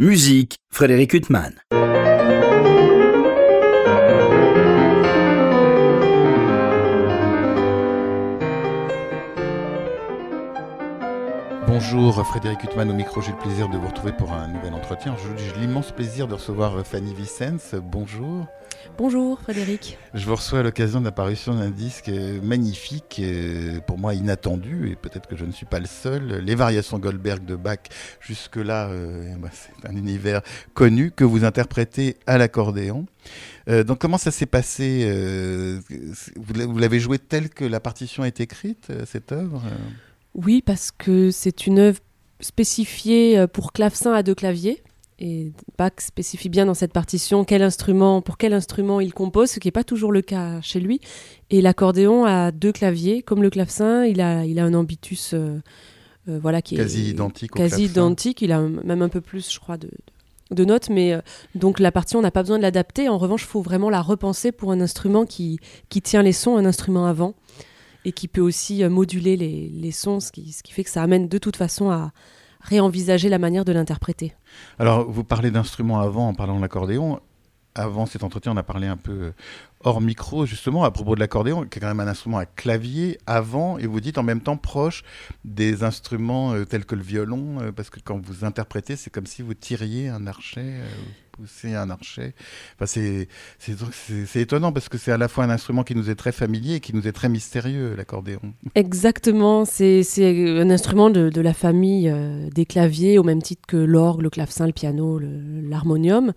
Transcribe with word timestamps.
Musique, 0.00 0.60
Frédéric 0.70 1.12
Huttman. 1.12 1.54
Bonjour 11.66 12.24
Frédéric 12.24 12.62
Huttman 12.62 12.88
au 12.88 12.94
micro, 12.94 13.20
j'ai 13.20 13.32
le 13.32 13.38
plaisir 13.38 13.68
de 13.68 13.76
vous 13.76 13.88
retrouver 13.88 14.12
pour 14.12 14.32
un 14.32 14.46
nouvel 14.46 14.72
entretien. 14.74 15.16
J'ai 15.36 15.60
l'immense 15.60 15.90
plaisir 15.90 16.28
de 16.28 16.34
recevoir 16.34 16.86
Fanny 16.86 17.12
Vicens. 17.12 17.74
Bonjour. 17.82 18.46
Bonjour 18.96 19.40
Frédéric. 19.40 19.98
Je 20.14 20.26
vous 20.26 20.34
reçois 20.34 20.60
à 20.60 20.62
l'occasion 20.62 21.00
de 21.00 21.04
l'apparition 21.04 21.54
d'un 21.54 21.70
disque 21.70 22.10
magnifique, 22.42 23.22
pour 23.86 23.98
moi 23.98 24.14
inattendu, 24.14 24.90
et 24.90 24.96
peut-être 24.96 25.28
que 25.28 25.36
je 25.36 25.44
ne 25.44 25.52
suis 25.52 25.66
pas 25.66 25.78
le 25.78 25.86
seul. 25.86 26.38
Les 26.44 26.54
variations 26.54 26.98
Goldberg 26.98 27.44
de 27.44 27.56
Bach, 27.56 27.78
jusque-là, 28.20 28.88
euh, 28.88 29.34
bah, 29.38 29.50
c'est 29.52 29.88
un 29.88 29.96
univers 29.96 30.42
connu 30.74 31.10
que 31.10 31.24
vous 31.24 31.44
interprétez 31.44 32.16
à 32.26 32.38
l'accordéon. 32.38 33.06
Euh, 33.68 33.84
donc 33.84 33.98
comment 33.98 34.18
ça 34.18 34.30
s'est 34.30 34.46
passé 34.46 35.04
euh, 35.06 35.80
Vous 36.36 36.78
l'avez 36.78 37.00
joué 37.00 37.18
tel 37.18 37.50
que 37.50 37.64
la 37.64 37.80
partition 37.80 38.24
est 38.24 38.40
écrite, 38.40 38.92
cette 39.06 39.32
œuvre 39.32 39.62
oui, 40.34 40.62
parce 40.64 40.92
que 40.92 41.32
c'est 41.32 41.66
une 41.66 41.80
œuvre 41.80 41.98
spécifiée 42.38 43.46
pour 43.52 43.72
clavecin 43.72 44.12
à 44.12 44.22
deux 44.22 44.34
claviers. 44.34 44.82
Et 45.18 45.52
Bach 45.76 45.92
spécifie 45.98 46.48
bien 46.48 46.66
dans 46.66 46.74
cette 46.74 46.92
partition 46.92 47.44
quel 47.44 47.62
instrument, 47.62 48.22
pour 48.22 48.38
quel 48.38 48.52
instrument 48.52 49.00
il 49.00 49.12
compose, 49.12 49.50
ce 49.50 49.58
qui 49.58 49.66
n'est 49.66 49.72
pas 49.72 49.84
toujours 49.84 50.12
le 50.12 50.22
cas 50.22 50.60
chez 50.60 50.78
lui. 50.80 51.00
Et 51.50 51.60
l'accordéon 51.60 52.24
a 52.24 52.52
deux 52.52 52.72
claviers, 52.72 53.22
comme 53.22 53.42
le 53.42 53.50
clavecin, 53.50 54.04
il 54.04 54.20
a, 54.20 54.44
il 54.44 54.58
a 54.58 54.64
un 54.64 54.74
ambitus 54.74 55.34
euh, 55.34 55.60
euh, 56.28 56.38
voilà, 56.40 56.62
qui 56.62 56.76
quasi 56.76 57.10
identique. 57.10 57.50
quasi 57.50 57.84
identique, 57.84 58.42
il 58.42 58.52
a 58.52 58.60
même 58.60 59.02
un 59.02 59.08
peu 59.08 59.20
plus, 59.20 59.50
je 59.52 59.58
crois, 59.58 59.76
de, 59.76 59.90
de 60.52 60.64
notes, 60.64 60.88
mais 60.88 61.18
donc 61.56 61.80
la 61.80 61.90
partie, 61.90 62.14
on 62.14 62.22
n'a 62.22 62.30
pas 62.30 62.42
besoin 62.42 62.58
de 62.58 62.62
l'adapter. 62.62 63.08
En 63.08 63.18
revanche, 63.18 63.42
il 63.42 63.48
faut 63.48 63.62
vraiment 63.62 63.90
la 63.90 64.02
repenser 64.02 64.52
pour 64.52 64.70
un 64.70 64.80
instrument 64.80 65.26
qui, 65.26 65.58
qui 65.88 66.00
tient 66.00 66.22
les 66.22 66.32
sons, 66.32 66.56
un 66.56 66.64
instrument 66.64 67.06
avant 67.06 67.34
et 68.04 68.12
qui 68.12 68.28
peut 68.28 68.40
aussi 68.40 68.82
euh, 68.82 68.88
moduler 68.88 69.36
les, 69.36 69.92
sons, 69.92 70.20
ce 70.20 70.32
qui, 70.32 70.52
ce 70.52 70.62
qui 70.62 70.72
fait 70.72 70.84
que 70.84 70.90
ça 70.90 71.02
amène 71.02 71.28
de 71.28 71.38
toute 71.38 71.56
façon 71.56 71.90
à 71.90 72.12
réenvisager 72.60 73.28
la 73.28 73.38
manière 73.38 73.64
de 73.64 73.72
l'interpréter. 73.72 74.34
Alors, 74.78 75.10
vous 75.10 75.24
parlez 75.24 75.50
d'instruments 75.50 76.00
avant 76.00 76.28
en 76.28 76.34
parlant 76.34 76.56
de 76.56 76.62
l'accordéon. 76.62 77.20
Avant 77.74 78.06
cet 78.06 78.24
entretien, 78.24 78.52
on 78.52 78.56
a 78.56 78.62
parlé 78.62 78.88
un 78.88 78.96
peu 78.96 79.12
euh, 79.12 79.32
hors 79.84 80.00
micro, 80.00 80.46
justement, 80.46 80.84
à 80.84 80.90
propos 80.90 81.14
de 81.14 81.20
l'accordéon, 81.20 81.64
qui 81.64 81.78
est 81.78 81.80
quand 81.80 81.88
même 81.88 82.00
un 82.00 82.08
instrument 82.08 82.38
à 82.38 82.46
clavier 82.46 83.18
avant, 83.26 83.78
et 83.78 83.86
vous 83.86 84.00
dites 84.00 84.18
en 84.18 84.24
même 84.24 84.40
temps 84.40 84.56
proche 84.56 85.04
des 85.44 85.84
instruments 85.84 86.54
euh, 86.54 86.64
tels 86.64 86.84
que 86.84 86.96
le 86.96 87.02
violon, 87.02 87.72
parce 87.76 87.90
que 87.90 88.00
quand 88.00 88.18
vous 88.18 88.44
interprétez, 88.44 88.96
c'est 88.96 89.10
comme 89.10 89.26
si 89.26 89.42
vous 89.42 89.54
tiriez 89.54 90.08
un 90.08 90.26
archet 90.26 90.80
c'est 91.46 91.74
un 91.74 91.90
archet. 91.90 92.34
Enfin, 92.80 92.86
c'est 92.86 94.40
étonnant 94.40 94.72
parce 94.72 94.88
que 94.88 94.98
c'est 94.98 95.12
à 95.12 95.16
la 95.16 95.28
fois 95.28 95.44
un 95.44 95.50
instrument 95.50 95.84
qui 95.84 95.94
nous 95.94 96.10
est 96.10 96.14
très 96.14 96.32
familier 96.32 96.76
et 96.76 96.80
qui 96.80 96.94
nous 96.94 97.06
est 97.06 97.12
très 97.12 97.28
mystérieux, 97.28 97.94
l'accordéon. 97.96 98.40
Exactement, 98.74 99.64
c'est 99.64 100.02
un 100.18 100.70
instrument 100.70 101.10
de, 101.10 101.40
la 101.40 101.54
famille 101.54 102.08
euh, 102.08 102.48
des 102.50 102.66
claviers, 102.66 103.18
au 103.18 103.22
même 103.22 103.42
titre 103.42 103.62
que 103.66 103.76
l'orgue, 103.76 104.22
le 104.22 104.30
clavecin, 104.30 104.66
le 104.66 104.72
piano, 104.72 105.18
l'harmonium. 105.20 106.32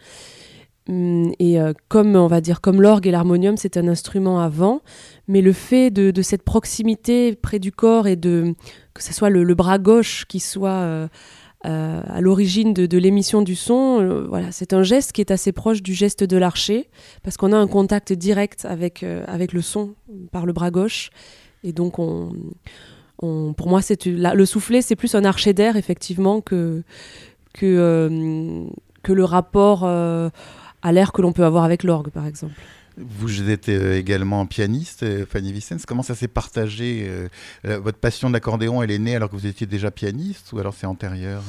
Hum, 0.89 1.31
et 1.37 1.61
euh, 1.61 1.73
comme 1.89 2.15
on 2.15 2.27
va 2.27 2.41
dire 2.41 2.59
comme 2.59 2.81
l'orgue 2.81 3.05
et 3.07 3.11
l'harmonium, 3.11 3.55
c'est 3.55 3.77
un 3.77 3.87
instrument 3.87 4.39
avant, 4.39 4.81
mais 5.27 5.41
le 5.41 5.53
fait 5.53 5.91
de, 5.91 6.21
cette 6.21 6.43
proximité 6.43 7.35
près 7.35 7.59
du 7.59 7.71
corps 7.71 8.07
et 8.07 8.15
de 8.15 8.55
que 8.93 9.03
ce 9.03 9.13
soit 9.13 9.29
le, 9.29 9.53
bras 9.53 9.77
gauche 9.77 10.25
qui 10.27 10.39
soit 10.39 10.69
euh, 10.69 11.07
euh, 11.65 12.01
à 12.07 12.21
l'origine 12.21 12.73
de, 12.73 12.97
l'émission 12.97 13.43
du 13.43 13.55
son. 13.55 13.99
Euh, 14.01 14.25
voilà, 14.27 14.51
c'est 14.51 14.73
un 14.73 14.81
geste 14.81 15.11
qui 15.11 15.21
est 15.21 15.31
assez 15.31 15.51
proche 15.51 15.83
du 15.83 15.93
geste 15.93 16.23
de 16.23 16.37
l'archer, 16.37 16.89
parce 17.23 17.37
qu'on 17.37 17.53
a 17.53 17.57
un 17.57 17.67
contact 17.67 18.13
direct 18.13 18.65
avec, 18.65 19.03
euh, 19.03 19.23
avec 19.27 19.53
le 19.53 19.61
son 19.61 19.93
par 20.31 20.45
le 20.45 20.53
bras 20.53 20.71
gauche. 20.71 21.11
Et 21.63 21.71
donc, 21.71 21.99
on, 21.99 22.31
pour 23.19 23.67
moi, 23.67 23.83
c'est 23.83 24.07
le 24.07 24.45
soufflet, 24.45 24.81
c'est 24.81 24.95
plus 24.95 25.13
un 25.13 25.23
archer 25.23 25.53
d'air, 25.53 25.75
effectivement, 25.75 26.41
que, 26.41 26.81
que 27.53 28.09
le 28.09 29.23
rapport 29.23 29.85
à 29.85 30.91
l'air 30.91 31.11
que 31.11 31.21
l'on 31.21 31.31
peut 31.31 31.45
avoir 31.45 31.63
avec 31.63 31.83
l'orgue, 31.83 32.09
par 32.09 32.25
exemple. 32.25 32.55
Vous 33.01 33.49
êtes 33.49 33.69
euh, 33.69 33.97
également 33.97 34.45
pianiste, 34.45 35.03
euh, 35.03 35.25
Fanny 35.27 35.51
Vicens. 35.51 35.85
Comment 35.85 36.03
ça 36.03 36.15
s'est 36.15 36.27
partagé 36.27 37.07
euh, 37.07 37.79
Votre 37.79 37.97
passion 37.97 38.29
d'accordéon, 38.29 38.81
elle 38.83 38.91
est 38.91 38.99
née 38.99 39.15
alors 39.15 39.29
que 39.29 39.35
vous 39.35 39.47
étiez 39.47 39.67
déjà 39.67 39.91
pianiste 39.91 40.53
ou 40.53 40.59
alors 40.59 40.73
c'est 40.73 40.87
antérieur 40.87 41.43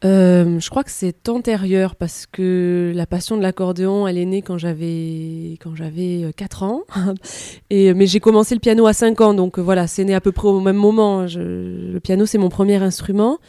je 0.00 0.70
crois 0.70 0.84
que 0.84 0.92
c'est 0.92 1.28
antérieur 1.28 1.96
parce 1.96 2.26
que 2.26 2.92
la 2.94 3.04
passion 3.04 3.36
de 3.36 3.42
l'accordéon, 3.42 4.06
elle 4.06 4.16
est 4.16 4.26
née 4.26 4.42
quand 4.42 4.56
j'avais 4.56 5.58
quand 5.60 5.74
j'avais 5.74 6.32
4 6.36 6.62
ans. 6.62 6.82
Mais 7.72 8.06
j'ai 8.06 8.20
commencé 8.20 8.54
le 8.54 8.60
piano 8.60 8.86
à 8.86 8.92
5 8.92 9.20
ans, 9.20 9.34
donc 9.34 9.58
voilà, 9.58 9.88
c'est 9.88 10.04
né 10.04 10.14
à 10.14 10.20
peu 10.20 10.30
près 10.30 10.46
au 10.46 10.60
même 10.60 10.76
moment. 10.76 11.26
le 11.26 11.98
piano, 11.98 12.26
c'est 12.26 12.38
mon 12.38 12.48
premier 12.48 12.76
instrument. 12.76 13.40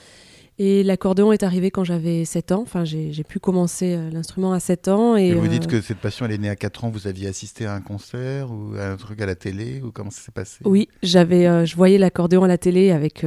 Et 0.62 0.84
l'accordéon 0.84 1.32
est 1.32 1.44
arrivé 1.44 1.72
quand 1.72 1.86
j'avais 1.86 2.26
7 2.26 2.52
ans. 2.52 2.62
Enfin, 2.64 2.84
j'ai 2.84 3.24
pu 3.24 3.40
commencer 3.40 3.96
euh, 3.96 4.10
l'instrument 4.12 4.52
à 4.52 4.60
7 4.60 4.90
ans. 4.90 5.16
Et, 5.16 5.34
vous 5.34 5.48
dites 5.48 5.64
euh, 5.64 5.68
que 5.68 5.82
cette 5.82 6.00
passion, 6.00 6.26
elle 6.26 6.34
est 6.34 6.38
née 6.38 6.50
à 6.50 6.58
4 6.58 6.84
ans. 6.84 6.90
Vous 6.90 7.08
aviez 7.08 7.30
assisté 7.30 7.66
à 7.66 7.74
un 7.74 7.80
concert 7.80 8.52
ou 8.52 8.76
à 8.78 8.88
un 8.90 8.98
truc 8.98 9.22
à 9.22 9.26
la 9.26 9.36
télé 9.36 9.82
ou 9.82 9.94
comment 9.94 10.12
ça 10.12 10.20
s'est 10.20 10.34
passé? 10.34 10.58
Oui, 10.66 10.90
j'avais, 11.02 11.48
euh, 11.48 11.66
je 11.66 11.78
voyais 11.78 11.98
l'accordéon 11.98 12.44
à 12.44 12.50
la 12.50 12.58
télé 12.58 12.92
avec 12.92 13.26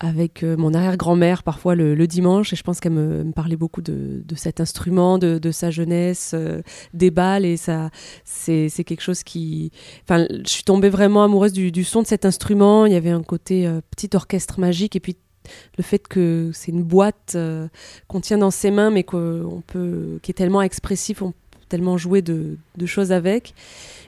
avec 0.00 0.42
mon 0.42 0.74
arrière-grand-mère 0.74 1.44
parfois 1.44 1.74
le, 1.74 2.06
dimanche 2.06 2.52
et 2.52 2.56
je 2.56 2.62
pense 2.62 2.80
qu'elle 2.80 2.92
me, 2.92 3.30
parlait 3.32 3.56
beaucoup 3.56 3.80
de, 3.80 4.22
de, 4.22 4.34
cet 4.34 4.60
instrument, 4.60 5.16
de, 5.16 5.38
de 5.38 5.50
sa 5.50 5.70
jeunesse, 5.70 6.34
des 6.92 7.10
balles 7.10 7.46
et 7.46 7.56
ça 7.56 7.90
c'est 8.24 8.68
quelque 8.84 9.00
chose 9.00 9.22
qui... 9.22 9.70
Enfin, 10.02 10.26
je 10.28 10.50
suis 10.50 10.64
tombée 10.64 10.90
vraiment 10.90 11.24
amoureuse 11.24 11.52
du, 11.52 11.72
du, 11.72 11.84
son 11.84 12.02
de 12.02 12.06
cet 12.06 12.26
instrument. 12.26 12.84
Il 12.84 12.92
y 12.92 12.96
avait 12.96 13.10
un 13.10 13.22
côté 13.22 13.70
petit 13.90 14.10
orchestre 14.14 14.60
magique 14.60 14.96
et 14.96 15.00
puis 15.00 15.16
le 15.76 15.82
fait 15.82 16.06
que 16.06 16.50
c'est 16.52 16.72
une 16.72 16.82
boîte 16.82 17.32
euh, 17.34 17.68
qu'on 18.08 18.20
tient 18.20 18.38
dans 18.38 18.50
ses 18.50 18.70
mains, 18.70 18.90
mais 18.90 19.04
qu'on 19.04 19.62
peut, 19.66 20.18
qui 20.22 20.30
est 20.30 20.34
tellement 20.34 20.62
expressif, 20.62 21.22
on 21.22 21.32
peut 21.32 21.58
tellement 21.68 21.96
jouer 21.96 22.22
de, 22.22 22.56
de 22.76 22.86
choses 22.86 23.12
avec. 23.12 23.54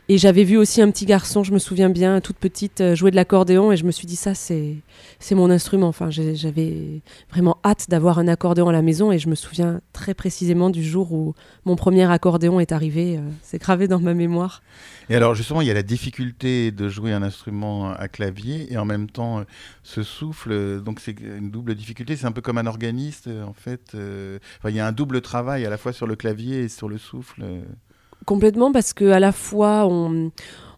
Et 0.08 0.18
j'avais 0.18 0.44
vu 0.44 0.56
aussi 0.56 0.80
un 0.80 0.90
petit 0.92 1.04
garçon, 1.04 1.42
je 1.42 1.52
me 1.52 1.58
souviens 1.58 1.90
bien, 1.90 2.20
toute 2.20 2.36
petite, 2.36 2.80
euh, 2.80 2.94
jouer 2.94 3.10
de 3.10 3.16
l'accordéon, 3.16 3.72
et 3.72 3.76
je 3.76 3.84
me 3.84 3.90
suis 3.90 4.06
dit 4.06 4.14
ça, 4.14 4.36
c'est 4.36 4.76
c'est 5.18 5.34
mon 5.34 5.50
instrument. 5.50 5.88
Enfin, 5.88 6.10
j'avais 6.10 7.02
vraiment 7.28 7.58
hâte 7.64 7.86
d'avoir 7.88 8.20
un 8.20 8.28
accordéon 8.28 8.68
à 8.68 8.72
la 8.72 8.82
maison, 8.82 9.10
et 9.10 9.18
je 9.18 9.28
me 9.28 9.34
souviens 9.34 9.80
très 9.92 10.14
précisément 10.14 10.70
du 10.70 10.84
jour 10.84 11.12
où 11.12 11.34
mon 11.64 11.74
premier 11.74 12.08
accordéon 12.08 12.60
est 12.60 12.70
arrivé. 12.70 13.16
Euh, 13.16 13.20
c'est 13.42 13.58
gravé 13.58 13.88
dans 13.88 13.98
ma 13.98 14.14
mémoire. 14.14 14.62
Et 15.10 15.16
alors 15.16 15.34
justement, 15.34 15.60
il 15.60 15.66
y 15.66 15.72
a 15.72 15.74
la 15.74 15.82
difficulté 15.82 16.70
de 16.70 16.88
jouer 16.88 17.12
un 17.12 17.24
instrument 17.24 17.90
à 17.90 18.06
clavier 18.06 18.72
et 18.72 18.78
en 18.78 18.84
même 18.84 19.10
temps 19.10 19.42
ce 19.82 20.04
souffle. 20.04 20.80
Donc 20.82 21.00
c'est 21.00 21.18
une 21.18 21.50
double 21.50 21.74
difficulté. 21.74 22.14
C'est 22.14 22.26
un 22.26 22.32
peu 22.32 22.42
comme 22.42 22.58
un 22.58 22.66
organiste 22.66 23.28
en 23.28 23.54
fait. 23.54 23.96
il 23.96 24.74
y 24.74 24.80
a 24.80 24.86
un 24.86 24.92
double 24.92 25.20
travail 25.20 25.64
à 25.64 25.70
la 25.70 25.78
fois 25.78 25.92
sur 25.92 26.06
le 26.06 26.16
clavier 26.16 26.64
et 26.64 26.68
sur 26.68 26.88
le 26.88 26.98
souffle. 26.98 27.44
Complètement, 28.26 28.72
parce 28.72 28.92
que 28.92 29.04
à 29.12 29.20
la 29.20 29.30
fois 29.30 29.86
on, 29.86 30.32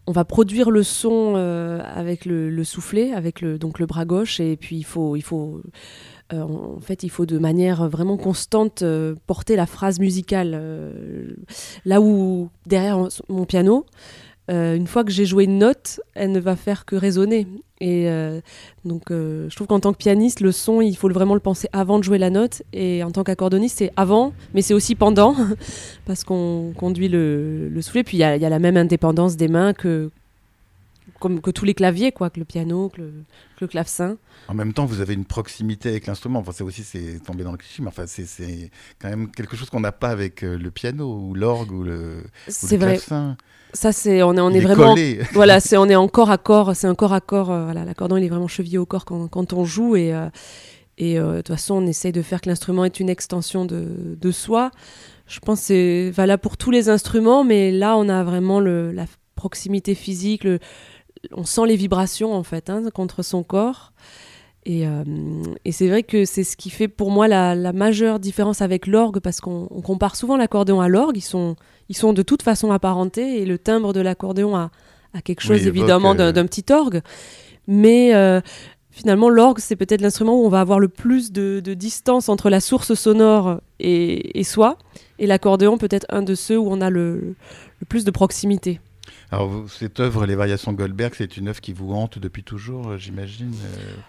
va 0.07 0.23
produire 0.23 0.71
le 0.71 0.83
son 0.83 1.33
euh, 1.35 1.81
avec 1.95 2.25
le, 2.25 2.63
soufflet, 2.63 3.11
avec 3.11 3.41
le, 3.41 3.57
donc 3.57 3.79
le 3.79 3.87
bras 3.87 4.05
gauche, 4.05 4.39
et 4.39 4.55
puis 4.55 4.77
il 4.77 4.83
faut, 4.83 5.15
il 5.15 5.21
faut 5.23 5.61
euh, 6.31 6.41
en 6.41 6.79
fait, 6.79 7.01
il 7.01 7.09
faut 7.09 7.25
de 7.25 7.39
manière 7.39 7.89
vraiment 7.89 8.17
constante 8.17 8.83
euh, 8.83 9.15
porter 9.25 9.55
la 9.55 9.65
phrase 9.65 9.99
musicale. 9.99 10.61
là 11.85 12.01
où 12.01 12.49
derrière 12.67 13.07
mon 13.29 13.45
piano, 13.45 13.85
euh, 14.49 14.75
une 14.75 14.87
fois 14.87 15.03
que 15.03 15.11
j'ai 15.11 15.25
joué 15.25 15.43
une 15.43 15.59
note, 15.59 15.99
elle 16.15 16.31
ne 16.31 16.39
va 16.39 16.55
faire 16.55 16.85
que 16.85 16.95
résonner. 16.95 17.47
Et 17.81 18.09
euh, 18.09 18.41
donc, 18.83 19.09
euh, 19.09 19.47
je 19.49 19.55
trouve 19.55 19.67
qu'en 19.67 19.79
tant 19.79 19.93
que 19.93 19.97
pianiste, 19.97 20.41
le 20.41 20.51
son, 20.51 20.81
il 20.81 20.95
faut 20.97 21.09
vraiment 21.09 21.33
le 21.33 21.39
penser 21.39 21.69
avant 21.71 21.97
de 21.97 22.03
jouer 22.03 22.17
la 22.17 22.29
note. 22.29 22.63
Et 22.73 23.03
en 23.03 23.11
tant 23.11 23.23
qu'accordoniste, 23.23 23.77
c'est 23.77 23.91
avant, 23.95 24.33
mais 24.53 24.61
c'est 24.61 24.73
aussi 24.73 24.95
pendant, 24.95 25.35
parce 26.05 26.23
qu'on 26.23 26.73
conduit 26.75 27.07
le, 27.07 27.71
soufflet. 27.81 28.03
Puis 28.03 28.17
il 28.17 28.21
y, 28.21 28.23
a 28.23 28.37
la 28.37 28.59
même 28.59 28.75
indépendance 28.75 29.37
des 29.37 29.47
mains 29.47 29.73
que, 29.73 30.09
comme 31.19 31.41
que 31.41 31.51
tous 31.51 31.65
les 31.65 31.73
claviers, 31.73 32.11
quoi, 32.11 32.29
que 32.29 32.39
le 32.39 32.45
piano, 32.45 32.89
que 32.89 33.01
le, 33.01 33.67
clavecin. 33.67 34.17
En 34.47 34.53
même 34.53 34.73
temps, 34.73 34.85
vous 34.85 35.01
avez 35.01 35.13
une 35.13 35.25
proximité 35.25 35.89
avec 35.89 36.07
l'instrument. 36.07 36.39
Enfin, 36.39 36.51
c'est 36.53 36.63
aussi 36.63 36.83
c'est 36.83 37.19
tombé 37.23 37.43
dans 37.43 37.51
le 37.51 37.57
cliché, 37.57 37.81
mais 37.81 37.89
enfin, 37.89 38.05
c'est 38.07 38.71
quand 38.99 39.09
même 39.09 39.31
quelque 39.31 39.55
chose 39.55 39.69
qu'on 39.69 39.81
n'a 39.81 39.91
pas 39.91 40.09
avec 40.09 40.41
le 40.41 40.71
piano 40.71 41.13
ou 41.13 41.33
l'orgue 41.33 41.71
ou 41.71 41.83
le, 41.83 42.23
ou 42.47 42.67
le 42.71 42.77
clavecin. 42.77 43.37
Ça, 43.73 43.91
c'est 43.91 44.23
on 44.23 44.35
est 44.35 44.39
on 44.39 44.49
est, 44.49 44.59
vraiment 44.59 44.95
voilà, 45.33 45.59
c'est 45.59 45.77
on 45.77 45.85
est 45.85 45.95
encore 45.95 46.31
à 46.31 46.37
corps, 46.37 46.75
c'est 46.75 46.87
un 46.87 46.95
corps 46.95 47.13
à 47.13 47.21
corps. 47.21 47.51
Euh, 47.51 47.65
voilà, 47.65 47.85
l'accordéon 47.85 48.17
il 48.17 48.23
est 48.23 48.29
vraiment 48.29 48.47
chevillé 48.47 48.77
au 48.77 48.85
corps 48.85 49.05
quand, 49.05 49.27
quand 49.27 49.53
on 49.53 49.63
joue 49.63 49.95
et 49.95 50.13
euh, 50.13 50.29
et 50.97 51.19
euh, 51.19 51.33
de 51.33 51.37
toute 51.37 51.49
façon 51.49 51.75
on 51.75 51.85
essaye 51.85 52.11
de 52.11 52.21
faire 52.21 52.41
que 52.41 52.49
l'instrument 52.49 52.83
est 52.83 52.99
une 52.99 53.09
extension 53.09 53.65
de, 53.65 54.17
de 54.19 54.31
soi. 54.31 54.71
Je 55.27 55.39
pense 55.39 55.61
c'est 55.61 56.09
valable 56.09 56.41
pour 56.41 56.57
tous 56.57 56.71
les 56.71 56.89
instruments, 56.89 57.43
mais 57.43 57.71
là 57.71 57.95
on 57.95 58.09
a 58.09 58.23
vraiment 58.23 58.59
le, 58.59 58.91
la 58.91 59.05
proximité 59.35 59.93
physique, 59.93 60.43
le, 60.43 60.59
on 61.33 61.45
sent 61.45 61.65
les 61.67 61.75
vibrations 61.75 62.33
en 62.33 62.43
fait 62.43 62.69
hein, 62.69 62.83
contre 62.93 63.23
son 63.23 63.43
corps. 63.43 63.93
Et, 64.65 64.85
et 65.65 65.71
c'est 65.71 65.87
vrai 65.87 66.03
que 66.03 66.25
c'est 66.25 66.43
ce 66.43 66.55
qui 66.55 66.69
fait 66.69 66.87
pour 66.87 67.09
moi 67.09 67.27
la, 67.27 67.55
la 67.55 67.73
majeure 67.73 68.19
différence 68.19 68.61
avec 68.61 68.85
l'orgue, 68.85 69.19
parce 69.19 69.39
qu'on 69.41 69.67
compare 69.83 70.15
souvent 70.15 70.37
l'accordéon 70.37 70.79
à 70.81 70.87
l'orgue. 70.87 71.17
Ils 71.17 71.21
sont, 71.21 71.55
ils 71.87 71.97
sont 71.97 72.13
de 72.13 72.21
toute 72.21 72.43
façon 72.43 72.71
apparentés, 72.71 73.41
et 73.41 73.45
le 73.45 73.57
timbre 73.57 73.93
de 73.93 74.01
l'accordéon 74.01 74.55
a, 74.55 74.69
a, 75.13 75.21
quelque 75.21 75.41
chose 75.41 75.61
Oui, 75.61 75.67
évidemment 75.67 76.13
euh, 76.19 76.31
d'un 76.31 76.45
petit 76.45 76.65
orgue. 76.71 77.01
Mais 77.67 78.13
euh, 78.13 78.41
finalement, 78.91 79.29
l'orgue, 79.29 79.59
c'est 79.59 79.77
peut-être 79.77 80.01
l'instrument 80.01 80.39
où 80.39 80.45
on 80.45 80.49
va 80.49 80.61
avoir 80.61 80.79
le 80.79 80.89
plus 80.89 81.31
de, 81.31 81.61
de 81.61 81.73
distance 81.73 82.29
entre 82.29 82.49
la 82.49 82.59
source 82.59 82.93
sonore 82.93 83.61
et, 83.79 84.39
et 84.39 84.43
soi. 84.43 84.77
Et 85.19 85.25
l'accordéon, 85.25 85.77
peut-être 85.79 86.05
un 86.09 86.21
de 86.21 86.35
ceux 86.35 86.59
où 86.59 86.67
on 86.69 86.81
a 86.81 86.89
le, 86.91 87.35
le 87.79 87.85
plus 87.87 88.03
de 88.03 88.11
proximité. 88.11 88.79
Alors, 89.31 89.51
cette 89.69 89.99
œuvre, 89.99 90.25
Les 90.25 90.33
Variations 90.33 90.73
Goldberg, 90.73 91.13
c'est 91.15 91.37
une 91.37 91.49
œuvre 91.49 91.61
qui 91.61 91.71
vous 91.71 91.93
hante 91.93 92.17
depuis 92.17 92.41
toujours, 92.41 92.87
euh, 92.89 92.97
j'imagine 92.97 93.51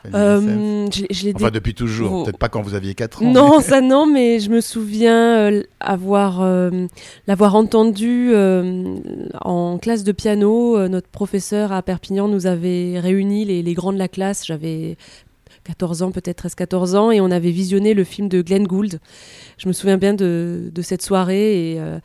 euh, 0.07 0.15
Euh, 0.15 0.87
je, 1.11 1.31
Enfin, 1.35 1.51
depuis 1.51 1.75
toujours, 1.75 2.13
Oh. 2.13 2.25
peut-être 2.25 2.39
pas 2.39 2.49
quand 2.49 2.63
vous 2.63 2.73
aviez 2.73 2.95
4 2.95 3.23
ans. 3.23 3.31
Non, 3.31 3.59
mais- 3.59 3.63
ça 3.63 3.81
non, 3.83 4.07
mais 4.07 4.41
je 4.41 4.49
me 4.49 4.63
souviens 4.63 5.37
euh, 5.51 5.63
avoir 5.79 6.41
euh, 6.41 6.87
l'avoir 7.27 7.55
entendu 7.55 8.33
en 8.35 9.79
classe 9.79 10.05
de 10.05 10.13
piano. 10.13 10.89
Notre 10.89 11.09
professeur 11.09 11.71
à 11.73 11.83
Perpignan 11.83 12.27
nous 12.27 12.47
avait 12.47 12.99
réunis 12.99 13.45
les, 13.45 13.63
les 13.63 13.75
grands 13.75 13.93
de 13.93 13.99
la 13.99 14.09
classe. 14.09 14.47
J'avais 14.47 14.97
14 15.65 16.03
ans, 16.03 16.11
peut-être 16.13 16.47
13-14 16.49 16.97
ans, 16.97 17.11
et 17.11 17.21
on 17.21 17.31
avait 17.31 17.51
visionné 17.51 17.93
le 17.93 18.05
film 18.05 18.29
de 18.29 18.41
Glenn 18.41 18.67
Gould. 18.67 18.99
Je 19.59 19.69
me 19.69 19.75
souviens 19.75 19.99
bien 19.99 20.15
de, 20.15 20.71
de 20.75 20.83
cette 20.83 21.03
soirée 21.03 21.73
et 21.75 21.81
euh, 21.81 21.99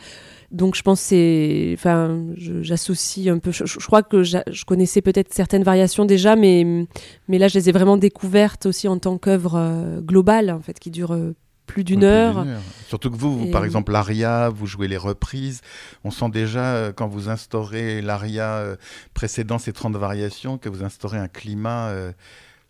donc 0.52 0.76
je 0.76 0.82
pense 0.82 1.00
que 1.02 1.08
c'est, 1.08 1.72
enfin, 1.78 2.24
j'associe 2.36 3.28
un 3.28 3.40
peu. 3.40 3.52
Je, 3.52 3.66
je 3.66 3.86
crois 3.86 4.04
que 4.04 4.24
je 4.24 4.66
connaissais 4.66 5.02
peut-être 5.02 5.34
certaines 5.34 5.64
variations 5.64 6.06
déjà, 6.06 6.36
mais 6.36 6.88
mais 7.28 7.38
là 7.38 7.48
je 7.48 7.56
les 7.56 7.70
ai 7.70 7.72
vraiment 7.72 7.98
découvertes 7.98 8.66
aussi 8.66 8.88
en 8.88 8.98
tant 8.98 9.18
qu'œuvre 9.18 9.56
euh, 9.56 10.02
globale 10.02 10.52
en 10.52 10.62
fait 10.62 10.80
qui 10.80 10.92
dure 10.92 11.14
euh, 11.14 11.36
plus 11.66 11.84
d'une 11.84 12.02
Oui, 12.02 12.06
heure. 12.06 12.46
Surtout 12.88 13.10
que 13.10 13.18
vous, 13.18 13.48
par 13.48 13.66
exemple, 13.66 13.92
l'aria, 13.92 14.50
vous 14.50 14.68
jouez 14.68 14.88
les 14.88 14.98
reprises. 14.98 15.62
On 16.04 16.12
sent 16.12 16.30
déjà, 16.30 16.76
euh, 16.76 16.94
quand 16.94 17.08
vous 17.08 17.28
instaurez 17.28 18.04
l'aria 18.04 18.78
précédant 19.16 19.58
ces 19.58 19.74
30 19.74 19.96
variations, 19.96 20.60
que 20.60 20.70
vous 20.70 20.84
instaurez 20.84 21.18
un 21.18 21.28
climat, 21.28 21.92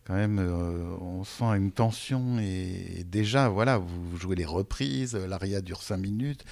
quand 0.06 0.14
même, 0.14 0.38
euh, 0.40 0.96
on 1.02 1.24
sent 1.24 1.46
une 1.58 1.72
tension. 1.72 2.38
Et, 2.40 3.00
et 3.00 3.04
déjà, 3.04 3.50
voilà, 3.50 3.80
vous, 3.80 4.18
jouez 4.18 4.36
les 4.36 4.46
reprises, 4.46 5.16
l'aria 5.16 5.62
dure 5.62 5.82
5 5.82 5.98
minutes. 5.98 6.46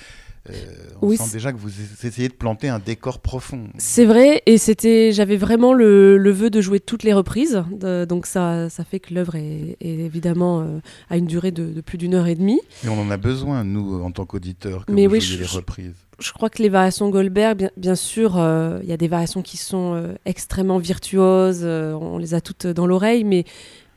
Euh, 0.50 0.54
on 1.02 1.08
Oui, 1.08 1.18
sent 1.18 1.32
déjà 1.32 1.54
que 1.54 1.58
vous 1.58 1.72
essayez 2.04 2.28
de 2.28 2.34
planter 2.34 2.68
un 2.68 2.80
décor 2.80 3.20
profond. 3.20 3.68
C'est 3.78 4.04
vrai, 4.04 4.44
et 4.46 4.58
c'était, 4.58 5.14
j'avais 5.14 5.38
vraiment 5.38 5.72
le, 5.74 6.18
le 6.18 6.32
vœu 6.32 6.50
de 6.50 6.60
jouer 6.60 6.82
toutes 6.82 7.04
les 7.04 7.14
reprises, 7.14 7.64
de- 7.72 8.04
donc 8.04 8.26
ça, 8.26 8.70
ça 8.70 8.84
fait 8.84 9.00
que 9.00 9.14
l'œuvre 9.14 9.36
est, 9.36 9.78
est 9.80 9.88
évidemment 10.00 10.60
euh, 10.62 10.80
à 11.10 11.16
une 11.16 11.28
durée 11.28 11.52
de, 11.52 11.68
de 11.72 11.80
plus 11.82 11.98
d'une 11.98 12.14
heure 12.14 12.28
et 12.28 12.36
demie. 12.36 12.60
Et 12.84 12.90
on 12.90 13.00
en 13.00 13.10
a 13.10 13.16
besoin, 13.18 13.64
nous, 13.64 14.02
en 14.04 14.12
tant 14.12 14.26
qu'auditeurs, 14.26 14.86
que 14.86 14.92
Mais 14.92 15.08
vous 15.08 15.14
oui, 15.14 15.22
je- 15.22 15.38
les 15.38 15.46
reprises. 15.46 15.94
Je 16.20 16.32
crois 16.32 16.50
que 16.50 16.62
les 16.62 16.70
variations 16.70 17.10
Goldberg, 17.10 17.58
bien, 17.58 17.72
bien 17.76 17.96
sûr, 17.96 18.38
euh, 18.38 18.80
il 18.84 18.90
y 18.90 18.94
a 18.94 18.98
des 18.98 19.08
variations 19.08 19.42
qui 19.42 19.58
sont 19.58 20.14
extrêmement 20.26 20.78
virtuoses, 20.78 21.64
on 21.66 22.18
les 22.18 22.34
a 22.34 22.42
toutes 22.42 22.68
dans 22.68 22.86
l'oreille, 22.86 23.24
mais, 23.24 23.46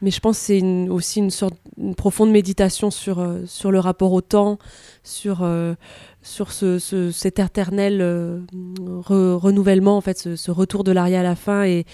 mais 0.02 0.10
je 0.10 0.20
pense 0.20 0.38
que 0.38 0.44
c'est 0.44 0.58
une- 0.58 0.90
aussi 0.90 1.18
une 1.20 1.30
sorte, 1.30 1.54
une 1.78 1.94
profonde 1.94 2.30
méditation 2.30 2.90
sur, 2.90 3.18
euh, 3.18 3.44
sur 3.46 3.70
le 3.70 3.78
rapport 3.78 4.12
au 4.12 4.20
temps, 4.20 4.58
sur, 5.02 5.42
euh, 5.42 5.74
sur 6.22 6.52
ce, 6.52 6.78
ce- 6.78 7.10
cet 7.10 7.38
éternel 7.38 8.00
euh, 8.00 8.40
re- 8.88 9.34
renouvellement, 9.34 9.96
en 9.96 10.00
fait, 10.00 10.18
ce, 10.18 10.36
ce 10.36 10.50
retour 10.50 10.84
de 10.84 10.92
l'aria 10.92 11.20
à 11.20 11.22
la 11.22 11.36
fin, 11.36 11.64
et, 11.64 11.84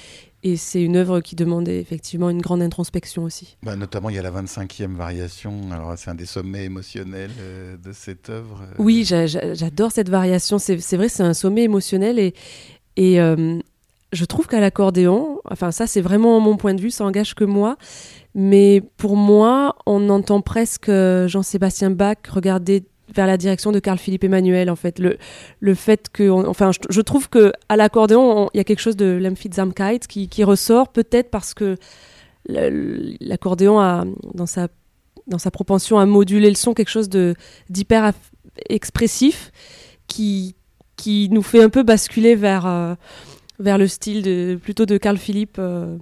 et 0.43 0.57
c'est 0.57 0.83
une 0.83 0.97
œuvre 0.97 1.21
qui 1.21 1.37
demande 1.37 1.69
effectivement 1.69 2.29
une 2.31 2.41
grande 2.41 2.63
introspection 2.63 3.23
aussi. 3.25 3.57
Bah, 3.63 3.77
notamment, 3.77 4.11
il 4.11 4.17
y 4.17 4.19
a 4.19 4.23
la 4.23 4.31
25e 4.33 4.97
variation. 4.97 5.55
Alors, 5.71 5.93
c'est 5.97 6.11
un 6.11 6.17
des 6.17 6.27
sommets 6.27 6.65
émotionnels 6.65 7.31
de 7.85 7.93
cette 7.93 8.29
œuvre. 8.31 8.63
Oui, 8.79 9.05
j'a- 9.05 9.27
j'a- 9.27 9.55
j'adore 9.55 9.93
cette 9.93 10.09
variation. 10.09 10.59
C'est 10.59 10.81
c'est 10.81 10.97
vrai, 10.97 11.09
c'est 11.09 11.23
un 11.23 11.35
sommet 11.35 11.63
émotionnel 11.63 12.19
et, 12.19 12.35
et 12.97 13.21
euh, 13.21 13.59
je 14.13 14.25
trouve 14.25 14.47
qu'à 14.47 14.61
l'accordéon, 14.61 15.41
enfin 15.51 15.71
ça 15.73 15.87
c'est 15.87 16.01
vraiment 16.03 16.39
mon 16.41 16.57
point 16.57 16.75
de 16.75 16.81
vue, 16.81 16.91
ça 16.91 17.05
engage 17.05 17.35
que 17.35 17.45
moi, 17.45 17.77
mais 18.35 18.83
pour 18.97 19.17
moi, 19.17 19.77
on 19.87 20.09
entend 20.11 20.41
presque 20.41 20.89
euh, 20.89 21.29
Jean-Sébastien 21.29 21.91
Bach 21.91 22.17
regarder 22.29 22.85
vers 23.15 23.27
la 23.27 23.37
direction 23.37 23.73
de 23.73 23.79
Carl 23.79 23.99
Philippe 23.99 24.25
Emmanuel 24.25 24.71
en 24.71 24.77
fait. 24.77 24.99
Le 24.99 25.19
le 25.61 25.75
fait 25.75 26.09
que 26.11 26.31
enfin 26.31 26.71
je, 26.89 27.01
trouve 27.03 27.29
que 27.29 27.53
à 27.69 27.77
l'accordéon 27.77 28.21
on- 28.45 28.51
il 28.55 28.57
y 28.57 28.61
a 28.61 28.65
quelque 28.65 28.81
chose 28.81 28.97
de 28.97 29.19
l'Empfindsamkeit 29.21 30.01
qui, 30.09 30.29
qui 30.29 30.45
ressort 30.45 30.89
peut-être 30.89 31.31
parce 31.31 31.53
que 31.53 31.77
l'accordéon 32.47 33.81
a 33.81 34.05
dans 34.35 34.47
sa 34.47 34.69
dans 35.27 35.39
sa 35.39 35.51
propension 35.51 35.99
à 35.99 36.07
moduler 36.07 36.49
le 36.49 36.57
son 36.57 36.75
quelque 36.75 36.89
chose 36.91 37.09
d'hyper 37.69 38.13
expressif 38.69 39.53
qui 40.07 40.55
qui 40.97 41.29
nous 41.31 41.43
fait 41.43 41.63
un 41.63 41.69
peu 41.69 41.83
basculer 41.83 42.35
vers 42.35 42.67
euh, 42.67 42.95
vers 43.63 43.79
le 43.79 43.87
style 43.87 44.23
de 44.23 44.59
plutôt 44.61 44.87
de 44.87 44.99
Carl 44.99 45.17
Philippe 45.17 45.57
euh, 45.59 45.97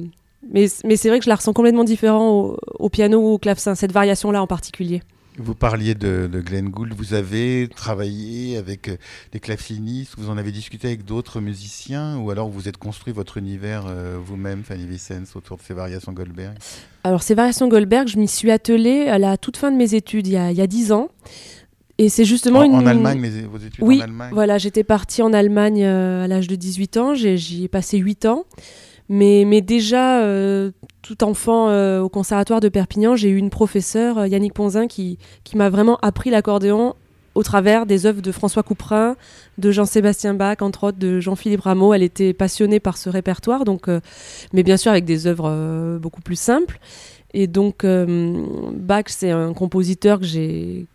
mais, 0.52 0.66
mais 0.84 0.96
c'est 0.96 1.08
vrai 1.08 1.18
que 1.18 1.24
je 1.24 1.28
la 1.28 1.36
ressens 1.36 1.52
complètement 1.52 1.84
différent 1.84 2.30
au, 2.30 2.56
au 2.78 2.88
piano 2.88 3.18
ou 3.18 3.34
au 3.34 3.38
clavecin 3.38 3.74
cette 3.74 3.92
variation 3.92 4.30
là 4.30 4.42
en 4.42 4.46
particulier 4.46 5.02
Vous 5.36 5.54
parliez 5.54 5.94
de, 5.94 6.28
de 6.30 6.40
Glenn 6.40 6.68
Gould. 6.70 6.94
Vous 6.94 7.14
avez 7.14 7.68
travaillé 7.74 8.56
avec 8.56 8.88
euh, 8.88 8.96
des 9.32 9.40
clavecinistes. 9.40 10.14
Vous 10.16 10.30
en 10.30 10.38
avez 10.38 10.50
discuté 10.50 10.88
avec 10.88 11.04
d'autres 11.04 11.40
musiciens 11.40 12.16
ou 12.16 12.30
alors 12.30 12.48
vous 12.48 12.68
êtes 12.68 12.78
construit 12.78 13.12
votre 13.12 13.36
univers 13.36 13.84
euh, 13.86 14.16
vous-même, 14.22 14.64
Fanny 14.64 14.86
Vicens, 14.86 15.36
autour 15.36 15.58
de 15.58 15.62
ces 15.62 15.74
variations 15.74 16.12
Goldberg? 16.12 16.56
Alors, 17.04 17.22
ces 17.22 17.34
variations 17.34 17.68
Goldberg, 17.68 18.08
je 18.08 18.18
m'y 18.18 18.28
suis 18.28 18.50
attelée 18.50 19.08
à 19.08 19.18
la 19.18 19.36
toute 19.36 19.56
fin 19.56 19.70
de 19.70 19.76
mes 19.76 19.94
études, 19.94 20.26
il 20.26 20.32
y 20.32 20.36
a, 20.36 20.50
il 20.50 20.56
y 20.56 20.62
a 20.62 20.66
10 20.66 20.92
ans. 20.92 21.08
Et 22.00 22.08
c'est 22.08 22.24
justement 22.24 22.60
en, 22.60 22.64
une. 22.64 22.74
en 22.76 22.86
Allemagne, 22.86 23.20
les- 23.20 23.42
vos 23.42 23.58
études 23.58 23.84
Oui, 23.84 23.98
en 23.98 24.04
Allemagne 24.04 24.30
Voilà, 24.32 24.56
j'étais 24.56 24.84
partie 24.84 25.20
en 25.20 25.34
Allemagne 25.34 25.84
euh, 25.84 26.24
à 26.24 26.28
l'âge 26.28 26.48
de 26.48 26.56
18 26.56 26.96
ans, 26.96 27.14
j'y 27.14 27.64
ai 27.64 27.68
passé 27.68 27.98
8 27.98 28.24
ans. 28.24 28.46
Mais, 29.10 29.44
mais 29.46 29.60
déjà, 29.60 30.22
euh, 30.22 30.70
tout 31.02 31.22
enfant 31.24 31.68
euh, 31.68 32.00
au 32.00 32.08
conservatoire 32.08 32.60
de 32.60 32.70
Perpignan, 32.70 33.16
j'ai 33.16 33.28
eu 33.28 33.36
une 33.36 33.50
professeure, 33.50 34.24
Yannick 34.26 34.54
Ponzin, 34.54 34.86
qui, 34.86 35.18
qui 35.44 35.58
m'a 35.58 35.68
vraiment 35.68 35.98
appris 36.00 36.30
l'accordéon 36.30 36.94
au 37.34 37.42
travers 37.42 37.84
des 37.84 38.06
œuvres 38.06 38.22
de 38.22 38.32
François 38.32 38.62
Couperin, 38.62 39.16
de 39.58 39.70
Jean-Sébastien 39.70 40.32
Bach, 40.32 40.58
entre 40.62 40.84
autres 40.84 40.98
de 40.98 41.20
Jean-Philippe 41.20 41.60
Rameau. 41.60 41.92
Elle 41.92 42.02
était 42.02 42.32
passionnée 42.32 42.80
par 42.80 42.96
ce 42.96 43.10
répertoire, 43.10 43.64
donc, 43.64 43.88
euh, 43.88 44.00
mais 44.54 44.62
bien 44.62 44.78
sûr 44.78 44.90
avec 44.90 45.04
des 45.04 45.26
œuvres 45.26 45.50
euh, 45.50 45.98
beaucoup 45.98 46.22
plus 46.22 46.38
simples. 46.38 46.78
Et 47.34 47.46
donc, 47.46 47.84
euh, 47.84 48.42
Bach, 48.72 49.04
c'est 49.08 49.30
un 49.32 49.52
compositeur 49.52 50.20
que 50.20 50.24
j'ai 50.26 50.86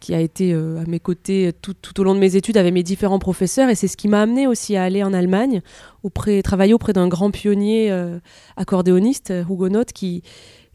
qui 0.00 0.14
a 0.14 0.20
été 0.20 0.52
euh, 0.52 0.80
à 0.80 0.88
mes 0.88 1.00
côtés 1.00 1.52
tout, 1.60 1.74
tout 1.74 2.00
au 2.00 2.04
long 2.04 2.14
de 2.14 2.20
mes 2.20 2.36
études 2.36 2.56
avec 2.56 2.72
mes 2.72 2.82
différents 2.82 3.18
professeurs. 3.18 3.68
Et 3.68 3.74
c'est 3.74 3.88
ce 3.88 3.96
qui 3.96 4.08
m'a 4.08 4.22
amené 4.22 4.46
aussi 4.46 4.76
à 4.76 4.84
aller 4.84 5.02
en 5.02 5.12
Allemagne 5.12 5.62
auprès 6.02 6.42
travailler 6.42 6.74
auprès 6.74 6.92
d'un 6.92 7.08
grand 7.08 7.30
pionnier 7.30 7.90
euh, 7.90 8.18
accordéoniste 8.56 9.30
euh, 9.30 9.44
Hugo 9.48 9.68
Noth 9.68 9.92
qui 9.92 10.22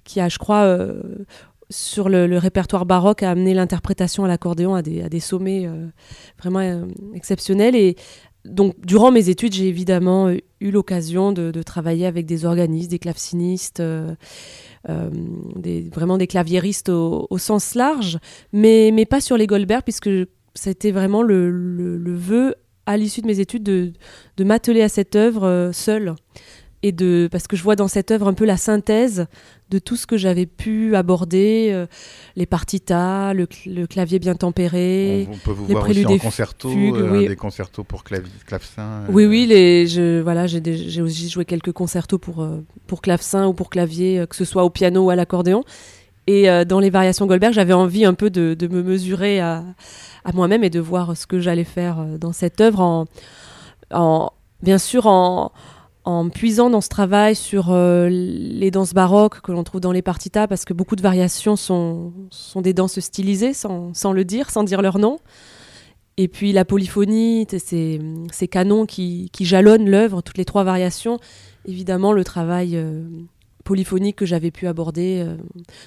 qui 0.03 0.19
a 0.19 0.27
je 0.27 0.37
crois 0.37 0.63
euh, 0.63 1.01
sur 1.69 2.09
le, 2.09 2.37
répertoire 2.37 2.85
baroque 2.85 3.23
a 3.23 3.31
amené 3.31 3.53
l'interprétation 3.53 4.23
à 4.25 4.27
l'accordéon 4.27 4.75
à 4.75 4.81
des, 4.81 5.01
à 5.01 5.09
des 5.09 5.19
sommets 5.19 5.65
euh, 5.65 5.87
vraiment 6.39 6.59
euh, 6.59 6.85
exceptionnels. 7.13 7.75
Et 7.75 7.95
donc, 8.45 8.75
durant 8.85 9.11
mes 9.11 9.29
études, 9.29 9.53
j'ai 9.53 9.67
évidemment 9.67 10.27
euh, 10.27 10.37
eu 10.59 10.71
l'occasion 10.71 11.31
de, 11.31 11.51
travailler 11.63 12.05
avec 12.05 12.25
des 12.25 12.45
organistes, 12.45 12.91
des 12.91 12.99
clavecinistes, 12.99 13.79
euh, 13.79 14.15
euh, 14.89 15.09
vraiment 15.93 16.17
des 16.17 16.27
claviéristes 16.27 16.89
au, 16.89 17.37
sens 17.37 17.73
large, 17.75 18.19
mais, 18.51 18.91
mais 18.93 19.05
pas 19.05 19.21
sur 19.21 19.37
les 19.37 19.47
Goldberg, 19.47 19.83
puisque 19.83 20.09
c'était 20.55 20.91
vraiment 20.91 21.21
le, 21.21 21.49
le, 21.49 22.13
vœu 22.15 22.55
à 22.85 22.97
l'issue 22.97 23.21
de 23.21 23.27
mes 23.27 23.39
études 23.39 23.63
de, 23.63 23.93
de 24.35 24.43
m'atteler 24.43 24.81
à 24.81 24.89
cette 24.89 25.15
œuvre 25.15 25.71
seule. 25.73 26.13
Et 26.85 26.91
de, 26.91 27.29
parce 27.31 27.47
que 27.47 27.55
je 27.55 27.63
vois 27.63 27.77
dans 27.77 27.87
cette 27.87 28.11
œuvre 28.11 28.27
un 28.27 28.33
peu 28.33 28.43
la 28.43 28.57
synthèse 28.57 29.25
de 29.73 29.79
tout 29.79 29.95
ce 29.95 30.05
que 30.05 30.17
j'avais 30.17 30.45
pu 30.45 30.95
aborder, 30.95 31.69
euh, 31.71 31.87
les 32.35 32.45
partitas, 32.45 33.33
le, 33.33 33.45
cl- 33.45 33.73
le 33.73 33.87
clavier 33.87 34.19
bien 34.19 34.35
tempéré. 34.35 35.27
on, 35.29 35.33
on 35.33 35.37
peut 35.37 35.51
vous 35.51 35.65
les 35.67 35.73
voir 35.73 35.83
aussi 35.83 35.91
préludes 35.93 36.11
en 36.11 36.15
et 36.15 36.19
concerto, 36.19 36.69
fugues, 36.69 36.95
euh, 36.95 37.11
oui. 37.17 37.27
des 37.27 37.35
concertos 37.35 37.83
pour 37.83 38.03
clavecin. 38.03 38.81
euh, 38.81 39.05
Oui, 39.09 39.25
oui, 39.25 39.45
les, 39.47 39.87
je, 39.87 40.21
voilà, 40.21 40.45
j'ai 40.47 41.01
aussi 41.01 41.27
joué 41.29 41.45
quelques 41.45 41.71
concertos 41.71 42.19
pour, 42.19 42.47
pour 42.87 43.01
clavecin 43.01 43.47
ou 43.47 43.53
pour 43.53 43.69
clavier, 43.69 44.25
que 44.29 44.35
ce 44.35 44.45
soit 44.45 44.63
au 44.63 44.69
piano 44.69 45.05
ou 45.05 45.09
à 45.09 45.15
l'accordéon. 45.15 45.63
Et 46.27 46.47
dans 46.65 46.79
les 46.79 46.89
variations 46.89 47.25
Goldberg, 47.25 47.53
j'avais 47.53 47.73
envie 47.73 48.05
un 48.05 48.13
peu 48.13 48.29
de, 48.29 48.53
de 48.53 48.67
me 48.67 48.81
mesurer 48.81 49.41
à, 49.41 49.63
à 50.23 50.31
moi-même 50.31 50.63
et 50.63 50.69
de 50.69 50.79
voir 50.79 51.17
ce 51.17 51.27
que 51.27 51.39
j'allais 51.41 51.65
faire 51.65 51.97
dans 52.17 52.31
cette 52.31 52.61
œuvre, 52.61 52.79
en, 52.79 53.05
en, 53.91 54.31
bien 54.61 54.77
sûr 54.77 55.07
en, 55.07 55.51
en 56.05 56.29
puisant 56.29 56.69
dans 56.69 56.81
ce 56.81 56.89
travail 56.89 57.35
sur 57.35 57.71
euh, 57.71 58.09
les 58.09 58.71
danses 58.71 58.93
baroques 58.93 59.41
que 59.41 59.51
l'on 59.51 59.63
trouve 59.63 59.81
dans 59.81 59.91
les 59.91 60.01
partitas, 60.01 60.47
parce 60.47 60.65
que 60.65 60.73
beaucoup 60.73 60.95
de 60.95 61.01
variations 61.01 61.55
sont, 61.55 62.11
sont 62.29 62.61
des 62.61 62.73
danses 62.73 62.99
stylisées, 62.99 63.53
sans, 63.53 63.93
sans 63.93 64.11
le 64.11 64.25
dire, 64.25 64.49
sans 64.49 64.63
dire 64.63 64.81
leur 64.81 64.99
nom. 64.99 65.19
Et 66.17 66.27
puis 66.27 66.51
la 66.51 66.65
polyphonie, 66.65 67.47
ces, 67.49 67.99
ces 68.31 68.47
canons 68.47 68.85
qui, 68.85 69.29
qui 69.31 69.45
jalonnent 69.45 69.89
l'œuvre, 69.89 70.21
toutes 70.21 70.37
les 70.37 70.45
trois 70.45 70.63
variations. 70.63 71.19
Évidemment, 71.65 72.11
le 72.11 72.23
travail 72.23 72.75
euh, 72.75 73.03
polyphoniques 73.63 74.17
que 74.17 74.25
j'avais 74.25 74.51
pu 74.51 74.67
aborder 74.67 75.25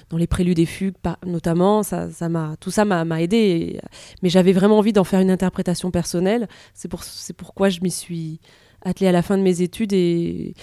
dans 0.09 0.17
les 0.17 0.25
préludes 0.25 0.57
et 0.57 0.65
fugues 0.65 0.95
notamment 1.27 1.83
ça 1.83 2.09
ça 2.09 2.27
m'a 2.27 2.55
tout 2.59 2.71
ça 2.71 2.85
m'a 2.85 3.21
aidé 3.21 3.79
mais 4.23 4.29
j'avais 4.29 4.51
vraiment 4.51 4.79
envie 4.79 4.93
d'en 4.93 5.03
faire 5.03 5.19
une 5.19 5.29
interprétation 5.29 5.91
personnelle 5.91 6.47
c'est 6.73 6.87
pour 6.87 7.03
c'est 7.03 7.33
pourquoi 7.33 7.69
je 7.69 7.81
m'y 7.81 7.91
suis 7.91 8.39
attelée 8.81 9.07
à 9.07 9.11
la 9.11 9.21
fin 9.21 9.37
de 9.37 9.43
mes 9.43 9.61
études 9.61 9.93
et 9.93 10.53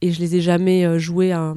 et 0.00 0.12
je 0.12 0.20
les 0.20 0.36
ai 0.36 0.40
jamais 0.40 0.98
joués 0.98 1.32
à, 1.32 1.54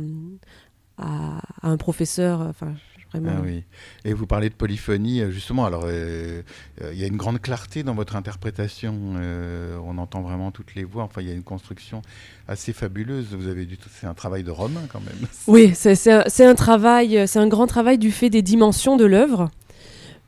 à, 0.98 1.42
à 1.62 1.70
un 1.70 1.78
professeur 1.78 2.42
enfin 2.42 2.74
ah 3.14 3.42
oui. 3.44 3.64
Et 4.06 4.14
vous 4.14 4.28
parlez 4.28 4.50
de 4.50 4.54
polyphonie, 4.54 5.22
euh, 5.22 5.32
justement. 5.32 5.66
Alors, 5.66 5.84
euh, 5.86 6.42
euh, 6.82 6.92
il 6.94 7.00
y 7.00 7.04
a 7.04 7.08
une 7.08 7.18
grande 7.18 7.42
clarté 7.42 7.84
dans 7.84 7.94
votre 7.94 8.16
interprétation. 8.16 8.94
on 9.84 9.98
entend 9.98 10.22
vraiment 10.22 10.52
toutes 10.52 10.76
les 10.76 10.84
voix. 10.84 11.04
Enfin, 11.04 11.22
il 11.22 11.28
y 11.28 11.32
a 11.32 11.34
une 11.34 11.44
construction 11.44 12.02
assez 12.48 12.74
fabuleuse. 12.74 13.28
Vous 13.34 13.48
avez 13.48 13.66
du 13.66 13.78
c'est 13.92 14.08
un 14.08 14.14
travail 14.14 14.44
de 14.44 14.52
romain 14.52 14.84
quand 14.92 15.02
même. 15.02 15.28
Oui, 15.48 15.72
c'est 15.74 16.12
un, 16.12 16.50
un, 16.50 16.56
travail, 16.56 17.28
c'est 17.28 17.40
un 17.40 17.48
grand 17.48 17.68
travail 17.68 17.98
du 17.98 18.12
fait 18.12 18.30
des 18.30 18.42
dimensions 18.42 18.98
de 18.98 19.06
l'œuvre. 19.06 19.50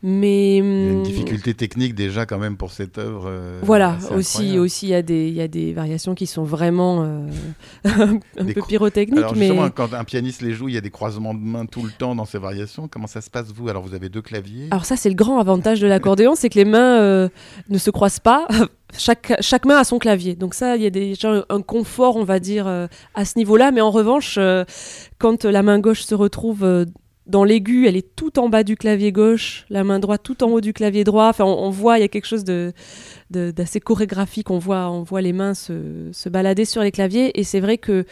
Mais 0.01 0.57
il 0.57 0.63
y 0.63 0.87
a 0.87 0.91
une 0.91 0.97
hum, 0.99 1.03
difficulté 1.03 1.53
technique 1.53 1.93
déjà 1.93 2.25
quand 2.25 2.37
même 2.37 2.55
pour 2.55 2.71
cette 2.71 2.97
œuvre. 2.97 3.25
Euh, 3.27 3.59
voilà, 3.63 3.97
aussi 4.15 4.57
aussi 4.57 4.87
il 4.87 4.91
y 4.91 4.95
a 4.95 5.01
des 5.01 5.27
il 5.27 5.33
y 5.33 5.41
a 5.41 5.49
des 5.49 5.73
variations 5.73 6.15
qui 6.15 6.25
sont 6.25 6.43
vraiment 6.43 7.03
euh, 7.03 7.27
un 7.83 8.45
peu 8.45 8.61
pyrotechniques. 8.65 9.19
Alors 9.19 9.35
justement, 9.35 9.69
quand 9.69 9.93
un 9.93 10.05
pianiste 10.05 10.41
les 10.41 10.53
joue, 10.53 10.69
il 10.69 10.75
y 10.75 10.77
a 10.77 10.81
des 10.81 10.89
croisements 10.89 11.33
de 11.33 11.41
mains 11.41 11.65
tout 11.65 11.83
le 11.83 11.91
temps 11.91 12.15
dans 12.15 12.23
ces 12.23 12.37
variations. 12.37 12.87
Comment 12.87 13.07
ça 13.07 13.19
se 13.19 13.29
passe 13.29 13.51
vous? 13.53 13.67
Alors 13.67 13.83
vous 13.83 13.93
avez 13.93 14.07
deux 14.07 14.21
claviers. 14.21 14.69
Alors 14.71 14.85
ça 14.85 14.95
c'est 14.95 15.09
le 15.09 15.15
grand 15.15 15.37
avantage 15.37 15.81
de 15.81 15.87
l'accordéon, 15.87 16.33
c'est 16.35 16.47
que 16.47 16.57
les 16.57 16.65
mains 16.65 17.01
euh, 17.01 17.27
ne 17.67 17.77
se 17.77 17.91
croisent 17.91 18.21
pas. 18.21 18.47
Chaque, 18.97 19.33
chaque 19.41 19.67
main 19.67 19.77
a 19.77 19.83
son 19.83 19.99
clavier. 19.99 20.33
Donc 20.33 20.55
ça, 20.55 20.75
il 20.75 20.81
y 20.81 20.87
a 20.87 20.89
déjà 20.89 21.45
un 21.47 21.61
confort, 21.61 22.15
on 22.15 22.23
va 22.23 22.39
dire, 22.39 22.65
à 22.65 23.23
ce 23.23 23.37
niveau-là. 23.37 23.69
Mais 23.69 23.81
en 23.81 23.91
revanche, 23.91 24.39
quand 25.19 25.45
la 25.45 25.61
main 25.61 25.77
gauche 25.77 26.01
se 26.01 26.15
retrouve 26.15 26.87
dans 27.29 27.43
l'aigu, 27.43 27.87
elle 27.87 27.95
est 27.95 28.15
tout 28.15 28.39
en 28.39 28.49
bas 28.49 28.63
du 28.63 28.75
clavier 28.75 29.11
gauche, 29.11 29.65
la 29.69 29.83
main 29.83 29.99
droite 29.99 30.21
tout 30.23 30.43
en 30.43 30.47
haut 30.47 30.61
du 30.61 30.73
clavier 30.73 31.03
droit. 31.03 31.29
Enfin, 31.29 31.45
on, 31.45 31.69
voit, 31.69 31.99
il 31.99 32.01
y 32.01 32.03
a 32.03 32.07
quelque 32.07 32.25
chose 32.25 32.43
de, 32.43 32.73
d'assez 33.29 33.79
chorégraphique. 33.79 34.49
On 34.49 34.57
voit, 34.57 35.21
les 35.21 35.31
mains 35.31 35.53
se, 35.53 36.29
balader 36.29 36.65
sur 36.65 36.81
les 36.81 36.91
claviers. 36.91 37.39
Et 37.39 37.43
c'est 37.43 37.59
vrai 37.59 37.77
que 37.77 38.05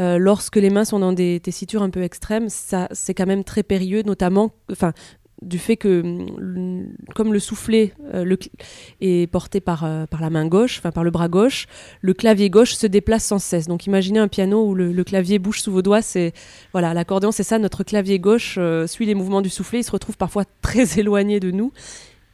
euh, 0.00 0.18
lorsque 0.18 0.56
les 0.56 0.70
mains 0.70 0.84
sont 0.84 0.98
dans 0.98 1.12
des 1.12 1.38
tessitures 1.40 1.82
un 1.82 1.90
peu 1.90 2.02
extrêmes, 2.02 2.48
c'est 2.48 3.14
quand 3.14 3.26
même 3.26 3.44
très 3.44 3.62
périlleux, 3.62 4.02
notamment, 4.02 4.52
enfin, 4.70 4.92
du 5.42 5.58
fait 5.58 5.76
que, 5.76 6.02
mm, 6.02 6.96
comme 7.14 7.32
le 7.32 7.38
soufflet 7.38 7.92
euh, 8.14 8.36
est 9.00 9.30
porté 9.30 9.60
par, 9.60 9.84
euh, 9.84 10.06
par 10.06 10.20
la 10.20 10.30
main 10.30 10.46
gauche, 10.46 10.78
enfin 10.78 10.92
par 10.92 11.04
le 11.04 11.10
bras 11.10 11.28
gauche, 11.28 11.66
le 12.00 12.14
clavier 12.14 12.50
gauche 12.50 12.72
se 12.72 12.86
déplace 12.86 13.24
sans 13.24 13.38
cesse. 13.38 13.66
Donc 13.66 13.86
imaginez 13.86 14.18
un 14.18 14.28
piano 14.28 14.66
où 14.66 14.74
le, 14.74 15.04
clavier 15.04 15.38
bouge 15.38 15.60
sous 15.60 15.72
vos 15.72 15.82
doigts. 15.82 16.02
C'est 16.02 16.32
voilà, 16.72 16.94
l'accordéon, 16.94 17.32
c'est 17.32 17.42
ça. 17.42 17.58
Notre 17.58 17.84
clavier 17.84 18.18
gauche 18.18 18.56
euh, 18.58 18.86
suit 18.86 19.06
les 19.06 19.14
mouvements 19.14 19.42
du 19.42 19.50
soufflet. 19.50 19.80
Il 19.80 19.84
se 19.84 19.92
retrouve 19.92 20.16
parfois 20.16 20.44
très 20.62 20.98
éloigné 20.98 21.40
de 21.40 21.50
nous, 21.50 21.72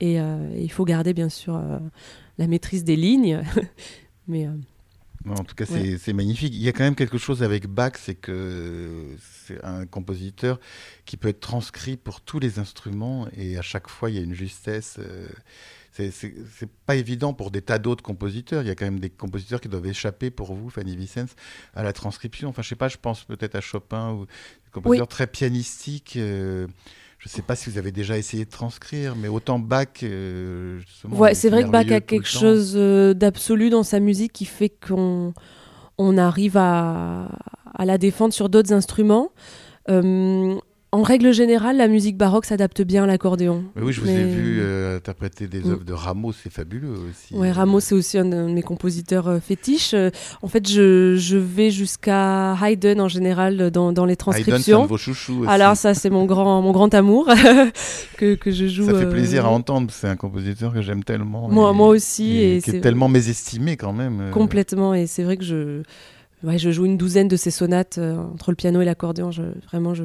et 0.00 0.18
il 0.56 0.72
faut 0.72 0.84
garder 0.84 1.14
bien 1.14 1.28
sûr 1.28 1.60
la 2.38 2.46
maîtrise 2.48 2.82
des 2.82 2.96
lignes. 2.96 3.40
Mais 4.26 4.48
en 5.28 5.44
tout 5.44 5.54
cas, 5.54 5.66
c'est 5.66 6.12
magnifique. 6.12 6.54
Il 6.54 6.62
y 6.62 6.68
a 6.68 6.72
quand 6.72 6.84
même 6.84 6.94
quelque 6.94 7.18
chose 7.18 7.42
avec 7.42 7.66
Bach, 7.66 7.92
c'est 7.96 8.14
que 8.14 9.06
c'est 9.46 9.62
un 9.64 9.86
compositeur 9.86 10.58
qui 11.04 11.16
peut 11.16 11.28
être 11.28 11.40
transcrit 11.40 11.96
pour 11.96 12.20
tous 12.20 12.38
les 12.38 12.58
instruments 12.58 13.28
et 13.36 13.56
à 13.58 13.62
chaque 13.62 13.88
fois, 13.88 14.10
il 14.10 14.16
y 14.16 14.18
a 14.18 14.22
une 14.22 14.34
justesse. 14.34 14.96
Euh, 14.98 15.28
c'est 15.92 16.70
pas 16.86 16.96
évident 16.96 17.34
pour 17.34 17.50
des 17.50 17.60
tas 17.60 17.78
d'autres 17.78 18.02
compositeurs. 18.02 18.62
Il 18.62 18.68
y 18.68 18.70
a 18.70 18.74
quand 18.74 18.86
même 18.86 19.00
des 19.00 19.10
compositeurs 19.10 19.60
qui 19.60 19.68
doivent 19.68 19.86
échapper 19.86 20.30
pour 20.30 20.54
vous, 20.54 20.70
Fanny 20.70 20.96
Vicens, 20.96 21.34
à 21.74 21.82
la 21.82 21.92
transcription. 21.92 22.48
Enfin, 22.48 22.62
je 22.62 22.68
sais 22.68 22.76
pas, 22.76 22.88
je 22.88 22.96
pense 22.96 23.24
peut-être 23.24 23.54
à 23.56 23.60
Chopin 23.60 24.12
ou 24.12 24.24
des 24.24 24.70
compositeurs 24.72 25.08
très 25.08 25.26
pianistiques. 25.26 26.14
Euh, 26.16 26.66
je 27.22 27.28
ne 27.28 27.30
sais 27.30 27.42
pas 27.42 27.54
si 27.54 27.70
vous 27.70 27.78
avez 27.78 27.92
déjà 27.92 28.18
essayé 28.18 28.44
de 28.44 28.50
transcrire, 28.50 29.14
mais 29.14 29.28
autant 29.28 29.60
Bach. 29.60 29.86
Euh, 30.02 30.80
ouais, 31.08 31.34
c'est 31.34 31.50
vrai 31.50 31.62
que 31.62 31.68
Bach 31.68 31.88
a 31.92 32.00
quelque 32.00 32.26
chose 32.26 32.72
euh, 32.74 33.14
d'absolu 33.14 33.70
dans 33.70 33.84
sa 33.84 34.00
musique 34.00 34.32
qui 34.32 34.44
fait 34.44 34.70
qu'on 34.70 35.32
on 35.98 36.18
arrive 36.18 36.56
à, 36.56 37.28
à, 37.74 37.84
la 37.84 37.96
défendre 37.96 38.34
sur 38.34 38.48
d'autres 38.48 38.72
instruments. 38.72 39.30
Euh, 39.88 40.58
en 40.94 41.00
règle 41.00 41.32
générale, 41.32 41.78
la 41.78 41.88
musique 41.88 42.18
baroque 42.18 42.44
s'adapte 42.44 42.82
bien 42.82 43.04
à 43.04 43.06
l'accordéon. 43.06 43.64
oui, 43.80 43.94
je 43.94 44.02
vous 44.02 44.10
ai 44.10 44.24
vu 44.24 44.58
euh, 44.60 44.98
interpréter 44.98 45.46
des 45.46 45.60
mm. 45.60 45.70
œuvres 45.70 45.84
de 45.84 45.92
Rameau, 45.94 46.32
c'est 46.32 46.52
fabuleux 46.52 46.90
aussi. 46.90 47.32
Oui, 47.32 47.50
Rameau, 47.50 47.80
c'est 47.80 47.94
aussi 47.94 48.18
un 48.18 48.26
de 48.26 48.42
mes 48.42 48.62
compositeurs 48.62 49.26
euh, 49.26 49.40
fétiches. 49.40 49.94
Euh, 49.94 50.10
en 50.42 50.48
fait, 50.48 50.68
je, 50.68 51.16
je 51.16 51.38
vais 51.38 51.70
jusqu'à 51.70 52.54
Haydn 52.62 53.00
en 53.00 53.08
général 53.08 53.70
dans, 53.70 53.92
dans 53.92 54.04
les 54.04 54.16
transcriptions. 54.16 54.54
Haydn, 54.54 54.62
c'est 54.64 54.72
un 54.74 54.82
de 54.82 54.86
vos 54.86 54.98
chouchous 54.98 55.40
aussi. 55.40 55.48
Alors 55.48 55.78
ça, 55.78 55.94
c'est 55.94 56.10
mon 56.10 56.26
grand, 56.26 56.60
mon 56.60 56.72
grand 56.72 56.92
amour 56.92 57.26
que, 58.18 58.34
que, 58.34 58.50
je 58.50 58.66
joue. 58.66 58.84
Ça 58.84 58.94
fait 58.94 59.08
plaisir 59.08 59.46
à 59.46 59.48
entendre, 59.48 59.90
c'est 59.90 60.08
un 60.08 60.16
compositeur 60.16 60.74
que 60.74 60.82
j'aime 60.82 61.04
tellement. 61.04 61.48
Moi, 61.48 61.72
moi 61.72 61.88
aussi. 61.88 62.36
Et, 62.36 62.60
qui 62.60 62.76
est, 62.76 62.80
tellement 62.82 63.08
mésestimé 63.08 63.78
quand 63.78 63.94
même. 63.94 64.30
Complètement, 64.30 64.92
et 64.92 65.06
c'est 65.06 65.22
vrai 65.22 65.38
que 65.38 65.44
je... 65.44 65.82
Ouais, 66.44 66.58
je 66.58 66.70
joue 66.72 66.84
une 66.84 66.98
douzaine 66.98 67.28
de 67.28 67.36
ses 67.36 67.52
sonates 67.52 67.98
entre 67.98 68.50
le 68.50 68.56
piano 68.56 68.80
et 68.80 68.84
l'accordéon. 68.84 69.30
Vraiment, 69.70 69.94
je 69.94 70.02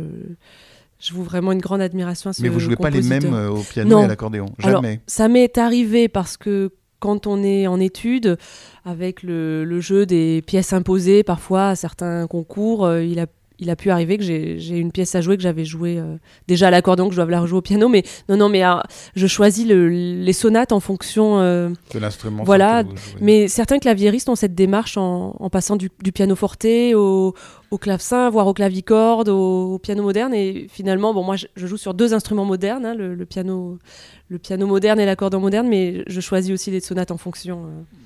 je 1.00 1.13
vous 1.13 1.24
vraiment 1.24 1.51
une 1.51 1.62
grande 1.62 1.82
admiration 1.82 2.30
à 2.30 2.34
ce 2.34 2.42
Mais 2.42 2.50
vous 2.50 2.60
jouez 2.60 2.75
pas 2.75 2.89
les 2.89 3.01
mêmes 3.01 3.34
euh, 3.34 3.50
au 3.50 3.62
piano 3.62 4.01
et 4.01 4.04
à 4.04 4.08
l'accordéon 4.08 4.48
Jamais. 4.60 5.01
ça 5.08 5.27
m'est 5.27 5.58
arrivé 5.58 6.08
parce 6.08 6.38
que 6.38 6.72
quand 7.00 7.27
on 7.27 7.44
est 7.44 7.68
en 7.68 7.80
études, 7.80 8.38
avec 8.84 9.22
le, 9.22 9.63
le, 9.66 9.80
jeu 9.80 10.08
des 10.08 10.42
pièces 10.42 10.74
imposées, 10.74 11.22
parfois 11.22 11.70
à 11.70 11.75
certains 11.75 12.25
concours, 12.25 12.86
euh, 12.86 13.04
il 13.04 13.20
a 13.20 13.27
il 13.60 13.70
a 13.70 13.76
pu 13.76 13.90
arriver 13.90 14.18
que 14.18 14.24
j'ai 14.24 14.78
une 14.78 14.92
pièce 14.92 15.16
à 15.16 15.22
jouer 15.22 15.36
que 15.36 15.44
j'avais 15.44 15.66
joué 15.66 15.98
euh, 15.98 16.18
déjà 16.48 16.68
à 16.68 16.72
l'accordéon 16.72 17.08
que 17.08 17.16
je 17.16 17.22
dois 17.22 17.30
la 17.30 17.42
rejouer 17.42 17.58
au 17.58 17.62
piano 17.62 17.90
mais 17.90 18.04
non 18.30 18.38
non 18.38 18.50
mais 18.50 18.62
ah, 18.62 18.84
je 19.16 19.28
choisis 19.28 19.68
le, 19.68 19.90
les 19.90 20.34
sonates 20.34 20.72
en 20.72 20.80
fonction 20.80 21.40
euh, 21.40 21.70
de 21.94 22.00
l'instrument 22.00 22.44
voilà. 22.44 22.84
mais 23.20 23.48
certains 23.48 23.80
claviéristes 23.80 24.30
ont 24.30 24.36
cette 24.36 24.56
démarche 24.56 24.98
en, 24.98 25.36
en 25.40 25.50
passant 25.50 25.76
du, 25.76 25.90
du, 26.04 26.12
piano 26.12 26.36
forte 26.36 26.66
au, 26.94 27.34
au 27.72 27.78
clavecin 27.78 28.30
voire 28.30 28.48
au 28.48 28.54
clavicorde 28.54 29.30
au, 29.30 29.80
piano 29.80 30.04
moderne. 30.04 30.34
Et 30.34 30.68
finalement 30.70 31.14
bon 31.14 31.24
moi 31.24 31.36
je, 31.36 31.48
joue 31.56 31.78
sur 31.78 31.94
deux 31.94 32.14
instruments 32.14 32.46
modernes 32.46 32.86
hein, 32.86 32.96
le, 32.96 33.16
le, 33.16 33.26
piano 33.26 33.80
le 34.30 34.38
piano 34.38 34.68
moderne 34.68 35.00
et 35.00 35.06
l'accordéon 35.06 35.40
moderne 35.40 35.68
mais 35.68 36.04
je 36.08 36.22
choisis 36.22 36.52
aussi 36.52 36.72
les 36.72 36.80
sonates 36.80 37.12
en 37.12 37.18
fonction 37.18 37.66
euh 37.66 37.98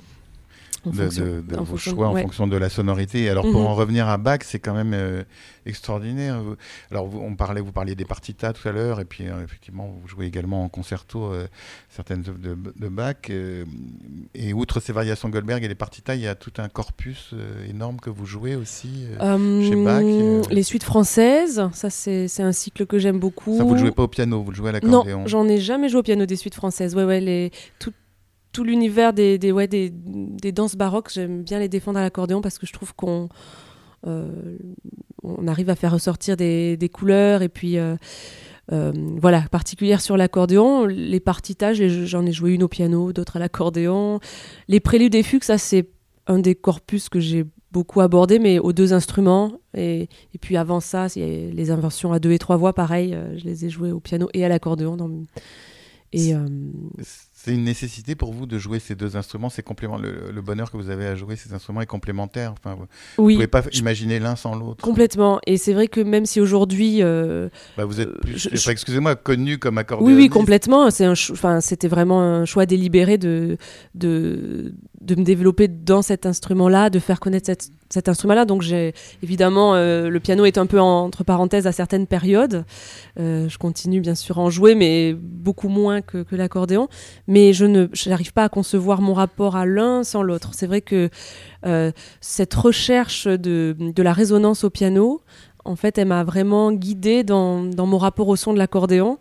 de, 0.85 1.43
vos 1.57 1.77
choix 1.77 2.07
en 2.07 2.15
fonction 2.15 2.47
de 2.47 2.57
la 2.57 2.69
sonorité. 2.69 3.29
Alors 3.29 3.43
pour 3.49 3.61
mhm. 3.61 3.67
en 3.67 3.75
revenir 3.75 4.07
à 4.07 4.17
Bach, 4.17 4.39
c'est 4.43 4.59
quand 4.59 4.73
même 4.73 4.93
euh, 4.93 5.23
extraordinaire. 5.65 6.41
Alors 6.89 7.07
vous, 7.07 7.19
on 7.19 7.35
parlait, 7.35 7.61
vous 7.61 7.71
parliez 7.71 7.95
des 7.95 8.05
partitas 8.05 8.53
tout 8.53 8.67
à 8.67 8.71
l'heure, 8.71 8.99
et 8.99 9.05
puis 9.05 9.27
euh, 9.27 9.43
effectivement 9.43 9.95
vous 10.01 10.07
jouez 10.07 10.25
également 10.25 10.63
en 10.63 10.69
concerto 10.69 11.25
euh, 11.25 11.47
certaines 11.89 12.23
œuvres 12.27 12.39
de, 12.39 12.57
de 12.75 12.89
Bach. 12.89 13.29
et 13.29 14.53
outre 14.53 14.79
ces 14.79 14.93
variations 14.93 15.29
Goldberg 15.29 15.63
et 15.63 15.67
les 15.67 15.75
partitas, 15.75 16.15
il 16.15 16.21
y 16.21 16.27
a 16.27 16.35
tout 16.35 16.53
un 16.57 16.69
corpus 16.69 17.33
énorme 17.69 17.99
que 17.99 18.09
vous 18.09 18.25
jouez 18.25 18.55
aussi 18.55 19.05
chez 19.19 19.75
Bach. 19.83 20.03
Les 20.49 20.63
suites 20.63 20.83
françaises, 20.83 21.61
ça 21.73 21.89
c'est 21.89 22.41
un 22.41 22.51
cycle 22.51 22.85
que 22.85 22.99
j'aime 22.99 23.19
beaucoup. 23.19 23.57
Ça 23.57 23.63
vous 23.63 23.73
le 23.73 23.79
jouez 23.79 23.91
pas 23.91 24.03
au 24.03 24.07
piano, 24.07 24.41
vous 24.41 24.51
le 24.51 24.55
jouez 24.55 24.69
à 24.69 24.73
l'accordéon. 24.73 25.19
Non, 25.19 25.27
j'en 25.27 25.47
ai 25.47 25.59
jamais 25.59 25.89
joué 25.89 25.99
au 25.99 26.03
piano 26.03 26.25
des 26.25 26.35
suites 26.35 26.55
françaises. 26.55 26.95
Ouais 26.95 27.03
ouais 27.03 27.21
les 27.21 27.51
tout, 27.79 27.93
tout 28.51 28.63
l'univers 28.63 29.13
des, 29.13 29.37
des, 29.37 29.51
ouais, 29.51 29.67
des, 29.67 29.91
des, 29.91 30.51
danses 30.51 30.75
baroques, 30.75 31.11
j'aime 31.13 31.43
bien 31.43 31.59
les 31.59 31.69
défendre 31.69 31.99
à 31.99 32.01
l'accordéon 32.01 32.41
parce 32.41 32.57
que 32.57 32.65
je 32.65 32.73
trouve 32.73 32.93
qu'on 32.93 33.29
euh, 34.07 34.57
on 35.23 35.47
arrive 35.47 35.69
à 35.69 35.75
faire 35.75 35.91
ressortir 35.93 36.35
des, 36.35 36.77
des 36.77 36.89
couleurs 36.89 37.43
et 37.43 37.49
puis 37.49 37.77
euh, 37.77 37.95
euh, 38.71 38.91
voilà, 39.17 39.43
particulière 39.51 40.01
sur 40.01 40.17
l'accordéon. 40.17 40.85
Les 40.85 41.19
partitages, 41.19 41.85
j'en 42.05 42.25
ai 42.25 42.31
joué 42.31 42.53
une 42.53 42.63
au 42.63 42.67
piano, 42.67 43.13
d'autres 43.13 43.37
à 43.37 43.39
l'accordéon. 43.39 44.19
Les 44.67 44.79
préludes 44.79 45.15
et 45.15 45.23
fugues, 45.23 45.43
ça 45.43 45.57
c'est 45.57 45.89
un 46.27 46.39
des 46.39 46.55
corpus 46.55 47.09
que 47.09 47.19
j'ai 47.19 47.45
beaucoup 47.71 48.01
abordé, 48.01 48.39
mais 48.39 48.59
aux 48.59 48.73
deux 48.73 48.93
instruments. 48.93 49.53
Et, 49.75 50.09
et 50.33 50.37
puis 50.39 50.57
avant 50.57 50.79
ça, 50.79 51.07
les 51.15 51.71
inversions 51.71 52.11
à 52.11 52.19
deux 52.19 52.31
et 52.31 52.39
trois 52.39 52.57
voix, 52.57 52.73
pareil, 52.73 53.17
je 53.37 53.45
les 53.45 53.65
ai 53.65 53.69
jouées 53.69 53.91
au 53.91 53.99
piano 53.99 54.29
et 54.33 54.43
à 54.43 54.49
l'accordéon. 54.49 54.97
Dans... 54.97 55.09
Et 56.11 56.33
c'est 57.43 57.55
une 57.55 57.63
nécessité 57.63 58.13
pour 58.13 58.33
vous 58.33 58.45
de 58.45 58.59
jouer 58.59 58.77
ces 58.77 58.93
deux 58.93 59.17
instruments 59.17 59.49
C'est 59.49 59.63
complément 59.63 59.97
le, 59.97 60.41
bonheur 60.41 60.69
que 60.69 60.77
vous 60.77 60.91
avez 60.91 61.07
à 61.07 61.15
jouer 61.15 61.35
ces 61.35 61.53
instruments 61.53 61.81
est 61.81 61.87
complémentaire. 61.87 62.53
Enfin, 62.53 62.75
vous, 62.75 62.85
oui, 63.17 63.33
pouvez 63.33 63.47
pas 63.47 63.63
imaginer 63.73 64.19
l'un 64.19 64.35
sans 64.35 64.53
l'autre. 64.53 64.83
Complètement. 64.83 65.39
Et 65.47 65.57
c'est 65.57 65.73
vrai 65.73 65.87
que 65.87 66.01
même 66.01 66.27
si 66.27 66.39
aujourd'hui, 66.39 67.01
euh, 67.01 67.49
bah 67.77 67.85
vous 67.85 67.99
êtes, 67.99 68.09
excusez-moi, 68.69 69.15
connu 69.15 69.57
comme 69.57 69.79
accordéoniste. 69.79 70.17
Oui, 70.17 70.23
oui, 70.23 70.29
complètement. 70.29 70.91
C'est 70.91 71.05
un, 71.05 71.13
enfin, 71.13 71.61
c'était 71.61 71.87
vraiment 71.87 72.21
un 72.21 72.45
choix 72.45 72.67
délibéré 72.67 73.17
de 73.17 73.57
de 73.95 74.75
de 75.01 75.15
me 75.15 75.23
développer 75.23 75.67
dans 75.67 76.03
cet 76.03 76.27
instrument-là, 76.27 76.91
de 76.91 76.99
faire 76.99 77.19
connaître 77.19 77.47
cette 77.47 77.71
cet 77.91 78.09
instrument-là. 78.09 78.45
Donc 78.45 78.61
j'ai 78.61 78.93
évidemment 79.23 79.75
euh, 79.75 80.09
le 80.09 80.19
piano 80.19 80.45
est 80.45 80.57
un 80.57 80.65
peu 80.65 80.79
entre 80.79 81.23
parenthèses 81.23 81.67
à 81.67 81.71
certaines 81.71 82.07
périodes. 82.07 82.65
Euh, 83.19 83.49
je 83.49 83.57
continue 83.57 84.01
bien 84.01 84.15
sûr 84.15 84.39
à 84.39 84.41
en 84.41 84.49
jouer, 84.49 84.75
mais 84.75 85.13
beaucoup 85.13 85.69
moins 85.69 86.01
que, 86.01 86.25
l'accordéon. 86.31 86.87
Mais 87.27 87.53
je 87.53 87.65
ne 87.65 87.87
n'arrive 88.07 88.33
pas 88.33 88.45
à 88.45 88.49
concevoir 88.49 89.01
mon 89.01 89.13
rapport 89.13 89.55
à 89.55 89.65
l'un 89.65 90.03
sans 90.03 90.23
l'autre. 90.23 90.51
C'est 90.53 90.67
vrai 90.67 90.81
que 90.81 91.09
euh, 91.65 91.91
cette 92.21 92.53
recherche 92.53 93.27
de, 93.27 93.75
de, 93.79 94.03
la 94.03 94.13
résonance 94.13 94.63
au 94.63 94.69
piano 94.69 95.21
en 95.63 95.75
fait, 95.75 95.99
elle 95.99 96.07
m'a 96.07 96.23
vraiment 96.23 96.71
guidée 96.71 97.23
dans, 97.23 97.63
dans, 97.63 97.85
mon 97.85 97.99
rapport 97.99 98.27
au 98.27 98.35
son 98.35 98.51
de 98.51 98.57
l'accordéon. 98.57 99.19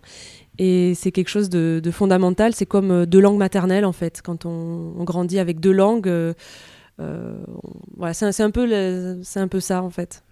Et 0.59 0.95
c'est 0.95 1.13
quelque 1.13 1.29
chose 1.29 1.51
de, 1.51 1.83
fondamental. 1.91 2.55
C'est 2.55 2.67
comme 2.67 3.07
deux 3.07 3.21
langues 3.21 3.39
maternelles, 3.39 3.85
en 3.85 3.93
fait. 3.93 4.21
Quand 4.23 4.47
on 4.47 5.05
grandit 5.05 5.39
avec 5.39 5.61
deux 5.61 5.73
langues, 5.73 6.11
euh, 7.01 7.35
voilà, 7.97 8.15
c'est 8.15 8.43
un, 8.43 8.51
peu 8.51 8.69
un 9.37 9.49
peu 9.49 9.61
ça 9.61 9.83
en 9.83 9.91
fait. 9.91 10.23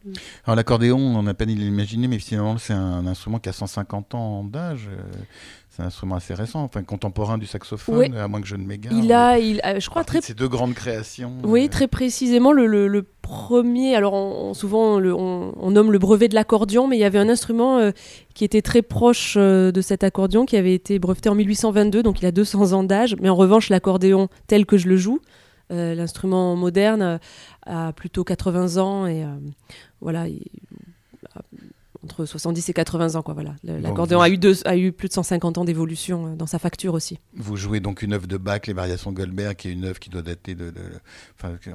Alors 0.45 0.57
l'accordéon, 0.57 0.99
on 0.99 1.23
n'a 1.23 1.35
pas 1.35 1.45
imaginé, 1.45 2.09
mais 2.09 2.19
finalement 2.19 2.59
c'est 2.59 2.73
un 2.73 3.07
instrument 3.07 3.39
qui 3.39 3.49
a 3.49 3.53
150 3.53 4.15
ans 4.15 4.45
d'âge. 4.45 4.89
Euh, 4.91 5.01
c'est 5.71 5.83
un 5.83 5.87
instrument 5.87 6.17
assez 6.17 6.35
récent, 6.35 6.63
enfin 6.63 6.83
contemporain 6.83 7.39
du 7.39 7.47
saxophone, 7.47 8.15
à 8.17 8.27
moins 8.27 8.41
que 8.41 8.47
je 8.47 8.57
ne 8.57 8.67
m'égare. 8.67 8.93
Il 8.93 9.13
a, 9.13 9.39
il, 9.39 9.61
je 9.79 9.89
crois 9.89 10.05
très. 10.05 10.21
Ces 10.21 10.35
deux 10.35 10.49
grandes 10.49 10.75
créations. 10.75 11.35
Oui, 11.45 11.67
euh. 11.67 11.69
très 11.69 11.89
précisément 11.89 12.53
le, 12.53 12.67
le, 12.67 13.07
premier. 13.23 13.95
Alors 13.95 14.15
on, 14.15 14.55
souvent 14.55 14.99
on, 14.99 15.55
on, 15.57 15.71
nomme 15.71 15.93
le 15.93 15.99
brevet 15.99 16.29
de 16.29 16.35
l'accordion, 16.35 16.89
mais 16.89 16.97
il 16.97 17.01
y 17.01 17.05
avait 17.05 17.19
un 17.19 17.29
instrument 17.29 17.93
qui 18.35 18.45
était 18.45 18.63
très 18.63 18.83
proche 18.83 19.37
de 19.37 19.81
cet 19.81 20.03
accordion, 20.03 20.47
qui 20.47 20.57
avait 20.57 20.75
été 20.75 20.99
breveté 20.99 21.29
en 21.29 21.35
1822, 21.35 22.03
donc 22.03 22.21
il 22.21 22.27
a 22.27 22.33
200 22.33 22.73
ans 22.73 22.85
d'âge. 22.85 23.17
Mais 23.21 23.29
en 23.29 23.37
revanche, 23.37 23.69
l'accordéon 23.69 24.29
tel 24.47 24.65
que 24.65 24.79
je 24.79 24.89
le 24.89 24.97
joue, 24.97 25.21
euh, 25.21 25.23
l'instrument 25.71 26.57
moderne 26.57 27.03
euh, 27.03 27.19
a 27.67 27.93
plutôt 27.93 28.25
80 28.25 28.77
ans 28.79 29.07
et 29.07 29.25
euh, 29.25 29.29
voilà, 30.01 30.27
entre 32.03 32.25
70 32.25 32.69
et 32.69 32.73
80 32.73 33.17
ans. 33.17 33.23
Quoi, 33.23 33.35
voilà. 33.35 33.55
L'accordéon 33.63 34.21
a, 34.21 34.31
eu 34.31 34.39
a 34.65 34.77
eu 34.77 34.93
plus 34.93 35.09
de 35.09 35.13
150 35.13 35.59
ans 35.59 35.65
d'évolution 35.65 36.35
dans 36.35 36.47
sa 36.47 36.59
facture 36.59 36.95
aussi. 36.95 37.19
Vous 37.37 37.57
jouez 37.57 37.81
donc 37.81 38.01
une 38.01 38.15
œuvre 38.15 38.27
de 38.27 38.39
Bach, 38.39 38.61
les 38.67 38.73
variations 38.73 39.13
Goldberg, 39.13 39.57
qui 39.57 39.69
est 39.69 39.73
une 39.73 39.85
œuvre 39.85 39.99
qui 39.99 40.09
doit 40.09 40.23
dater 40.23 40.55
de, 40.55 40.73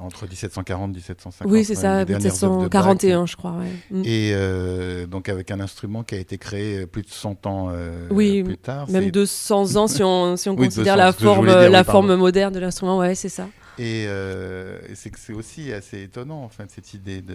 entre 0.00 0.26
1740 0.26 0.90
et 0.90 0.94
1750. 0.94 1.52
Oui, 1.52 1.64
c'est 1.64 1.76
ça, 1.76 2.04
1741, 2.04 3.26
je 3.26 3.36
crois. 3.36 3.58
Mm. 3.90 4.02
Et 4.04 5.06
donc 5.06 5.28
avec 5.28 5.52
un 5.52 5.60
instrument 5.60 6.02
qui 6.02 6.16
a 6.16 6.18
été 6.18 6.38
créé 6.38 6.86
plus 6.86 7.02
de 7.02 7.10
100 7.10 7.46
ans 7.46 7.72
oui, 8.10 8.42
plus 8.42 8.58
tard. 8.58 8.90
Même 8.90 9.10
200 9.10 9.76
ans 9.76 9.86
si 9.86 10.02
on, 10.02 10.36
si 10.36 10.48
on 10.48 10.56
considère 10.64 10.96
la, 10.96 11.12
forme, 11.12 11.46
la 11.46 11.84
forme 11.84 12.16
moderne 12.16 12.52
de 12.52 12.58
l'instrument, 12.58 12.98
ouais, 12.98 13.14
c'est 13.14 13.28
ça. 13.28 13.46
Et, 13.78 14.06
euh, 14.06 14.78
c'est 14.94 15.10
que 15.10 15.18
c'est 15.18 15.32
aussi 15.32 15.72
assez 15.72 16.02
étonnant, 16.02 16.44
enfin, 16.44 16.64
cette 16.68 16.94
idée 16.94 17.22
de. 17.22 17.34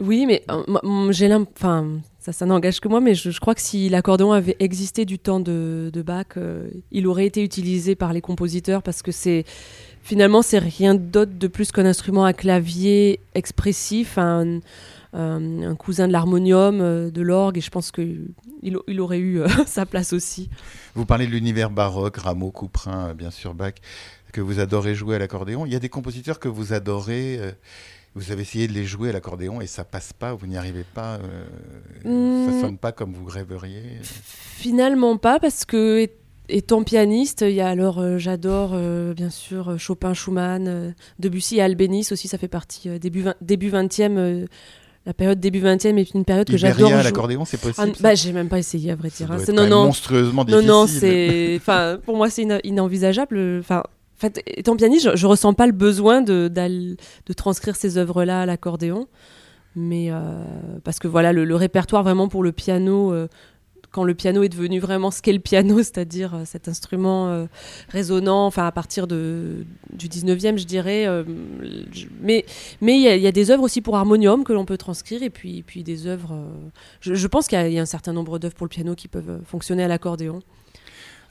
Oui, 0.00 0.26
mais 0.26 0.44
euh, 0.50 1.12
j'ai 1.12 1.32
enfin, 1.32 1.98
ça, 2.18 2.32
ça 2.32 2.44
n'engage 2.44 2.80
que 2.80 2.88
moi, 2.88 3.00
mais 3.00 3.14
je, 3.14 3.38
crois 3.40 3.54
que 3.54 3.62
si 3.62 3.88
l'accordéon 3.88 4.32
avait 4.32 4.56
existé 4.60 5.06
du 5.06 5.18
temps 5.18 5.40
de, 5.40 5.90
de 5.92 6.02
Bach, 6.02 6.26
euh, 6.36 6.68
il 6.92 7.06
aurait 7.06 7.26
été 7.26 7.42
utilisé 7.42 7.94
par 7.94 8.12
les 8.12 8.20
compositeurs 8.20 8.82
parce 8.82 9.00
que 9.00 9.12
c'est 9.12 9.44
finalement 10.02 10.42
c'est 10.42 10.58
rien 10.58 10.94
d'autre 10.94 11.32
de 11.32 11.46
plus 11.46 11.72
qu'un 11.72 11.86
instrument 11.86 12.26
à 12.26 12.34
clavier 12.34 13.20
expressif, 13.34 14.18
un, 14.18 14.60
un, 15.14 15.74
cousin 15.74 16.06
de 16.06 16.12
l'harmonium, 16.12 17.10
de 17.10 17.22
l'orgue, 17.22 17.56
et 17.56 17.62
je 17.62 17.70
pense 17.70 17.90
qu'il 17.90 18.28
il 18.62 19.00
aurait 19.00 19.20
eu 19.20 19.40
sa 19.66 19.86
place 19.86 20.12
aussi. 20.12 20.50
Vous 20.94 21.06
parlez 21.06 21.26
de 21.26 21.32
l'univers 21.32 21.70
baroque, 21.70 22.18
Rameau, 22.18 22.50
Couperin, 22.50 23.14
bien 23.14 23.30
sûr 23.30 23.54
Bach 23.54 23.74
que 24.36 24.42
vous 24.42 24.60
adorez 24.60 24.94
jouer 24.94 25.16
à 25.16 25.18
l'accordéon. 25.18 25.64
Il 25.64 25.72
y 25.72 25.76
a 25.76 25.78
des 25.78 25.88
compositeurs 25.88 26.38
que 26.38 26.48
vous 26.48 26.74
adorez. 26.74 27.38
Euh, 27.40 27.52
vous 28.14 28.32
avez 28.32 28.42
essayé 28.42 28.68
de 28.68 28.74
les 28.74 28.84
jouer 28.84 29.08
à 29.08 29.12
l'accordéon 29.12 29.62
et 29.62 29.66
ça 29.66 29.82
passe 29.82 30.12
pas, 30.12 30.34
vous 30.34 30.46
n'y 30.46 30.58
arrivez 30.58 30.84
pas, 30.94 31.16
euh, 31.16 31.44
ça 32.02 32.50
hmm. 32.50 32.60
sonne 32.60 32.78
pas 32.78 32.92
comme 32.92 33.12
vous 33.14 33.26
rêveriez. 33.26 33.82
Finalement 34.02 35.16
pas 35.16 35.38
parce 35.38 35.64
que 35.64 36.08
étant 36.48 36.82
pianiste, 36.82 37.42
il 37.42 37.54
y 37.54 37.60
a 37.60 37.68
alors 37.68 37.98
euh, 37.98 38.16
j'adore 38.16 38.74
bien 39.14 39.28
sûr 39.28 39.78
Chopin, 39.78 40.14
Schumann, 40.14 40.94
Debussy 41.18 41.56
et 41.56 41.62
Albéniz 41.62 42.12
aussi, 42.12 42.28
ça 42.28 42.38
fait 42.38 42.48
partie 42.48 42.88
début 42.98 43.24
début 43.42 43.70
20e 43.70 44.46
la 45.06 45.14
période 45.14 45.38
début 45.38 45.60
20e 45.60 45.98
est 45.98 46.14
une 46.14 46.24
période 46.24 46.48
que 46.48 46.56
j'adore. 46.56 46.92
à 46.92 47.02
l'accordéon, 47.02 47.44
c'est 47.44 47.60
possible. 47.60 47.92
Ah, 47.94 48.00
bah, 48.00 48.14
j'ai 48.16 48.32
même 48.32 48.48
pas 48.48 48.58
essayé 48.58 48.90
à 48.90 48.96
vrai 48.96 49.08
dire. 49.08 49.30
Hein. 49.30 49.38
C'est 49.38 49.52
non, 49.52 49.68
non, 49.68 49.84
monstrueusement 49.84 50.44
difficile. 50.44 50.66
Non, 50.66 50.80
non, 50.80 50.86
c'est, 50.88 51.54
enfin, 51.56 51.98
pour 52.04 52.16
moi, 52.16 52.28
c'est 52.28 52.42
inenvisageable. 52.64 53.60
Enfin, 53.60 53.84
en 54.16 54.18
fait, 54.18 54.42
étant 54.46 54.76
pianiste, 54.76 55.14
je, 55.14 55.26
ne 55.26 55.30
ressens 55.30 55.52
pas 55.52 55.66
le 55.66 55.72
besoin 55.72 56.22
de, 56.22 56.48
de 56.48 57.32
transcrire 57.34 57.76
ces 57.76 57.98
œuvres-là 57.98 58.42
à 58.42 58.46
l'accordéon. 58.46 59.08
Mais 59.76 60.10
euh, 60.10 60.42
parce 60.84 60.98
que 60.98 61.06
voilà, 61.06 61.34
le, 61.34 61.54
répertoire 61.54 62.02
vraiment 62.02 62.28
pour 62.28 62.42
le 62.42 62.50
piano, 62.50 63.12
euh, 63.12 63.28
quand 63.90 64.04
le 64.04 64.14
piano 64.14 64.42
est 64.42 64.48
devenu 64.48 64.80
vraiment 64.80 65.10
ce 65.10 65.20
qu'est 65.20 65.34
le 65.34 65.38
piano, 65.38 65.76
c'est-à-dire 65.82 66.34
euh, 66.34 66.42
cet 66.46 66.66
instrument 66.66 67.46
résonnant, 67.90 68.46
enfin 68.46 68.66
à 68.66 68.72
partir 68.72 69.06
de, 69.06 69.66
du 69.92 70.08
19e, 70.08 70.56
je 70.56 70.64
dirais. 70.64 71.06
mais 72.22 72.44
il 72.80 73.02
y, 73.02 73.26
a 73.26 73.32
des 73.32 73.50
œuvres 73.50 73.64
aussi 73.64 73.82
pour 73.82 73.96
harmonium 73.96 74.44
que 74.44 74.54
l'on 74.54 74.64
peut 74.64 74.78
transcrire, 74.78 75.22
et 75.22 75.30
puis, 75.30 75.62
puis 75.62 75.84
des 75.84 76.06
œuvres. 76.06 76.34
Je, 77.02 77.12
je, 77.12 77.26
pense 77.26 77.46
qu'il 77.46 77.60
y, 77.68 77.74
y, 77.74 77.78
a 77.78 77.82
un 77.82 77.86
certain 77.86 78.14
nombre 78.14 78.38
d'œuvres 78.38 78.54
pour 78.54 78.64
le 78.64 78.70
piano 78.70 78.94
qui 78.94 79.08
peuvent 79.08 79.42
fonctionner 79.44 79.84
à 79.84 79.88
l'accordéon. 79.88 80.40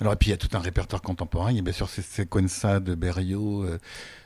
Alors, 0.01 0.13
et 0.13 0.15
puis 0.15 0.29
il 0.29 0.31
y 0.31 0.33
a 0.33 0.37
tout 0.37 0.49
un 0.53 0.59
répertoire 0.59 1.01
contemporain. 1.01 1.51
Il 1.51 1.57
y 1.57 1.59
a 1.59 1.61
bien 1.61 1.73
sûr 1.73 1.89
ces 1.89 2.01
Sequenza 2.01 2.79
de 2.79 2.95
Berio. 2.95 3.63
Euh, 3.63 3.77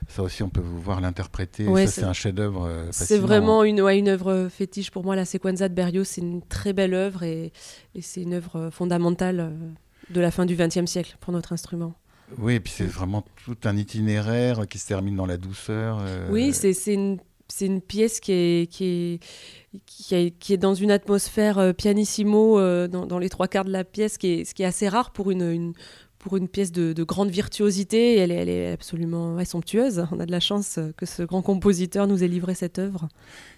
ça 0.08 0.24
aussi, 0.24 0.44
on 0.44 0.50
peut 0.50 0.62
vous 0.62 0.80
voir 0.80 1.02
l'interpréter. 1.02 1.66
ça, 1.66 1.88
c'est 1.88 2.04
un 2.04 2.14
chef-d'œuvre. 2.14 2.66
Euh, 2.66 2.88
c'est 2.92 3.20
vraiment 3.20 3.64
une, 3.64 3.82
ouais, 3.82 4.00
une 4.00 4.10
œuvre 4.10 4.48
fétiche 4.50 4.92
pour 4.92 5.04
moi. 5.04 5.16
La 5.16 5.26
Sequenza 5.26 5.70
de 5.70 5.74
Berio, 5.74 6.04
c'est 6.04 6.22
une 6.22 6.42
très 6.42 6.74
belle 6.74 6.94
œuvre 6.94 7.24
et, 7.24 7.52
et 7.96 8.02
c'est 8.02 8.22
une 8.22 8.34
œuvre 8.34 8.70
fondamentale 8.72 9.40
euh, 9.40 9.70
de 10.10 10.22
la 10.22 10.32
fin 10.32 10.46
du 10.46 10.56
XXe 10.56 10.86
siècle 10.86 11.18
pour 11.20 11.34
notre 11.34 11.54
instrument. 11.54 11.94
Oui, 12.38 12.56
et 12.56 12.60
puis 12.60 12.72
c'est 12.76 12.86
vraiment 12.86 13.26
tout 13.44 13.58
un 13.64 13.76
itinéraire 13.76 14.68
qui 14.68 14.78
se 14.78 14.88
termine 14.88 15.16
dans 15.16 15.26
la 15.26 15.38
douceur. 15.38 16.00
Oui, 16.30 16.54
c'est 16.54 16.94
une 16.94 17.18
c'est 17.52 17.66
une 17.66 17.82
pièce 17.82 18.20
qui 18.20 18.32
est, 18.32 18.68
qui 18.72 20.16
est, 20.54 20.58
dans 20.58 20.74
une 20.74 20.92
atmosphère 20.92 21.58
euh, 21.58 21.74
pianissimo 21.74 22.60
euh, 22.60 22.88
dans, 22.88 23.20
les 23.20 23.30
trois 23.30 23.48
quarts 23.48 23.66
de 23.66 23.72
la 23.72 23.84
pièce, 23.84 24.14
ce 24.14 24.20
qui 24.20 24.64
est 24.64 24.66
assez 24.66 24.88
rare 24.88 25.12
pour 25.12 25.32
une 25.32 25.74
pour 26.20 26.36
une 26.36 26.50
pièce 26.50 26.72
de, 26.72 27.04
grande 27.04 27.30
virtuosité. 27.30 28.18
Elle 28.18 28.32
est, 28.32 28.36
elle 28.36 28.50
est 28.50 28.72
absolument 28.74 29.44
somptueuse. 29.46 30.06
On 30.12 30.20
a 30.20 30.26
de 30.26 30.32
la 30.32 30.42
chance 30.42 30.78
que 30.98 31.06
ce 31.06 31.24
grand 31.24 31.42
compositeur 31.42 32.08
nous 32.08 32.24
ait 32.24 32.28
livré 32.28 32.54
cette 32.54 32.78
œuvre, 32.78 33.08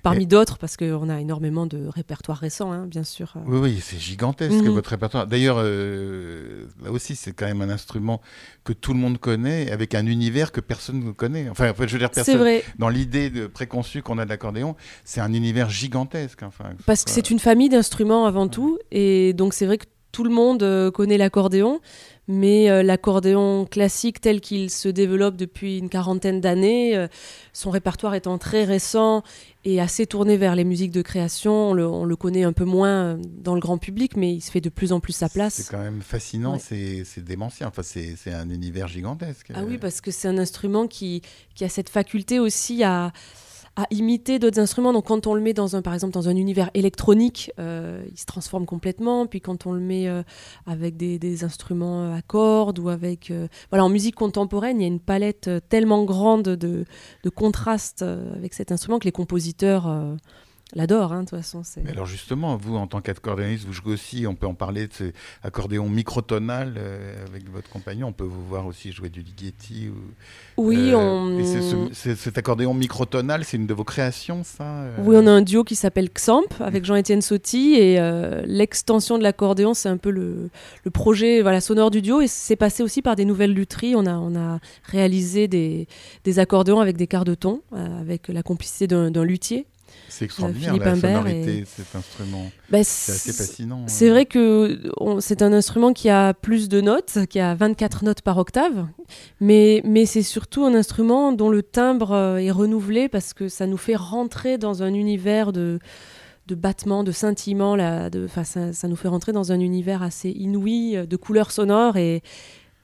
parmi 0.03 0.27
d'autres, 0.27 0.57
parce 0.59 0.77
qu'on 0.77 1.09
a 1.09 1.19
énormément 1.19 1.65
de 1.65 1.87
répertoires 1.87 2.37
récents, 2.37 2.71
hein, 2.71 2.85
bien 2.85 3.03
sûr. 3.03 3.33
Oui, 3.47 3.57
oui, 3.57 3.79
c'est 3.81 3.99
gigantesque 3.99 4.53
mhm. 4.53 4.69
votre 4.69 4.91
répertoire. 4.91 5.25
D'ailleurs, 5.25 5.57
euh, 5.59 6.67
là 6.83 6.91
aussi, 6.91 7.15
c'est 7.15 7.33
quand 7.33 7.47
même 7.47 7.61
un 7.61 7.69
instrument 7.69 8.21
que 8.63 8.73
tout 8.73 8.93
le 8.93 8.99
monde 8.99 9.17
connaît, 9.17 9.71
avec 9.71 9.95
un 9.95 10.05
univers 10.05 10.51
que 10.51 10.61
personne 10.61 11.03
ne 11.03 11.11
connaît. 11.11 11.49
Enfin, 11.49 11.73
je 11.77 11.85
veux 11.85 11.99
dire, 11.99 12.11
personne. 12.11 12.37
Vrai. 12.37 12.63
Dans 12.77 12.89
l'idée 12.89 13.31
préconçue 13.51 14.03
qu'on 14.03 14.19
a 14.19 14.25
de 14.25 14.29
l'accordéon, 14.29 14.75
c'est 15.03 15.19
un 15.19 15.33
univers 15.33 15.69
gigantesque. 15.69 16.43
Enfin, 16.43 16.65
parce 16.85 17.03
que 17.03 17.09
c'est 17.09 17.31
une 17.31 17.39
famille 17.39 17.69
d'instruments 17.69 18.25
avant 18.25 18.47
tout, 18.47 18.77
et 18.91 19.33
donc 19.33 19.55
c'est 19.55 19.65
vrai 19.65 19.79
que 19.79 19.85
tout 20.11 20.23
le 20.23 20.29
monde 20.29 20.63
euh, 20.63 20.91
connaît 20.91 21.17
l'accordéon, 21.17 21.79
mais 22.27 22.69
euh, 22.69 22.83
l'accordéon 22.83 23.65
classique 23.65 24.21
tel 24.21 24.41
qu'il 24.41 24.69
se 24.69 24.89
développe 24.89 25.35
depuis 25.35 25.77
une 25.77 25.89
quarantaine 25.89 26.41
d'années, 26.41 26.95
euh, 26.95 27.07
son 27.53 27.69
répertoire 27.69 28.13
étant 28.15 28.37
très 28.37 28.63
récent 28.63 29.23
et 29.63 29.79
assez 29.79 30.05
tourné 30.05 30.37
vers 30.37 30.55
les 30.55 30.63
musiques 30.63 30.91
de 30.91 31.01
création, 31.01 31.69
on 31.69 32.03
le, 32.05 32.15
connaît 32.15 32.43
un 32.43 32.53
peu 32.53 32.65
moins 32.65 33.19
dans 33.37 33.53
le 33.53 33.59
grand 33.59 33.77
public, 33.77 34.17
mais 34.17 34.33
il 34.33 34.41
se 34.41 34.49
fait 34.49 34.61
de 34.61 34.69
plus 34.69 34.91
en 34.91 34.99
plus 34.99 35.13
sa 35.13 35.29
place. 35.29 35.53
C'est 35.53 35.69
quand 35.69 35.83
même 35.83 36.01
fascinant, 36.01 36.57
c'est 36.57 37.05
démentiel, 37.19 37.69
enfin, 37.69 37.83
c'est 37.83 38.33
un 38.33 38.49
univers 38.49 38.87
gigantesque. 38.87 39.51
Ah 39.53 39.61
oui, 39.65 39.77
parce 39.77 40.01
que 40.01 40.09
c'est 40.09 40.27
un 40.27 40.39
instrument 40.39 40.87
qui, 40.87 41.21
qui 41.53 41.63
a 41.63 41.69
cette 41.69 41.89
faculté 41.89 42.39
aussi 42.39 42.83
à 42.83 43.13
à 43.75 43.87
imiter 43.91 44.39
d'autres 44.39 44.59
instruments. 44.59 44.93
Donc 44.93 45.07
quand 45.07 45.27
on 45.27 45.33
le 45.33 45.41
met 45.41 45.53
dans 45.53 45.75
un, 45.75 45.81
par 45.81 45.93
exemple, 45.93 46.13
dans 46.13 46.27
un 46.27 46.35
univers 46.35 46.69
électronique, 46.73 47.51
euh, 47.59 48.03
il 48.11 48.19
se 48.19 48.25
transforme 48.25 48.65
complètement. 48.65 49.27
Puis 49.27 49.41
quand 49.41 49.65
on 49.65 49.73
le 49.73 49.79
met 49.79 50.07
euh, 50.07 50.23
avec 50.65 50.97
des, 50.97 51.43
instruments 51.43 52.13
à 52.13 52.21
cordes 52.21 52.79
ou 52.79 52.89
avec, 52.89 53.31
euh, 53.31 53.47
voilà, 53.69 53.85
en 53.85 53.89
musique 53.89 54.15
contemporaine, 54.15 54.79
il 54.79 54.83
y 54.83 54.85
a 54.85 54.87
une 54.87 54.99
palette 54.99 55.49
tellement 55.69 56.03
grande 56.03 56.43
de, 56.43 56.85
de 57.23 57.29
contrastes 57.29 58.01
avec 58.01 58.53
cet 58.53 58.71
instrument 58.71 58.99
que 58.99 59.05
les 59.05 59.11
compositeurs 59.11 59.87
l'adore, 60.73 61.11
hein, 61.11 61.23
de 61.23 61.29
toute 61.29 61.39
façon. 61.39 61.61
Mais 61.83 61.91
alors 61.91 62.05
justement, 62.05 62.55
vous, 62.57 62.75
en 62.75 62.87
tant 62.87 63.01
qu'accordéoniste, 63.01 63.65
vous 63.65 63.73
jouez 63.73 63.93
aussi, 63.93 64.25
on 64.27 64.35
peut 64.35 64.47
en 64.47 64.53
parler 64.53 64.87
de 64.87 64.93
cet 64.93 65.15
accordéon 65.43 65.89
microtonal 65.89 66.75
euh, 66.77 67.25
avec 67.27 67.49
votre 67.49 67.69
compagnon, 67.69 68.07
on 68.07 68.13
peut 68.13 68.23
vous 68.23 68.45
voir 68.45 68.65
aussi 68.65 68.91
jouer 68.91 69.09
du 69.09 69.21
Ligeti. 69.21 69.89
Ou, 69.89 70.63
oui, 70.67 70.91
euh, 70.91 70.97
on... 70.97 71.39
Et 71.39 72.15
cet 72.15 72.37
accordéon 72.37 72.73
microtonal, 72.73 73.43
c'est 73.43 73.57
une 73.57 73.67
de 73.67 73.73
vos 73.73 73.83
créations, 73.83 74.43
ça 74.43 74.63
euh 74.63 74.97
Oui, 75.03 75.15
on 75.17 75.27
a 75.27 75.31
un 75.31 75.41
duo 75.41 75.63
qui 75.63 75.75
s'appelle 75.75 76.09
Xamp, 76.09 76.47
avec 76.59 76.85
Jean-Étienne 76.85 77.21
Sotti, 77.21 77.73
et 77.75 77.99
l'extension 78.45 79.17
de 79.17 79.23
l'accordéon, 79.23 79.73
c'est 79.73 79.89
un 79.89 79.97
peu 79.97 80.09
le, 80.09 80.49
le, 80.83 80.91
projet 80.91 81.41
voilà, 81.41 81.61
sonore 81.61 81.91
du 81.91 82.01
duo, 82.01 82.21
et 82.21 82.27
c'est 82.27 82.55
passé 82.55 82.83
aussi 82.83 83.01
par 83.01 83.15
des 83.15 83.25
nouvelles 83.25 83.53
lutheries. 83.53 83.95
On 83.95 84.05
a, 84.05 84.15
on 84.15 84.35
a 84.35 84.59
réalisé 84.83 85.47
des, 85.47 85.87
des 86.23 86.39
accordéons 86.39 86.79
avec 86.79 86.97
des 86.97 87.07
quarts 87.07 87.25
de 87.25 87.35
ton, 87.35 87.61
avec 87.71 88.27
la 88.27 88.43
complicité 88.43 88.87
d'un 88.87 89.23
luthier. 89.23 89.65
C'est 90.11 90.25
extraordinaire 90.25 90.75
la 90.75 90.95
sonorité 90.95 91.61
de 91.61 91.65
cet 91.65 91.95
instrument. 91.95 92.51
Bah, 92.69 92.83
c'est 92.83 93.13
assez 93.13 93.31
fascinant. 93.31 93.83
C'est 93.87 94.09
vrai 94.09 94.25
que 94.25 94.91
c'est 95.19 95.41
un 95.41 95.53
instrument 95.53 95.93
qui 95.93 96.09
a 96.09 96.33
plus 96.33 96.67
de 96.67 96.81
notes, 96.81 97.19
qui 97.29 97.39
a 97.39 97.55
24 97.55 98.03
notes 98.03 98.21
par 98.21 98.37
octave, 98.37 98.87
mais, 99.39 99.81
mais 99.85 100.05
c'est 100.05 100.21
surtout 100.21 100.65
un 100.65 100.75
instrument 100.75 101.31
dont 101.31 101.47
le 101.47 101.63
timbre 101.63 102.11
euh, 102.11 102.37
est 102.37 102.51
renouvelé 102.51 103.07
parce 103.07 103.33
que 103.33 103.47
ça 103.47 103.67
nous 103.67 103.77
fait 103.77 103.95
rentrer 103.95 104.57
dans 104.57 104.83
un 104.83 104.93
univers 104.93 105.53
de, 105.53 105.79
de 106.47 106.55
battements, 106.55 107.05
de 107.05 107.13
scintillements. 107.13 107.77
Là, 107.77 108.09
de, 108.09 108.27
ça, 108.27 108.73
ça 108.73 108.87
nous 108.89 108.97
fait 108.97 109.07
rentrer 109.07 109.31
dans 109.31 109.53
un 109.53 109.61
univers 109.61 110.03
assez 110.03 110.29
inouï 110.29 111.07
de 111.07 111.15
couleurs 111.15 111.51
sonores 111.51 111.95
et, 111.95 112.21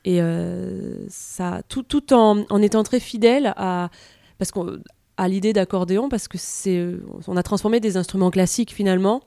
et 0.06 0.22
ça, 1.10 1.62
tout, 1.68 1.84
tout 1.84 2.14
en, 2.14 2.46
en, 2.50 2.62
étant 2.62 2.84
très 2.84 3.02
fidèle 3.02 3.54
à, 3.58 3.90
parce 4.38 4.52
qu'on, 4.52 4.78
à 5.18 5.28
l'idée 5.28 5.54
d'accordéon, 5.54 6.10
parce 6.10 6.28
que 6.28 6.38
c'est, 6.38 6.96
on 7.28 7.38
a 7.38 7.44
transformé 7.44 7.80
des 7.80 7.98
instruments 7.98 8.32
classiques 8.32 8.74
finalement. 8.74 9.22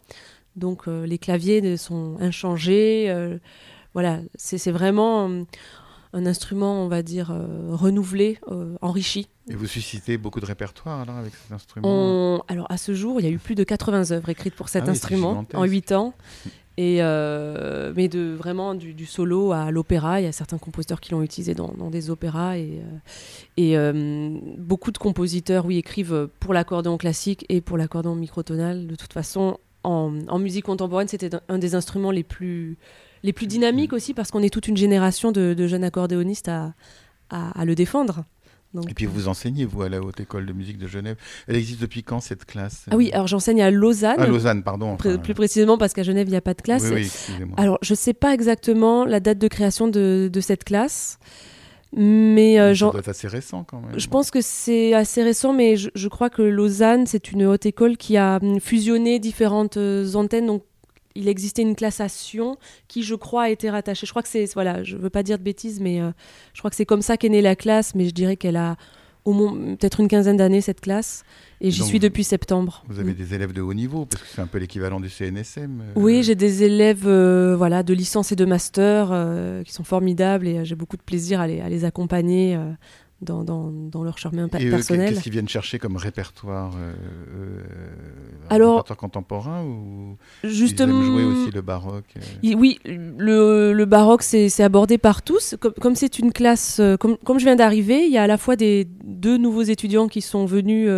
Donc 0.57 0.87
les 0.87 1.19
claviers 1.19 1.77
sont 1.77 2.17
inchangés. 2.21 3.13
voilà, 3.95 4.21
c'est 4.37 4.71
vraiment 4.71 5.45
un 6.13 6.27
instrument, 6.27 6.85
on 6.85 6.89
va 6.89 7.03
dire, 7.03 7.31
euh, 7.31 7.69
renouvelé, 7.71 8.39
euh, 8.51 8.77
enrichi. 8.81 9.29
Et 9.49 9.55
vous 9.55 9.67
suscitez 9.67 10.19
beaucoup 10.19 10.41
de 10.41 10.47
répertoire 10.47 11.01
alors 11.01 11.17
avec 11.17 11.33
cet 11.35 11.53
instrument? 11.53 12.45
Alors 12.49 12.67
à 12.71 12.77
ce 12.79 12.95
jour, 12.95 13.21
il 13.21 13.25
y 13.25 13.29
a 13.29 13.33
eu 13.33 13.39
plus 13.39 13.55
de 13.55 13.65
80 13.65 14.11
œuvres 14.11 14.29
écrites 14.29 14.55
pour 14.55 14.69
cet 14.69 14.85
ah 14.87 14.91
instrument 14.91 15.45
en 15.55 15.65
8 15.65 15.93
ans. 15.93 16.15
Et 16.77 16.99
euh, 17.03 17.93
mais 17.95 18.09
de 18.09 18.35
vraiment 18.35 18.75
du, 18.75 19.05
solo 19.05 19.53
à 19.53 19.71
l'opéra, 19.71 20.21
il 20.21 20.25
y 20.25 20.27
a 20.27 20.33
certains 20.33 20.57
compositeurs 20.57 21.01
qui 21.01 21.13
l'ont 21.13 21.23
utilisé 21.23 21.55
dans, 21.55 21.91
des 21.91 22.09
opéras 22.09 22.57
et, 22.57 22.81
et 23.59 23.77
beaucoup 24.57 24.91
de 24.91 24.97
compositeurs, 24.97 25.67
oui, 25.67 25.77
écrivent 25.77 26.29
pour 26.39 26.55
l'accordéon 26.55 26.97
classique 26.97 27.45
et 27.51 27.61
pour 27.61 27.77
l'accordéon 27.77 28.15
microtonal. 28.15 28.87
De 28.87 28.95
toute 28.95 29.13
façon, 29.13 29.59
en, 29.85 30.13
en 30.29 30.39
musique 30.39 30.65
contemporaine, 30.65 31.09
c'était 31.09 31.31
un 31.49 31.59
des 31.59 31.75
instruments 31.75 32.13
les 32.13 32.25
plus 32.25 32.79
les 33.23 33.33
plus 33.33 33.47
dynamiques 33.47 33.93
aussi 33.93 34.15
parce 34.15 34.31
qu'on 34.31 34.43
est 34.43 34.53
toute 34.53 34.69
une 34.69 34.77
génération 34.77 35.33
de, 35.33 35.67
jeunes 35.67 35.85
accordéonistes 35.85 36.49
à, 36.49 36.73
à, 37.31 37.65
le 37.65 37.75
défendre. 37.75 38.25
Et 38.89 38.95
puis 38.95 39.07
vous 39.07 39.29
enseignez, 39.29 39.65
vous, 39.65 39.83
à 39.83 39.89
la 39.89 40.01
Haute 40.01 40.21
École 40.21 40.47
de 40.47 40.53
musique 40.53 40.79
de 40.79 40.87
Genève. 40.87 41.17
Elle 41.49 41.57
existe 41.57 41.81
depuis 41.81 42.03
quand, 42.03 42.21
cette 42.21 42.45
classe? 42.45 42.87
Ah 42.91 42.97
oui, 42.97 43.11
alors 43.13 43.27
j'enseigne 43.27 43.63
à 43.63 43.71
Lausanne. 43.71 44.21
À 44.21 44.27
Lausanne, 44.27 44.63
pardon. 44.63 44.97
plus 44.97 45.35
précisément 45.35 45.77
parce 45.77 45.93
qu'à 45.93 46.03
Genève, 46.03 46.29
il 46.29 46.31
n'y 46.31 46.37
a 46.37 46.41
pas 46.41 46.55
de 46.55 46.63
classe. 46.63 46.85
Oui, 46.93 47.03
excusez-moi. 47.03 47.57
Alors, 47.59 47.79
je 47.83 47.93
ne 47.93 47.97
sais 47.97 48.15
pas 48.15 48.33
exactement 48.33 49.05
la 49.05 49.21
date 49.21 49.39
de 49.39 49.49
création 49.49 49.89
de, 49.89 50.31
de 50.33 50.41
cette 50.41 50.65
classe. 50.65 51.19
Mais 51.93 52.61
euh, 52.61 52.73
ça 52.73 52.91
doit 52.91 53.01
être 53.01 53.09
assez 53.09 53.27
récent 53.27 53.65
quand 53.65 53.81
même. 53.81 53.99
Je 53.99 54.07
pense 54.07 54.31
que 54.31 54.41
c'est 54.41 54.95
assez 54.95 55.25
récent, 55.25 55.53
mais 55.53 55.77
je, 55.77 55.91
je, 55.97 56.07
crois 56.07 56.31
que 56.31 56.43
Lausanne, 56.43 57.07
c'est 57.07 57.33
une 57.33 57.45
haute 57.45 57.67
école 57.67 57.97
qui 57.97 58.17
a 58.17 58.39
hum, 58.41 58.61
fusionné 58.61 59.19
différentes 59.19 59.77
euh, 59.77 60.15
antennes. 60.15 60.47
Donc 60.47 60.63
il 61.15 61.29
existait 61.29 61.63
une 61.63 61.77
classation 61.77 62.57
qui, 62.89 63.03
je 63.03 63.15
crois, 63.15 63.45
a 63.45 63.49
été 63.51 63.71
rattachée. 63.71 64.07
Je 64.07 64.13
crois 64.13 64.23
que 64.23 64.29
c'est, 64.29 64.53
voilà, 64.55 64.83
je 64.83 64.97
veux 64.97 65.11
pas 65.11 65.23
dire 65.23 65.39
de 65.39 65.43
bêtises, 65.43 65.81
mais 65.81 66.01
euh, 66.01 66.11
je 66.55 66.61
crois 66.61 66.71
que 66.71 66.77
c'est 66.77 66.87
comme 66.87 67.03
ça 67.03 67.17
qu'est 67.17 67.29
née 67.29 67.43
la 67.43 67.57
classe, 67.57 67.95
mais 67.95 68.07
je 68.07 68.13
dirais 68.13 68.37
qu'elle 68.37 68.57
a 68.57 68.77
au 69.27 69.35
moins 69.35 69.53
peut-être 69.77 70.01
une 70.01 70.09
quinzaine 70.09 70.39
d'années 70.39 70.63
cette 70.63 70.81
classe, 70.81 71.25
et 71.61 71.71
j'y 71.71 71.83
suis 71.83 71.99
depuis 71.99 72.25
septembre. 72.25 72.85
Vous 72.89 73.01
avez 73.01 73.13
des 73.13 73.35
élèves 73.35 73.53
de 73.53 73.61
haut 73.61 73.75
niveau, 73.75 74.07
parce 74.07 74.23
que 74.23 74.29
c'est 74.29 74.41
un 74.41 74.47
peu 74.47 74.57
l'équivalent 74.57 74.99
du 74.99 75.11
CNSM. 75.11 75.83
Euh. 75.83 75.93
Oui, 75.95 76.23
j'ai 76.23 76.35
des 76.35 76.63
élèves, 76.63 77.07
euh, 77.07 77.55
voilà, 77.55 77.83
de 77.83 77.93
licence 77.93 78.33
et 78.33 78.37
de 78.37 78.47
master 78.47 79.09
qui 79.65 79.73
sont 79.73 79.85
formidables, 79.85 80.49
et 80.49 80.65
j'ai 80.65 80.75
beaucoup 80.75 80.97
de 80.97 81.03
plaisir 81.03 81.41
à 81.41 81.47
les, 81.47 81.61
à 81.61 81.69
les 81.69 81.85
accompagner 81.85 82.59
dans, 83.21 83.45
dans, 83.45 83.71
dans, 83.71 84.03
leur 84.03 84.19
chemin 84.19 84.49
et 84.59 84.71
personnel. 84.71 85.11
Qu'est-ce 85.11 85.23
qu'ils 85.23 85.33
viennent 85.33 85.49
chercher 85.49 85.79
comme 85.79 85.97
répertoire 85.97 86.73
euh, 86.77 86.93
euh 87.37 87.63
Alors, 88.49 88.77
répertoire 88.77 88.97
contemporain 88.97 89.63
ou 89.65 90.17
justement, 90.43 91.01
ils 91.01 91.05
aiment 91.05 91.05
jouer 91.05 91.25
aussi 91.25 91.51
le 91.51 91.61
baroque 91.61 92.15
euh 92.17 92.55
Oui, 92.55 92.79
le, 92.85 93.73
le 93.73 93.85
baroque 93.85 94.23
c'est 94.23 94.63
abordé 94.63 94.97
par 94.99 95.23
tous. 95.23 95.55
Comme 95.81 95.97
c'est 95.97 96.19
une 96.19 96.33
classe, 96.33 96.79
euh, 96.81 96.97
comme, 96.97 97.19
comme 97.19 97.39
je 97.39 97.45
viens 97.45 97.57
d'arriver, 97.57 98.07
il 98.07 98.13
y 98.13 98.19
a 98.19 98.23
à 98.23 98.27
la 98.27 98.39
fois 98.39 98.57
des 98.57 98.87
deux 99.05 99.37
nouveaux 99.37 99.63
étudiants 99.63 100.09
qui 100.09 100.23
sont 100.23 100.47
venus 100.47 100.89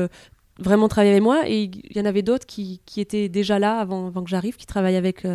vraiment 0.59 0.87
travailler 0.87 1.13
avec 1.13 1.23
moi 1.23 1.43
et 1.49 1.63
il 1.63 1.97
y 1.97 2.01
en 2.01 2.05
avait 2.05 2.23
d'autres 2.23 2.47
qui, 2.47 2.81
qui, 2.87 3.01
étaient 3.01 3.29
déjà 3.29 3.59
là 3.59 3.79
avant, 3.79 4.07
avant 4.07 4.23
que 4.23 4.31
j'arrive, 4.31 4.57
qui 4.57 4.67
travaillent 4.67 4.97
avec 4.97 5.27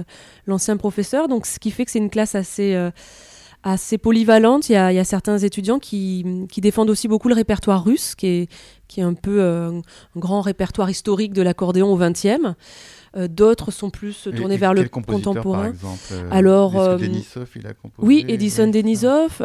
l'ancien 0.46 0.78
professeur. 0.78 1.28
Donc 1.28 1.46
ce 1.46 1.60
qui 1.60 1.72
fait 1.72 1.84
que 1.84 1.92
c'est 1.92 2.00
une 2.00 2.10
classe 2.10 2.36
assez 2.36 2.76
assez 3.72 3.98
polyvalente. 3.98 4.70
Il 4.70 4.74
y 4.74 4.76
a, 4.76 5.04
certains 5.04 5.38
étudiants 5.38 5.80
qui, 5.80 6.48
défendent 6.58 6.90
aussi 6.90 7.08
beaucoup 7.08 7.28
le 7.28 7.36
répertoire 7.36 7.84
russe, 7.84 8.16
qui 8.16 8.28
est, 8.28 8.52
qui 8.88 9.02
est 9.02 9.04
un 9.04 9.14
peu 9.14 9.42
euh, 9.42 9.70
un 9.70 10.20
grand 10.20 10.42
répertoire 10.42 10.90
historique 10.90 11.34
de 11.34 11.42
l'accordéon 11.42 11.92
au 11.92 11.98
XXe. 11.98 12.56
Euh, 13.16 13.28
d'autres 13.28 13.72
sont 13.72 13.90
plus 13.90 14.28
tournés 14.36 14.58
vers 14.58 14.74
le 14.74 14.88
contemporain. 14.88 15.58
Par 15.58 15.68
exemple, 15.68 16.00
euh, 16.12 16.30
Alors, 16.32 16.98
Denisov, 16.98 17.50
il 17.56 17.68
a 17.68 17.74
composé. 17.74 18.08
Oui, 18.08 18.26
Edison 18.28 18.68
Denisov. 18.68 19.42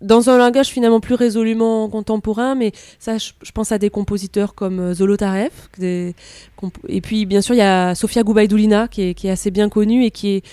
dans 0.00 0.30
un 0.30 0.38
langage 0.38 0.68
finalement 0.68 1.00
plus 1.00 1.14
résolument 1.14 1.88
contemporain, 1.88 2.54
mais 2.54 2.72
ça, 2.98 3.18
je, 3.18 3.52
pense 3.52 3.72
à 3.72 3.78
des 3.78 3.90
compositeurs 3.90 4.54
comme 4.54 4.94
Zolotarev. 4.94 5.50
et 5.80 7.00
puis, 7.02 7.26
bien 7.26 7.42
sûr, 7.42 7.54
il 7.54 7.58
y 7.58 7.62
a 7.62 7.94
Sofia 7.94 8.22
Goubaïdoulina, 8.22 8.88
qui 8.88 9.02
est, 9.02 9.14
qui 9.14 9.26
est 9.26 9.30
assez 9.30 9.50
bien 9.50 9.68
connue 9.68 10.04
et 10.04 10.10
qui 10.10 10.36
est 10.36 10.44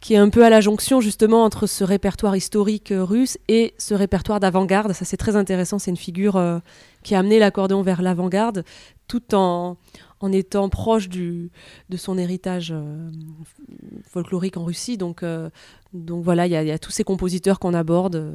qui 0.00 0.14
est 0.14 0.18
un 0.18 0.28
peu 0.28 0.44
à 0.44 0.50
la 0.50 0.60
jonction 0.60 1.00
justement 1.00 1.44
entre 1.44 1.66
ce 1.66 1.82
répertoire 1.82 2.36
historique 2.36 2.92
euh, 2.92 3.04
russe 3.04 3.38
et 3.48 3.74
ce 3.78 3.94
répertoire 3.94 4.40
d'avant-garde. 4.40 4.92
Ça 4.92 5.04
c'est 5.04 5.16
très 5.16 5.36
intéressant, 5.36 5.78
c'est 5.78 5.90
une 5.90 5.96
figure 5.96 6.36
euh, 6.36 6.58
qui 7.02 7.14
a 7.14 7.18
amené 7.18 7.38
l'accordéon 7.38 7.82
vers 7.82 8.02
l'avant-garde 8.02 8.64
tout 9.08 9.34
en, 9.34 9.76
en 10.20 10.32
étant 10.32 10.68
proche 10.68 11.08
de 11.08 11.50
son 11.96 12.18
héritage 12.18 12.72
euh, 12.72 13.10
folklorique 14.04 14.58
en 14.58 14.64
Russie. 14.64 14.98
Donc, 14.98 15.24
donc 15.94 16.22
voilà, 16.22 16.46
il 16.46 16.50
y, 16.50 16.66
y, 16.66 16.70
a 16.70 16.78
tous 16.78 16.90
ces 16.90 17.04
compositeurs 17.04 17.58
qu'on 17.58 17.72
aborde, 17.72 18.34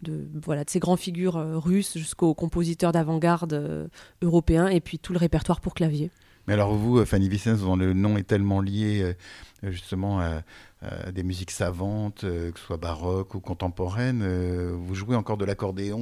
de, 0.00 0.26
voilà, 0.42 0.64
de 0.64 0.70
ces 0.70 0.78
grandes 0.78 0.98
figures 0.98 1.34
russes 1.62 1.98
jusqu'aux 1.98 2.32
compositeurs 2.32 2.92
d'avant-garde 2.92 3.90
européens, 4.22 4.68
et 4.68 4.80
puis 4.80 4.98
tout 4.98 5.12
le 5.12 5.18
répertoire 5.18 5.60
pour 5.60 5.74
clavier. 5.74 6.10
Mais 6.46 6.54
alors 6.54 6.74
vous, 6.74 7.04
Fanny 7.04 7.28
Vicens, 7.28 7.60
dont 7.60 7.76
le 7.76 7.92
nom 7.92 8.16
est 8.16 8.26
tellement 8.26 8.62
lié 8.62 9.14
justement 9.62 10.20
à 10.20 10.40
euh, 10.82 11.12
des 11.12 11.22
musiques 11.22 11.50
savantes, 11.50 12.24
euh, 12.24 12.52
que 12.52 12.58
ce 12.58 12.64
soit 12.64 12.78
baroque 12.78 13.34
ou 13.34 13.40
contemporaines. 13.40 14.22
Euh, 14.24 14.72
vous 14.74 14.94
jouez 14.94 15.14
encore 15.14 15.36
de 15.36 15.44
l'accordéon 15.44 16.00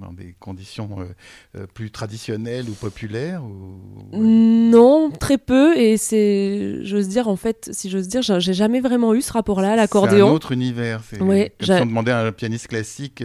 dans 0.00 0.12
des 0.12 0.34
conditions 0.40 1.06
plus 1.74 1.92
traditionnelles 1.92 2.68
ou 2.68 2.72
populaires 2.72 3.42
Non, 4.12 5.10
très 5.10 5.38
peu. 5.38 5.78
Et 5.78 5.96
c'est, 5.96 6.80
j'ose 6.82 7.06
dire, 7.06 7.28
en 7.28 7.36
fait, 7.36 7.70
si 7.72 7.88
j'ose 7.88 8.08
dire, 8.08 8.22
j'ai 8.22 8.52
jamais 8.52 8.80
vraiment 8.80 9.14
eu 9.14 9.22
ce 9.22 9.32
rapport-là 9.32 9.74
à 9.74 9.76
l'accordéon. 9.76 10.26
C'est 10.26 10.32
un 10.32 10.34
autre 10.34 10.52
univers. 10.52 11.02
C'est 11.08 11.20
ouais, 11.20 11.52
comme 11.60 11.76
si 11.76 11.82
on 11.82 11.86
demandait 11.86 12.10
à 12.10 12.18
un 12.18 12.32
pianiste 12.32 12.66
classique 12.66 13.22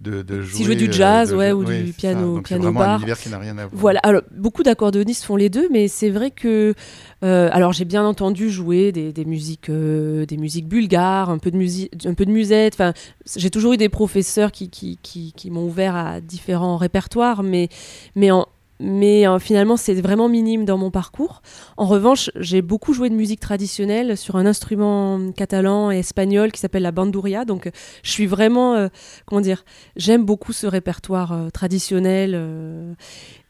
de, 0.00 0.22
de 0.22 0.42
jouer. 0.42 0.56
Si 0.56 0.64
jouer 0.64 0.76
du 0.76 0.92
jazz, 0.92 1.32
ouais, 1.34 1.52
ou 1.52 1.64
du 1.64 1.92
piano, 1.92 2.40
piano 2.40 2.72
bar. 2.72 2.90
un 2.90 2.96
univers 2.98 3.18
qui 3.18 3.28
n'a 3.30 3.38
rien 3.38 3.58
à 3.58 3.66
voir. 3.66 3.80
Voilà. 3.80 4.00
Alors, 4.02 4.22
beaucoup 4.30 4.62
d'accordéonistes 4.62 5.24
font 5.24 5.36
les 5.36 5.48
deux, 5.48 5.68
mais 5.70 5.88
c'est 5.88 6.10
vrai 6.10 6.30
que, 6.30 6.74
alors 7.22 7.72
j'ai 7.72 7.84
bien 7.84 8.04
entendu 8.04 8.50
jouer 8.50 8.92
des, 8.92 9.12
des 9.12 9.24
musiques 9.24 9.70
des 9.70 10.36
musiques 10.36 10.68
bulgares, 10.68 11.30
un 11.30 11.38
peu 11.38 11.50
de 11.50 11.56
musique, 11.56 12.06
un 12.06 12.14
peu 12.14 12.26
de 12.26 12.30
musette. 12.30 12.74
Enfin, 12.74 12.92
j'ai 13.36 13.50
toujours 13.50 13.72
eu 13.72 13.76
des 13.76 13.88
professeurs 13.88 14.52
qui, 14.52 14.70
qui, 14.70 14.98
qui, 15.02 15.50
m'ont 15.50 15.64
ouvert 15.64 15.96
à 15.96 16.20
différents 16.20 16.76
répertoires, 16.76 17.42
mais, 17.42 17.68
mais 18.14 18.30
en, 18.30 18.46
mais 18.80 19.26
euh, 19.26 19.38
finalement 19.38 19.76
c'est 19.76 19.94
vraiment 19.94 20.28
minime 20.28 20.64
dans 20.64 20.78
mon 20.78 20.90
parcours. 20.90 21.42
En 21.76 21.86
revanche, 21.86 22.30
j'ai 22.36 22.62
beaucoup 22.62 22.92
joué 22.92 23.10
de 23.10 23.14
musique 23.14 23.40
traditionnelle 23.40 24.16
sur 24.16 24.36
un 24.36 24.46
instrument 24.46 25.32
catalan 25.32 25.90
et 25.90 25.98
espagnol 25.98 26.52
qui 26.52 26.60
s'appelle 26.60 26.82
la 26.82 26.92
bandouria. 26.92 27.44
Donc 27.44 27.70
je 28.02 28.10
suis 28.10 28.26
vraiment, 28.26 28.74
euh, 28.74 28.88
comment 29.26 29.40
dire, 29.40 29.64
j'aime 29.96 30.24
beaucoup 30.24 30.52
ce 30.52 30.66
répertoire 30.66 31.32
euh, 31.32 31.50
traditionnel. 31.50 32.34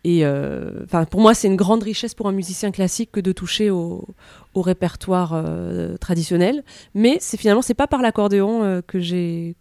et 0.05 0.25
enfin, 0.85 1.05
pour 1.05 1.21
moi, 1.21 1.35
c'est 1.35 1.49
une 1.49 1.57
grande 1.57 1.83
richesse 1.83 2.15
pour 2.15 2.29
un 2.29 2.33
musicien 2.33 2.71
classique 2.71 3.11
que 3.13 3.21
de 3.21 3.33
toucher 3.33 3.71
au, 3.71 4.07
répertoire 4.57 5.45
traditionnel. 6.01 6.65
Mais 6.95 7.19
c'est 7.21 7.37
finalement 7.37 7.63
c'est 7.63 7.75
pas 7.75 7.87
par 7.87 8.03
l'accordéon 8.03 8.83
que 8.87 8.99
j'ai 8.99 9.55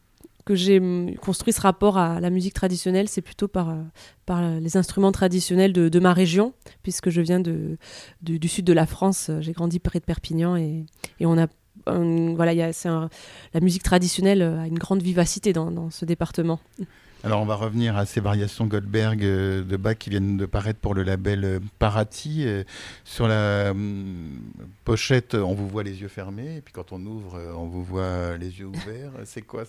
que 0.48 0.56
j'ai 0.56 0.82
construit 1.22 1.52
ce 1.52 1.60
rapport 1.60 1.98
à 1.98 2.22
la 2.22 2.30
musique 2.30 2.54
traditionnelle, 2.54 3.10
c'est 3.10 3.22
plutôt 3.22 3.50
par, 3.50 3.70
euh, 3.70 3.84
par 4.26 4.42
les 4.60 4.78
instruments 4.78 5.12
traditionnels 5.12 5.74
de, 5.74 6.00
ma 6.00 6.14
région, 6.14 6.54
puisque 6.84 7.10
je 7.10 7.20
viens 7.20 7.42
du 7.42 8.48
sud 8.48 8.64
de 8.64 8.72
la 8.72 8.86
France. 8.86 9.30
J'ai 9.42 9.52
grandi 9.52 9.80
près 9.80 10.00
de 10.00 10.06
Perpignan 10.06 10.56
et, 10.56 10.86
et 11.20 11.26
on 11.26 11.38
a 11.38 11.48
voilà, 11.86 12.54
y 12.54 12.60
la 12.60 13.60
musique 13.62 13.84
traditionnelle 13.84 14.42
a 14.42 14.68
une 14.68 14.80
grande 14.80 15.02
vivacité 15.02 15.54
dans 15.54 15.90
ce 15.90 16.06
département. 16.06 16.60
Alors 17.24 17.42
on 17.42 17.46
va 17.46 17.56
revenir 17.56 17.98
à 17.98 18.06
ces 18.06 18.20
variations 18.20 18.66
Goldberg 18.66 19.24
euh, 19.24 19.64
de 19.64 19.76
Bach 19.76 19.98
qui 19.98 20.10
viennent 20.10 20.38
de 20.38 20.46
paraître 20.46 20.80
pour 20.80 20.94
le 20.94 21.04
label 21.04 21.44
euh, 21.44 21.60
Parati. 21.80 22.44
Euh, 22.46 22.64
sur 23.04 23.28
la 23.28 23.74
pochette, 24.86 25.34
on 25.34 25.54
vous 25.54 25.68
voit 25.68 25.84
les 25.84 26.02
yeux 26.02 26.08
fermés, 26.08 26.58
et 26.58 26.62
puis 26.62 26.74
quand 26.74 26.92
on 26.92 27.04
ouvre, 27.06 27.40
on 27.58 27.66
vous 27.66 27.84
voit 27.84 28.38
les 28.38 28.60
yeux 28.60 28.68
ouverts. 28.68 29.12
C'est 29.26 29.42
quoi? 29.42 29.64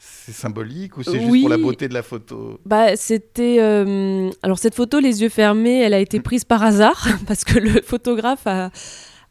C'est 0.00 0.32
symbolique 0.32 0.96
ou 0.96 1.02
c'est 1.02 1.18
juste 1.18 1.40
pour 1.40 1.48
la 1.48 1.56
beauté 1.56 1.88
de 1.88 1.94
la 1.94 2.04
photo? 2.04 2.60
Bah 2.64 2.94
c'était 2.94 3.58
alors 4.42 4.58
cette 4.58 4.76
photo 4.76 5.00
les 5.00 5.22
yeux 5.22 5.28
fermés, 5.28 5.80
elle 5.80 5.94
a 5.94 5.98
été 5.98 6.20
prise 6.20 6.44
par 6.44 6.62
hasard 6.62 7.08
parce 7.26 7.42
que 7.42 7.58
le 7.58 7.82
photographe 7.82 8.46
a 8.46 8.70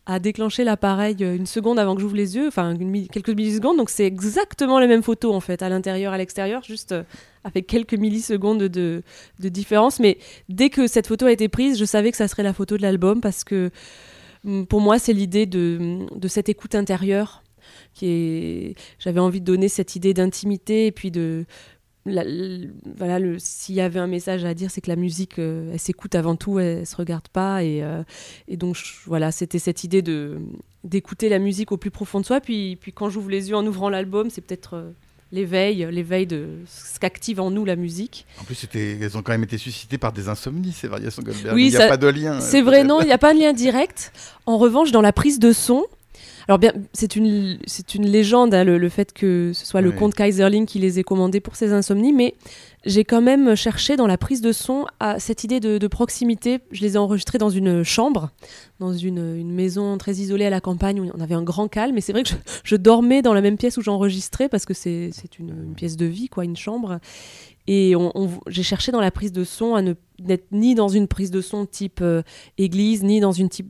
à 0.09 0.19
déclencher 0.19 0.63
l'appareil 0.63 1.17
une 1.19 1.45
seconde 1.45 1.77
avant 1.77 1.93
que 1.93 1.99
j'ouvre 2.01 2.15
les 2.15 2.37
yeux, 2.37 2.47
enfin 2.47 2.75
quelques 3.11 3.29
millisecondes. 3.29 3.75
Donc 3.75 3.89
c'est 3.89 4.05
exactement 4.05 4.79
les 4.79 4.87
mêmes 4.87 5.03
photos 5.03 5.35
en 5.35 5.41
fait, 5.41 5.61
à 5.61 5.67
l'intérieur, 5.67 6.13
à 6.13 6.17
l'extérieur, 6.17 6.63
juste 6.63 6.95
avec 7.43 7.67
quelques 7.67 7.93
millisecondes 7.93 8.63
de, 8.63 9.03
de, 9.39 9.49
différence. 9.49 9.99
Mais 9.99 10.17
dès 10.47 10.69
que 10.69 10.87
cette 10.87 11.07
photo 11.07 11.25
a 11.25 11.31
été 11.33 11.49
prise, 11.49 11.77
je 11.77 11.83
savais 11.83 12.11
que 12.11 12.17
ça 12.17 12.29
serait 12.29 12.43
la 12.43 12.53
photo 12.53 12.77
de 12.77 12.83
l'album 12.83 13.19
parce 13.19 13.43
que 13.43 13.69
mm, 14.45 14.63
pour 14.63 14.79
moi, 14.79 14.97
c'est 14.97 15.13
l'idée 15.13 15.45
de, 15.45 15.99
de, 16.15 16.27
cette 16.29 16.47
écoute 16.47 16.73
intérieure 16.73 17.43
qui 17.93 18.05
est. 18.07 18.75
J'avais 18.99 19.19
envie 19.19 19.41
de 19.41 19.45
donner 19.45 19.67
cette 19.67 19.97
idée 19.97 20.13
d'intimité 20.13 20.85
et 20.87 20.93
puis 20.93 21.11
de 21.11 21.45
voilà, 22.97 23.19
s'il 23.37 23.75
y 23.75 23.81
avait 23.81 23.99
un 23.99 24.07
message 24.07 24.45
à 24.45 24.53
dire, 24.53 24.71
c'est 24.71 24.81
que 24.81 24.89
la 24.89 24.95
musique, 24.95 25.39
euh, 25.39 25.71
elle 25.73 25.79
s'écoute 25.79 26.15
avant 26.15 26.35
tout, 26.35 26.59
elle, 26.59 26.85
se 26.85 26.95
regarde 26.95 27.27
pas. 27.27 27.63
Et, 27.63 27.83
euh, 27.83 28.03
et 28.47 28.57
donc, 28.57 28.77
voilà, 29.05 29.31
c'était 29.31 29.59
cette 29.59 29.83
idée 29.83 30.01
de 30.01 30.37
d'écouter 30.83 31.27
la 31.27 31.39
musique 31.39 31.73
au 31.73 31.77
plus 31.77 31.91
profond 31.91 32.21
de 32.21 32.25
soi. 32.25 32.39
Puis, 32.39 32.77
puis 32.79 32.93
quand 32.93 33.09
j'ouvre 33.09 33.29
les 33.29 33.49
yeux 33.49 33.55
en 33.55 33.65
ouvrant 33.65 33.89
l'album, 33.89 34.29
c'est 34.29 34.39
peut-être 34.39 34.75
euh, 34.75 34.91
l'éveil, 35.33 35.85
l'éveil 35.91 36.25
de 36.25 36.47
ce 36.65 36.97
qu'active 36.99 37.41
en 37.41 37.51
nous 37.51 37.65
la 37.65 37.75
musique. 37.75 38.25
En 38.39 38.45
plus, 38.45 38.65
elles 38.73 39.17
ont 39.17 39.21
quand 39.21 39.33
même 39.33 39.43
été 39.43 39.57
suscitées 39.57 39.97
par 39.97 40.13
des 40.13 40.29
insomnies, 40.29 40.71
ces 40.71 40.87
variations 40.87 41.21
Goldberg. 41.23 41.53
Oui, 41.53 41.67
il 41.67 41.69
n'y 41.71 41.75
a 41.75 41.87
pas 41.87 41.97
de 41.97 42.07
lien. 42.07 42.39
C'est 42.39 42.61
vrai, 42.61 42.85
non, 42.85 43.01
il 43.01 43.07
n'y 43.07 43.11
a 43.11 43.17
pas 43.17 43.33
de 43.33 43.39
lien 43.39 43.51
direct. 43.51 44.13
En 44.45 44.57
revanche, 44.57 44.91
dans 44.91 45.01
la 45.01 45.11
prise 45.11 45.39
de 45.39 45.51
son, 45.51 45.85
alors 46.47 46.59
bien, 46.59 46.71
c'est 46.93 47.17
une, 47.17 47.59
c'est 47.65 47.93
une 47.93 48.07
légende, 48.07 48.53
hein, 48.53 48.63
le, 48.63 48.89
fait 48.89 49.11
que 49.11 49.51
ce 49.53 49.65
soit 49.65 49.81
le 49.81 49.91
comte 49.91 50.15
Kaiserling 50.15 50.65
qui 50.65 50.79
les 50.79 50.97
ait 50.97 51.03
commandés 51.03 51.41
pour 51.41 51.57
ses 51.57 51.73
insomnies, 51.73 52.13
mais 52.13 52.35
j'ai 52.85 53.03
quand 53.03 53.21
même 53.21 53.55
cherché 53.55 53.97
dans 53.97 54.07
la 54.07 54.17
prise 54.17 54.39
de 54.39 54.53
son 54.53 54.85
à 55.01 55.19
cette 55.19 55.43
idée 55.43 55.59
de, 55.59 55.87
proximité. 55.87 56.59
Je 56.71 56.81
les 56.81 56.95
ai 56.95 56.97
enregistrés 56.97 57.37
dans 57.37 57.49
une 57.49 57.83
chambre, 57.83 58.31
dans 58.79 58.93
une, 58.93 59.51
maison 59.51 59.97
très 59.97 60.13
isolée 60.13 60.45
à 60.45 60.49
la 60.49 60.61
campagne 60.61 61.01
où 61.01 61.11
on 61.13 61.19
avait 61.19 61.35
un 61.35 61.43
grand 61.43 61.67
calme. 61.67 61.97
Et 61.97 62.01
c'est 62.01 62.13
vrai 62.13 62.23
que 62.23 62.29
je, 62.63 62.75
dormais 62.77 63.21
dans 63.21 63.33
la 63.33 63.41
même 63.41 63.57
pièce 63.57 63.75
où 63.75 63.81
j'enregistrais 63.81 64.47
parce 64.47 64.65
que 64.65 64.73
c'est, 64.73 65.11
une, 65.39 65.49
une, 65.49 65.75
pièce 65.75 65.97
de 65.97 66.05
vie, 66.05 66.29
quoi, 66.29 66.45
une 66.45 66.55
chambre. 66.55 66.99
Et 67.67 67.93
j'ai 68.47 68.63
cherché 68.63 68.93
dans 68.93 69.01
la 69.01 69.11
prise 69.11 69.33
de 69.33 69.43
son 69.43 69.75
à 69.75 69.81
ne 69.81 69.93
n'être 70.19 70.47
ni 70.51 70.75
dans 70.75 70.87
une 70.87 71.07
prise 71.07 71.31
de 71.31 71.41
son 71.41 71.65
type 71.65 71.99
euh, 72.01 72.23
église, 72.57 73.03
ni 73.03 73.19
dans 73.19 73.31
une, 73.31 73.49
type, 73.49 73.69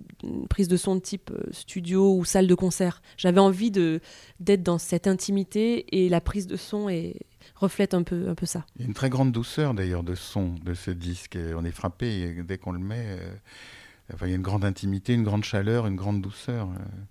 prise 0.49 0.67
de 0.67 0.77
son 0.77 0.99
type 0.99 1.31
euh, 1.31 1.49
studio 1.51 2.15
ou 2.15 2.25
salle 2.25 2.47
de 2.47 2.55
concert. 2.55 3.01
J'avais 3.17 3.39
envie 3.39 3.71
de 3.71 3.99
d'être 4.39 4.63
dans 4.63 4.77
cette 4.77 5.07
intimité 5.07 5.86
et 5.91 6.10
la 6.10 6.21
prise 6.21 6.47
de 6.47 6.57
son 6.57 6.89
est, 6.89 7.15
reflète 7.55 7.93
un 7.93 8.03
peu, 8.03 8.29
un 8.29 8.36
peu 8.36 8.45
ça. 8.45 8.65
Il 8.75 8.83
y 8.83 8.86
a 8.86 8.88
une 8.88 8.93
très 8.93 9.10
grande 9.10 9.31
douceur 9.31 9.73
d'ailleurs 9.73 10.03
de 10.03 10.15
son 10.15 10.55
de 10.63 10.73
ce 10.73 10.91
disque. 10.91 11.38
on 11.55 11.65
est 11.65 11.71
frappé 11.71 12.36
dès 12.47 12.57
qu'on 12.57 12.71
le 12.71 12.79
met. 12.79 13.05
Euh, 13.05 14.15
il 14.21 14.29
y 14.29 14.31
a 14.31 14.36
une 14.36 14.41
grande 14.41 14.63
intimité, 14.63 15.13
une 15.13 15.23
grande 15.23 15.43
chaleur, 15.43 15.86
une 15.86 15.97
grande 15.97 16.21
douceur. 16.21 16.69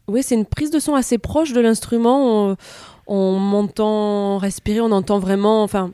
Oui, 0.08 0.22
c'est 0.22 0.34
une 0.34 0.46
prise 0.46 0.70
de 0.70 0.78
son 0.78 0.94
assez 0.94 1.18
proche 1.18 1.52
de 1.52 1.60
l'instrument. 1.60 2.52
On, 2.52 2.56
on 3.06 3.38
m'entend 3.38 4.38
respirer, 4.38 4.80
on 4.80 4.92
entend 4.92 5.18
vraiment. 5.18 5.62
Enfin, 5.62 5.92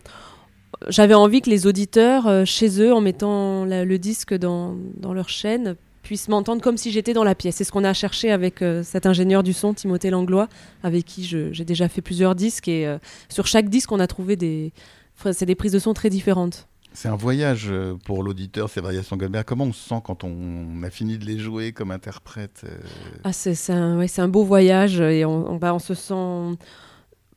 j'avais 0.89 1.15
envie 1.15 1.41
que 1.41 1.51
les 1.51 1.67
auditeurs, 1.67 2.27
euh, 2.27 2.45
chez 2.45 2.81
eux, 2.81 2.93
en 2.93 3.01
mettant 3.01 3.65
le 3.65 3.97
disque 3.97 4.35
dans, 4.35 4.77
leur 5.03 5.29
chaîne, 5.29 5.77
puissent 6.03 6.29
m'entendre 6.29 6.63
comme 6.63 6.77
si 6.77 6.91
j'étais 6.91 7.13
dans 7.13 7.25
la 7.25 7.35
pièce. 7.35 7.57
C'est 7.57 7.65
ce 7.65 7.73
qu'on 7.73 7.85
a 7.85 7.93
cherché 7.93 8.31
avec 8.31 8.63
euh, 8.63 8.83
cet 8.83 9.07
ingénieur 9.07 9.43
du 9.43 9.53
son, 9.53 9.75
Timothée 9.75 10.11
Langlois, 10.11 10.49
avec 10.83 11.05
qui 11.05 11.25
j'ai 11.25 11.65
déjà 11.65 11.89
fait 11.89 12.03
plusieurs 12.03 12.35
disques. 12.35 12.69
Et 12.69 12.87
euh, 12.87 12.99
sur 13.29 13.47
chaque 13.47 13.69
disque, 13.69 13.93
on 13.93 14.01
a 14.01 14.07
trouvé 14.07 14.37
des, 14.37 14.73
c'est 15.33 15.47
des 15.47 15.55
prises 15.55 15.73
de 15.73 15.79
son 15.79 15.95
très 15.95 16.11
différentes. 16.11 16.69
C'est 16.95 17.09
un 17.09 17.17
voyage 17.17 17.73
pour 18.05 18.23
l'auditeur, 18.23 18.69
ces 18.69 18.83
variations 18.83 19.17
Goldberg. 19.17 19.47
Comment 19.47 19.65
on 19.65 19.73
se 19.73 19.89
sent 19.89 20.03
quand 20.05 20.25
on 20.25 20.83
a 20.83 20.91
fini 20.91 21.17
de 21.17 21.25
les 21.25 21.39
jouer 21.39 21.73
comme 21.73 21.91
interprète 21.91 22.67
ah, 23.25 23.33
C'est 23.33 23.73
un, 23.73 23.97
ouais, 23.97 24.09
un, 24.19 24.29
beau 24.29 24.45
voyage 24.45 25.01
et 25.01 25.25
on, 25.25 25.57
bah, 25.57 25.75
on 25.75 25.79
se 25.79 25.95
sent 25.95 26.59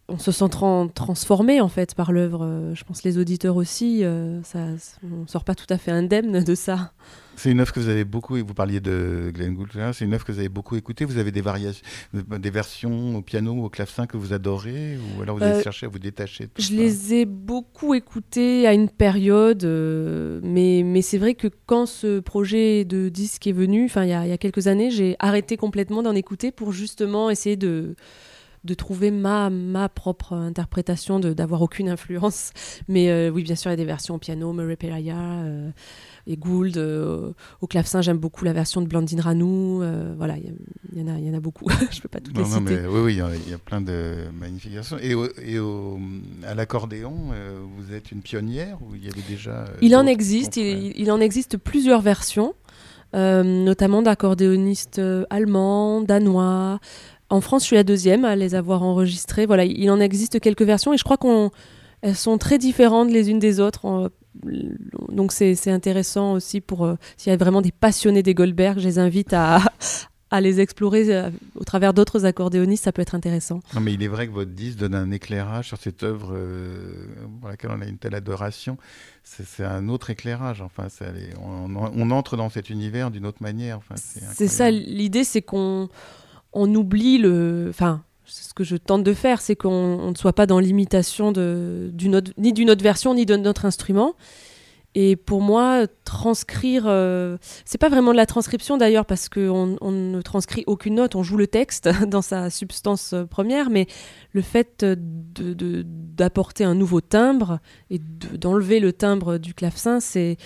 on 0.07 0.19
se 0.19 0.31
sent 0.31 0.49
transformé 0.93 1.61
en 1.61 1.67
fait 1.67 1.95
par 1.95 2.11
l'œuvre. 2.11 2.43
Euh, 2.43 2.75
je 2.75 2.83
pense 2.83 3.03
les 3.03 3.17
auditeurs 3.17 3.55
aussi. 3.55 4.03
Euh, 4.03 4.41
ça, 4.43 4.59
on 5.03 5.25
sort 5.25 5.43
pas 5.43 5.55
tout 5.55 5.65
à 5.69 5.77
fait 5.77 5.91
indemne 5.91 6.43
de 6.43 6.55
ça. 6.55 6.91
C'est 7.37 7.51
une 7.51 7.59
œuvre 7.59 7.73
que 7.73 7.79
vous 7.79 7.89
avez 7.89 8.05
beaucoup. 8.05 8.37
Vous 8.37 8.53
parliez 8.53 8.79
de 8.79 9.31
Glenn 9.33 9.55
Gould. 9.55 9.71
C'est 9.93 10.05
une 10.05 10.13
œuvre 10.13 10.23
que 10.23 10.31
vous 10.31 10.39
avez 10.39 10.47
beaucoup 10.47 10.75
écoutée. 10.75 11.05
Vous 11.05 11.17
avez 11.17 11.31
des 11.31 11.41
variations, 11.41 11.83
des 12.13 12.49
versions 12.49 13.17
au 13.17 13.21
piano, 13.21 13.53
ou 13.53 13.65
au 13.65 13.69
clavecin 13.69 14.05
que 14.05 14.15
vous 14.15 14.31
adorez, 14.31 14.97
ou 14.97 15.21
alors 15.21 15.37
vous 15.37 15.43
avez 15.43 15.55
euh, 15.55 15.63
cherché 15.63 15.87
à 15.87 15.89
vous 15.89 15.99
détacher. 15.99 16.47
je 16.57 16.73
les 16.73 17.13
ai 17.15 17.25
beaucoup 17.25 17.93
écoutées 17.93 18.67
à 18.67 18.73
une 18.73 18.89
période, 18.89 19.65
mais 19.65 20.83
mais 20.85 21.01
c'est 21.01 21.17
vrai 21.17 21.33
que 21.33 21.47
quand 21.65 21.87
ce 21.87 22.19
projet 22.19 22.85
de 22.85 23.09
disque 23.09 23.47
est 23.47 23.51
venu, 23.51 23.89
il 23.93 24.03
y, 24.03 24.09
y 24.09 24.13
a 24.13 24.37
quelques 24.37 24.67
années, 24.67 24.91
j'ai 24.91 25.15
arrêté 25.19 25.57
complètement 25.57 26.03
d'en 26.03 26.15
écouter 26.15 26.51
pour 26.51 26.71
justement 26.71 27.29
essayer 27.29 27.57
de 27.57 27.95
de 28.65 28.73
trouver 28.73 29.11
ma, 29.11 29.49
ma 29.49 29.87
propre 29.89 30.33
interprétation, 30.33 31.19
d'avoir 31.19 31.61
aucune 31.61 31.87
influence. 31.87 32.51
Mais 32.87 33.09
euh, 33.09 33.29
oui, 33.29 33.43
bien 33.43 33.55
sûr, 33.55 33.69
il 33.69 33.73
y 33.73 33.75
a 33.75 33.77
des 33.77 33.85
versions 33.85 34.15
au 34.15 34.17
piano, 34.17 34.51
Murray 34.53 34.75
Pelaya 34.75 35.17
euh, 35.17 35.69
et 36.25 36.35
Gould. 36.35 36.77
Euh, 36.77 37.31
au 37.61 37.67
clavecin, 37.67 38.01
j'aime 38.01 38.17
beaucoup 38.17 38.43
la 38.43 38.53
version 38.53 38.81
de 38.81 38.87
Blandine 38.87 39.21
Ranou. 39.21 39.83
voilà, 40.17 40.35
il 40.37 40.99
y, 40.99 41.03
en 41.03 41.15
a, 41.15 41.19
y 41.19 41.29
en 41.29 41.35
a 41.35 41.39
beaucoup. 41.39 41.67
Je 41.91 42.01
peux 42.01 42.09
pas 42.09 42.19
toutes 42.19 42.37
les 42.37 42.43
citer. 42.43 42.59
Mais, 42.59 42.87
oui, 42.87 43.01
oui, 43.01 43.13
il 43.45 43.51
y, 43.51 43.53
a 43.53 43.57
plein 43.59 43.81
de 43.81 44.25
magnifiques 44.33 44.73
versions. 44.73 44.97
Et, 44.99 45.11
et 45.43 45.59
à 46.45 46.55
l'accordéon, 46.55 47.13
vous 47.77 47.93
êtes 47.93 48.11
une 48.11 48.21
pionnière 48.21 48.79
ou 48.81 48.95
il 48.95 49.05
y 49.05 49.09
avait 49.09 49.21
déjà 49.27 49.65
Il 49.81 49.95
en 49.95 50.07
existe. 50.07 50.57
Il, 50.57 50.93
il, 50.95 51.11
en 51.11 51.19
existe 51.19 51.57
plusieurs 51.57 52.01
versions. 52.01 52.55
notamment 53.13 54.01
d'accordéonistes 54.01 54.99
allemands, 55.29 56.01
danois, 56.01 56.79
en 57.29 57.41
France, 57.41 57.63
je 57.63 57.67
suis 57.67 57.75
la 57.75 57.83
deuxième 57.83 58.25
à 58.25 58.35
les 58.35 58.55
avoir 58.55 58.83
enregistrées. 58.83 59.45
Voilà, 59.45 59.65
il 59.65 59.89
en 59.89 59.99
existe 59.99 60.39
quelques 60.39 60.61
versions 60.61 60.93
et 60.93 60.97
je 60.97 61.03
crois 61.03 61.17
qu'elles 61.17 62.15
sont 62.15 62.37
très 62.37 62.57
différentes 62.57 63.11
les 63.11 63.29
unes 63.29 63.39
des 63.39 63.59
autres. 63.59 64.11
Donc 65.09 65.31
c'est 65.31 65.71
intéressant 65.71 66.33
aussi 66.33 66.61
pour 66.61 66.85
euh, 66.85 66.95
s'il 67.15 67.31
y 67.31 67.33
a 67.33 67.37
vraiment 67.37 67.61
des 67.61 67.71
passionnés 67.71 68.21
des 68.21 68.33
Goldberg, 68.33 68.79
je 68.79 68.85
les 68.85 68.99
invite 68.99 69.31
à, 69.33 69.61
à 70.29 70.41
les 70.41 70.59
explorer 70.59 71.05
euh, 71.15 71.29
au 71.55 71.63
travers 71.63 71.93
d'autres 71.93 72.25
accordéonistes, 72.25 72.83
ça 72.83 72.91
peut 72.91 73.01
être 73.01 73.15
intéressant. 73.15 73.61
Non, 73.73 73.79
mais 73.79 73.93
il 73.93 74.03
est 74.03 74.09
vrai 74.09 74.27
que 74.27 74.33
votre 74.33 74.51
disque 74.51 74.77
donne 74.77 74.93
un 74.93 75.11
éclairage 75.11 75.67
sur 75.67 75.77
cette 75.77 76.03
œuvre 76.03 76.33
euh, 76.33 77.07
pour 77.39 77.49
laquelle 77.49 77.71
on 77.71 77.81
a 77.81 77.85
une 77.85 77.97
telle 77.97 78.15
adoration. 78.15 78.77
C'est 79.23 79.63
un 79.63 79.87
autre 79.87 80.09
éclairage. 80.09 80.61
Enfin, 80.61 80.87
on, 81.41 81.75
on, 81.75 82.11
entre 82.11 82.35
dans 82.37 82.49
cet 82.49 82.69
univers 82.69 83.11
d'une 83.11 83.25
autre 83.25 83.41
manière. 83.41 83.77
Enfin, 83.77 83.95
c'est 83.97 84.47
ça, 84.47 84.69
l'idée, 84.69 85.23
c'est 85.23 85.41
qu'on 85.41 85.89
on 86.55 86.73
oublie 86.73 87.17
le. 87.19 87.67
Enfin, 87.69 88.03
ce 88.25 88.53
que 88.53 88.63
je 88.63 88.75
tente 88.75 89.03
de 89.03 89.13
faire, 89.13 89.41
c'est 89.41 89.55
qu'on 89.55 90.09
ne 90.09 90.15
soit 90.15 90.33
pas 90.33 90.47
dans 90.47 90.59
l'imitation 90.59 91.31
ni 91.31 92.53
d'une 92.53 92.69
autre 92.69 92.83
version, 92.83 93.13
ni 93.13 93.25
d'un 93.25 93.45
autre 93.45 93.65
instrument. 93.65 94.15
Et 94.95 95.17
pour 95.17 95.41
moi, 95.41 95.87
transcrire, 96.05 96.85
euh, 96.87 97.37
c'est 97.65 97.77
pas 97.77 97.89
vraiment 97.89 98.11
de 98.11 98.17
la 98.17 98.25
transcription 98.25 98.77
d'ailleurs, 98.77 99.05
parce 99.05 99.27
qu'on 99.27 99.75
on 99.81 99.91
ne 99.91 100.21
transcrit 100.21 100.63
aucune 100.67 100.95
note, 100.95 101.15
on 101.15 101.23
joue 101.23 101.35
le 101.35 101.47
texte 101.47 101.89
dans 102.07 102.21
sa 102.21 102.49
substance 102.49 103.11
euh, 103.13 103.25
première, 103.25 103.69
mais 103.69 103.87
le 104.31 104.41
fait 104.41 104.85
d'apporter 104.85 106.63
de, 106.63 106.69
un 106.69 106.75
nouveau 106.75 107.01
timbre 107.01 107.59
et 107.89 107.99
d'enlever 107.99 108.79
le 108.79 108.93
timbre 108.93 109.37
du 109.37 109.53
clavecin, 109.53 109.99
c'est 109.99 110.37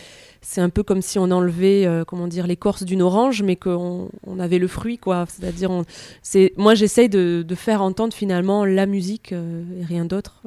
un 0.58 0.70
peu 0.70 0.84
comme 0.84 1.02
si 1.02 1.20
on 1.20 1.30
enlevait 1.32 1.86
euh, 1.86 2.04
comment 2.06 2.28
dire 2.28 2.48
l'écorce 2.48 2.84
d'une 2.84 3.02
orange 3.02 3.44
mais 3.44 3.56
qu'on 3.56 4.10
on 4.26 4.40
avait 4.40 4.60
le 4.60 4.68
fruit 4.68 4.98
quoi. 4.98 5.26
C'est-à-dire 5.28 5.84
c'est 6.22 6.54
moi 6.58 6.76
j'essaye 6.76 7.10
de, 7.10 7.46
faire 7.56 7.82
entendre 7.82 8.14
finalement 8.14 8.64
la 8.64 8.86
musique 8.86 9.34
euh, 9.34 9.64
et 9.80 9.84
rien 9.84 10.06
d'autre 10.06 10.42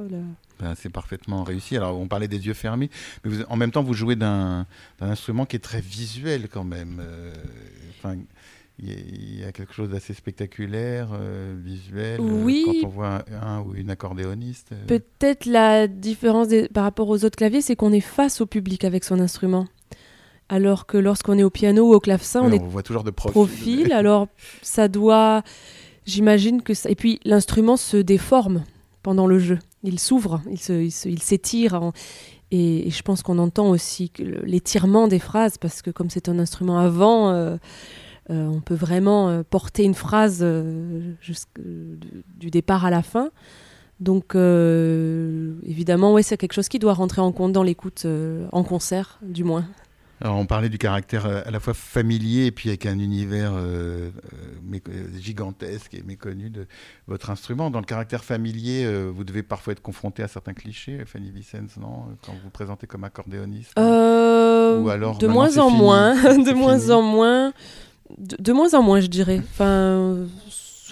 ben, 0.62 0.74
c'est 0.76 0.90
parfaitement 0.90 1.44
réussi. 1.44 1.76
Alors, 1.76 1.98
on 1.98 2.06
parlait 2.08 2.28
des 2.28 2.46
yeux 2.46 2.54
fermés, 2.54 2.88
mais 3.24 3.30
vous, 3.30 3.42
en 3.48 3.56
même 3.56 3.70
temps, 3.70 3.82
vous 3.82 3.94
jouez 3.94 4.16
d'un 4.16 4.66
instrument 5.00 5.44
qui 5.44 5.56
est 5.56 5.60
très 5.60 5.80
visuel 5.80 6.48
quand 6.48 6.64
même. 6.64 7.02
Euh, 7.02 7.34
il 8.78 9.38
y, 9.38 9.44
a 9.44 9.52
quelque 9.52 9.74
chose 9.74 9.90
d'assez 9.90 10.14
spectaculaire, 10.14 11.10
visuel, 11.62 12.20
oui. 12.20 12.64
quand 12.66 12.88
on 12.88 12.90
voit 12.90 13.24
un, 13.40 13.60
ou 13.60 13.74
une 13.74 13.90
accordéoniste. 13.90 14.70
Peut-être 14.88 15.46
la 15.46 15.86
différence 15.86 16.48
par 16.72 16.84
rapport 16.84 17.08
aux 17.08 17.24
autres 17.24 17.36
claviers, 17.36 17.60
c'est 17.60 17.76
qu'on 17.76 17.92
est 17.92 18.00
face 18.00 18.40
au 18.40 18.46
public 18.46 18.84
avec 18.84 19.04
son 19.04 19.20
instrument 19.20 19.66
alors 20.52 20.84
que 20.84 20.98
lorsqu'on 20.98 21.38
est 21.38 21.42
au 21.42 21.50
piano 21.50 21.88
ou 21.88 21.94
au 21.94 22.00
clavecin, 22.00 22.42
on, 22.42 22.52
est 22.52 22.58
voit 22.58 22.82
toujours 22.82 23.04
de 23.04 23.10
profil. 23.10 23.90
alors 23.90 24.28
ça 24.60 24.86
doit, 24.86 25.42
j'imagine 26.04 26.60
que 26.60 26.74
ça... 26.74 26.90
et 26.90 26.94
puis 26.94 27.20
l'instrument 27.24 27.78
se 27.78 27.96
déforme 27.96 28.62
pendant 29.02 29.26
le 29.26 29.38
jeu. 29.38 29.58
Il 29.82 29.98
s'ouvre, 29.98 30.40
il 30.46 31.22
s'étire. 31.22 31.92
Et, 32.52 32.90
je 32.90 33.02
pense 33.02 33.22
qu'on 33.22 33.38
entend 33.38 33.70
aussi 33.70 34.12
l'étirement 34.18 35.08
des 35.08 35.18
phrases 35.18 35.58
parce 35.58 35.82
que 35.82 35.90
comme 35.90 36.10
c'est 36.10 36.28
un 36.28 36.38
instrument 36.38 36.78
avant, 36.78 37.30
euh, 37.30 37.56
euh, 38.30 38.46
on 38.46 38.60
peut 38.60 38.74
vraiment 38.74 39.30
euh, 39.30 39.42
porter 39.42 39.84
une 39.84 39.94
phrase 39.94 40.44
du 40.44 41.16
départ 42.50 42.84
à 42.84 42.90
la 42.90 43.02
fin. 43.02 43.30
Donc 44.00 44.34
évidemment, 44.34 46.20
c'est 46.22 46.36
quelque 46.36 46.52
chose 46.52 46.68
qui 46.68 46.78
doit 46.78 46.92
rentrer 46.92 47.22
en 47.22 47.32
compte 47.32 47.52
dans 47.52 47.62
l'écoute 47.62 48.06
en 48.52 48.64
concert, 48.64 49.18
du 49.22 49.44
moins. 49.44 49.64
Alors, 50.24 50.36
on 50.36 50.46
parlait 50.46 50.68
du 50.68 50.78
caractère 50.78 51.26
euh, 51.26 51.40
à 51.44 51.50
la 51.50 51.58
fois 51.58 51.74
familier 51.74 52.46
et 52.46 52.52
puis 52.52 52.68
avec 52.68 52.86
un 52.86 53.00
univers 53.00 53.54
euh, 53.56 54.10
euh, 54.72 55.18
gigantesque 55.18 55.94
et 55.94 56.04
méconnu 56.04 56.48
de 56.48 56.68
votre 57.08 57.30
instrument. 57.30 57.70
Dans 57.70 57.80
le 57.80 57.84
caractère 57.84 58.22
familier, 58.22 58.88
vous 59.10 59.24
devez 59.24 59.42
parfois 59.42 59.72
être 59.72 59.82
confronté 59.82 60.22
à 60.22 60.28
certains 60.28 60.54
clichés, 60.54 61.04
Fanny 61.06 61.32
Vicens, 61.32 61.76
non 61.76 62.04
Quand 62.24 62.32
vous 62.34 62.38
vous 62.44 62.50
présentez 62.50 62.86
comme 62.86 63.02
accordéoniste 63.02 63.72
Ou 63.76 64.88
alors, 64.88 65.18
de 65.18 65.26
moins 65.26 65.58
en 65.58 65.70
moins, 65.70 66.14
de 66.14 66.52
moins 66.52 66.90
en 66.90 67.02
moins, 67.02 67.52
de, 68.16 68.52
moins 68.52 68.74
en 68.74 68.82
moins, 68.82 69.00
je 69.00 69.08
dirais. 69.08 69.40
Enfin, 69.42 70.18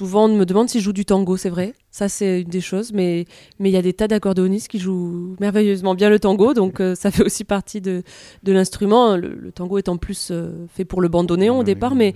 souvent, 0.00 0.24
on 0.24 0.34
me 0.34 0.46
demande 0.46 0.70
si 0.70 0.80
je 0.80 0.84
joue 0.84 0.94
du 0.94 1.04
tango, 1.04 1.36
c'est 1.36 1.50
vrai. 1.50 1.74
Ça, 1.90 2.08
c'est 2.08 2.40
une 2.40 2.48
des 2.48 2.62
choses. 2.62 2.90
Mais 2.94 3.26
il 3.60 3.68
y 3.68 3.76
a 3.76 3.82
des 3.82 3.92
tas 3.92 4.08
d'accordéonistes 4.08 4.68
qui 4.68 4.78
jouent 4.78 5.36
merveilleusement 5.40 5.94
bien 5.94 6.08
le 6.08 6.18
tango. 6.18 6.54
Donc, 6.54 6.80
euh, 6.80 6.94
ça 6.94 7.10
fait 7.10 7.22
aussi 7.22 7.44
partie 7.44 7.82
de, 7.82 8.02
de 8.42 8.52
l'instrument. 8.52 9.18
Le, 9.18 9.52
tango 9.54 9.76
est 9.76 9.90
en 9.90 9.98
plus 9.98 10.30
euh, 10.30 10.66
fait 10.74 10.86
pour 10.86 11.02
le 11.02 11.08
bandonnéon 11.08 11.58
au 11.58 11.64
départ. 11.64 11.94
Mais, 11.94 12.14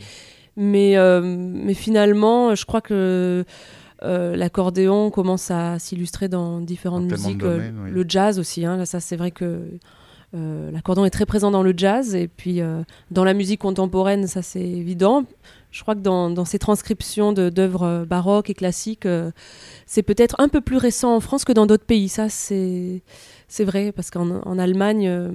mais, 0.57 0.97
euh, 0.97 1.21
mais 1.23 1.75
finalement, 1.75 2.55
je 2.55 2.65
crois 2.65 2.81
que 2.81 3.45
l'accordéon 4.01 5.11
commence 5.11 5.51
à 5.51 5.79
s'illustrer 5.79 6.29
dans 6.29 6.61
différentes 6.61 7.11
musiques. 7.11 7.43
Le 7.43 8.05
jazz 8.09 8.39
aussi. 8.39 8.65
Hein. 8.65 8.79
Là, 8.79 8.87
ça, 8.87 8.99
c'est 9.01 9.17
vrai 9.17 9.31
que. 9.31 9.61
l'accordéon 10.33 11.05
est 11.05 11.11
très 11.19 11.27
présent 11.27 11.51
dans 11.51 11.63
le 11.63 11.75
jazz 11.77 12.15
et 12.15 12.29
puis 12.29 12.61
dans 13.11 13.25
la 13.25 13.35
musique 13.35 13.61
contemporaine, 13.61 14.27
ça 14.27 14.41
c'est 14.41 14.69
évident 14.83 15.27
je 15.75 15.83
crois 15.83 15.97
que 15.97 16.01
dans, 16.01 16.45
ces 16.45 16.61
transcriptions 16.61 17.33
d'œuvres 17.33 17.83
euh, 17.83 18.05
baroques 18.05 18.49
et 18.49 18.55
classiques, 18.55 19.07
euh, 19.07 19.33
c'est 19.87 20.05
peut-être 20.05 20.37
un 20.39 20.49
peu 20.49 20.61
plus 20.61 20.77
récent 20.77 21.17
en 21.17 21.19
France 21.19 21.45
que 21.45 21.53
dans 21.53 21.67
d'autres 21.67 21.85
pays. 21.85 22.09
Ça, 22.09 22.29
c'est 22.29 23.03
vrai, 23.59 23.91
parce 23.91 24.11
qu'en 24.11 24.59
Allemagne, 24.59 25.09
euh, 25.09 25.33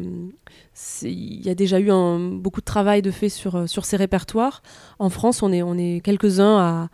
il 1.01 1.45
y 1.45 1.49
a 1.49 1.55
déjà 1.55 1.81
eu 1.81 1.91
beaucoup 2.39 2.61
de 2.61 2.65
travail 2.65 3.01
de 3.01 3.11
fait 3.11 3.27
sur, 3.27 3.67
ces 3.67 3.97
répertoires. 3.97 4.61
En 4.97 5.09
France, 5.09 5.43
on 5.43 5.51
est, 5.51 5.99
quelques-uns 6.01 6.57
à 6.57 6.89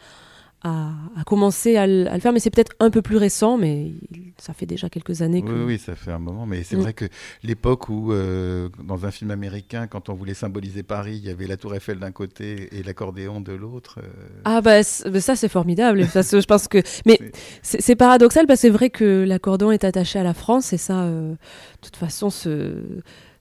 à, 0.68 1.24
commencer 1.28 1.78
à, 1.78 1.86
le 1.86 2.20
faire, 2.20 2.34
mais 2.34 2.40
c'est 2.40 2.50
peut-être 2.50 2.74
un 2.80 2.90
peu 2.90 3.04
plus 3.04 3.18
récent, 3.18 3.56
mais 3.56 3.92
ça 4.38 4.54
fait 4.54 4.66
déjà 4.66 4.90
quelques 4.90 5.22
années 5.22 5.42
que... 5.42 5.52
Oui, 5.52 5.64
oui, 5.66 5.78
ça 5.78 5.96
fait 5.96 6.12
un 6.12 6.20
moment, 6.20 6.46
mais 6.46 6.64
c'est 6.64 6.76
mm. 6.76 6.82
vrai 6.82 6.94
que 6.94 7.06
l'époque 7.44 7.90
où, 7.90 8.12
euh, 8.12 8.70
dans 8.84 9.06
un 9.06 9.12
film 9.12 9.32
américain, 9.32 9.88
quand 9.88 10.10
on 10.10 10.14
voulait 10.14 10.34
symboliser 10.34 10.84
Paris, 10.84 11.18
il 11.18 11.26
y 11.26 11.30
avait 11.30 11.48
la 11.48 11.58
tour 11.58 11.74
Eiffel 11.74 12.00
d'un 12.00 12.12
côté 12.12 12.70
et 12.78 12.84
l'accordéon 12.84 13.42
de 13.42 13.54
l'autre. 13.54 14.00
Euh, 14.04 14.42
ah 14.44 14.62
bah, 14.62 14.82
bah, 15.06 15.22
ça 15.22 15.36
c'est 15.36 15.50
formidable, 15.50 16.06
ça, 16.08 16.22
je 16.22 16.46
pense 16.46 16.68
que... 16.68 16.80
Mais 17.06 17.20
c'est 17.62 17.96
paradoxal, 17.96 18.48
parce 18.48 18.60
que 18.60 18.68
c'est 18.68 18.74
vrai 18.74 18.90
que 18.90 19.24
l'accordéon 19.28 19.72
est 19.72 19.84
attaché 19.84 20.20
à 20.20 20.24
la 20.24 20.34
France, 20.34 20.74
et 20.74 20.78
ça, 20.78 21.04
euh, 21.04 21.32
de 21.32 21.38
toute 21.82 21.96
façon, 21.96 22.30
ce... 22.30 22.82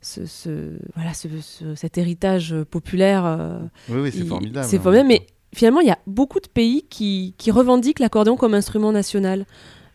Ce, 0.07 0.76
voilà, 0.94 1.12
cet 1.14 1.96
héritage 1.96 2.54
populaire. 2.70 3.64
oui, 3.88 4.00
oui, 4.02 4.12
c'est 4.12 4.26
formidable. 4.26 4.66
C'est 4.68 4.76
hein. 4.76 4.83
formidable, 4.83 5.09
mais 5.09 5.26
finalement, 5.54 5.80
il 5.80 5.88
y 5.88 5.90
a 5.92 5.98
beaucoup 6.07 6.40
de 6.40 6.48
pays 6.48 6.85
qui, 6.90 7.35
revendiquent 7.50 8.00
l'accordéon 8.00 8.37
comme 8.37 8.54
instrument 8.54 8.92
national. 8.92 9.46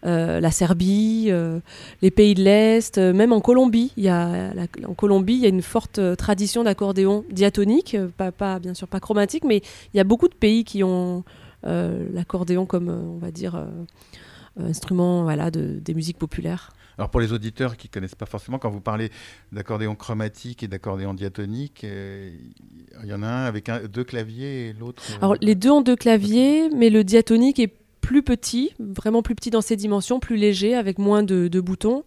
Euh, 0.06 0.40
la 0.40 0.52
Serbie, 0.52 1.28
euh, 1.30 1.60
les 2.02 2.12
pays 2.12 2.34
de 2.34 2.42
l'Est, 2.42 2.98
euh, 2.98 3.12
même 3.14 3.34
en 3.34 3.42
Colombie. 3.42 3.92
Il 3.98 4.04
y 4.04 4.10
a, 4.10 4.54
en 4.88 4.94
Colombie, 4.94 5.34
il 5.34 5.42
y 5.42 5.46
a 5.46 5.50
une 5.50 5.62
forte 5.62 6.00
tradition 6.16 6.64
d'accordéon 6.64 7.26
diatonique, 7.32 7.98
pas, 8.16 8.60
bien 8.60 8.74
sûr 8.74 8.88
pas 8.88 9.00
chromatique, 9.00 9.44
mais 9.44 9.62
il 9.94 9.98
y 9.98 10.00
a 10.00 10.06
beaucoup 10.06 10.30
de 10.30 10.36
pays 10.36 10.64
qui 10.64 10.84
ont 10.84 11.24
l'accordéon 11.64 12.66
comme, 12.66 12.88
on 12.90 13.18
va 13.18 13.32
dire, 13.32 13.62
instrument 14.58 15.24
voilà, 15.24 15.52
de, 15.52 15.80
des 15.84 15.94
musiques 15.94 16.18
populaires. 16.18 16.72
Alors 17.00 17.10
pour 17.10 17.22
les 17.22 17.32
auditeurs 17.32 17.78
qui 17.78 17.88
ne 17.88 17.94
connaissent 17.94 18.14
pas 18.14 18.26
forcément, 18.26 18.60
quand 18.60 18.70
vous 18.70 18.82
parlez 18.82 19.10
d'accordéon 19.54 19.96
chromatique 19.96 20.64
et 20.64 20.68
d'accordéon 20.68 21.14
diatonique, 21.14 21.86
euh, 21.86 22.30
il 23.02 23.10
y 23.10 23.14
en 23.14 23.24
a 23.24 23.28
un 23.28 23.46
avec 23.46 23.72
deux 23.90 24.04
claviers 24.04 24.68
et 24.68 24.74
l'autre... 24.74 25.02
Euh, 25.12 25.16
Alors 25.22 25.36
les 25.40 25.56
deux 25.56 25.70
ont 25.70 25.80
deux 25.80 25.96
claviers, 25.96 26.70
mais 26.76 26.90
le 26.90 27.06
diatonique 27.06 27.58
est 27.58 27.74
plus 28.02 28.24
petit, 28.24 28.72
vraiment 28.80 29.22
plus 29.22 29.36
petit 29.36 29.50
dans 29.50 29.62
ses 29.62 29.76
dimensions, 29.76 30.20
plus 30.20 30.38
léger, 30.38 30.76
avec 30.76 30.98
moins 31.00 31.24
de, 31.24 31.60
boutons. 31.60 32.04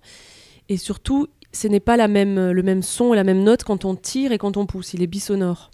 Et 0.69 0.77
surtout, 0.77 1.29
ce 1.53 1.69
n'est 1.69 1.81
pas 1.81 2.09
même, 2.09 2.51
le 2.51 2.63
même 2.63 2.83
son 2.83 3.13
et 3.13 3.17
la 3.17 3.25
même 3.25 3.43
note 3.43 3.65
quand 3.65 3.85
on 3.85 3.95
tire 3.95 4.33
et 4.33 4.39
quand 4.39 4.57
on 4.57 4.67
pousse, 4.67 4.95
il 4.95 5.03
est 5.03 5.07
bisonore. 5.07 5.71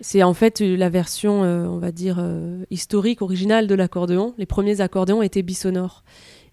C'est 0.00 0.22
en 0.22 0.32
fait 0.32 0.60
la 0.60 0.88
version, 0.88 1.42
euh, 1.42 1.66
on 1.66 1.78
va 1.78 1.90
dire, 1.90 2.24
historique, 2.70 3.22
originale 3.22 3.66
de 3.66 3.74
l'accordéon. 3.74 4.34
Les 4.38 4.46
premiers 4.46 4.80
accordéons 4.80 5.22
étaient 5.22 5.42
bisonores. 5.42 6.04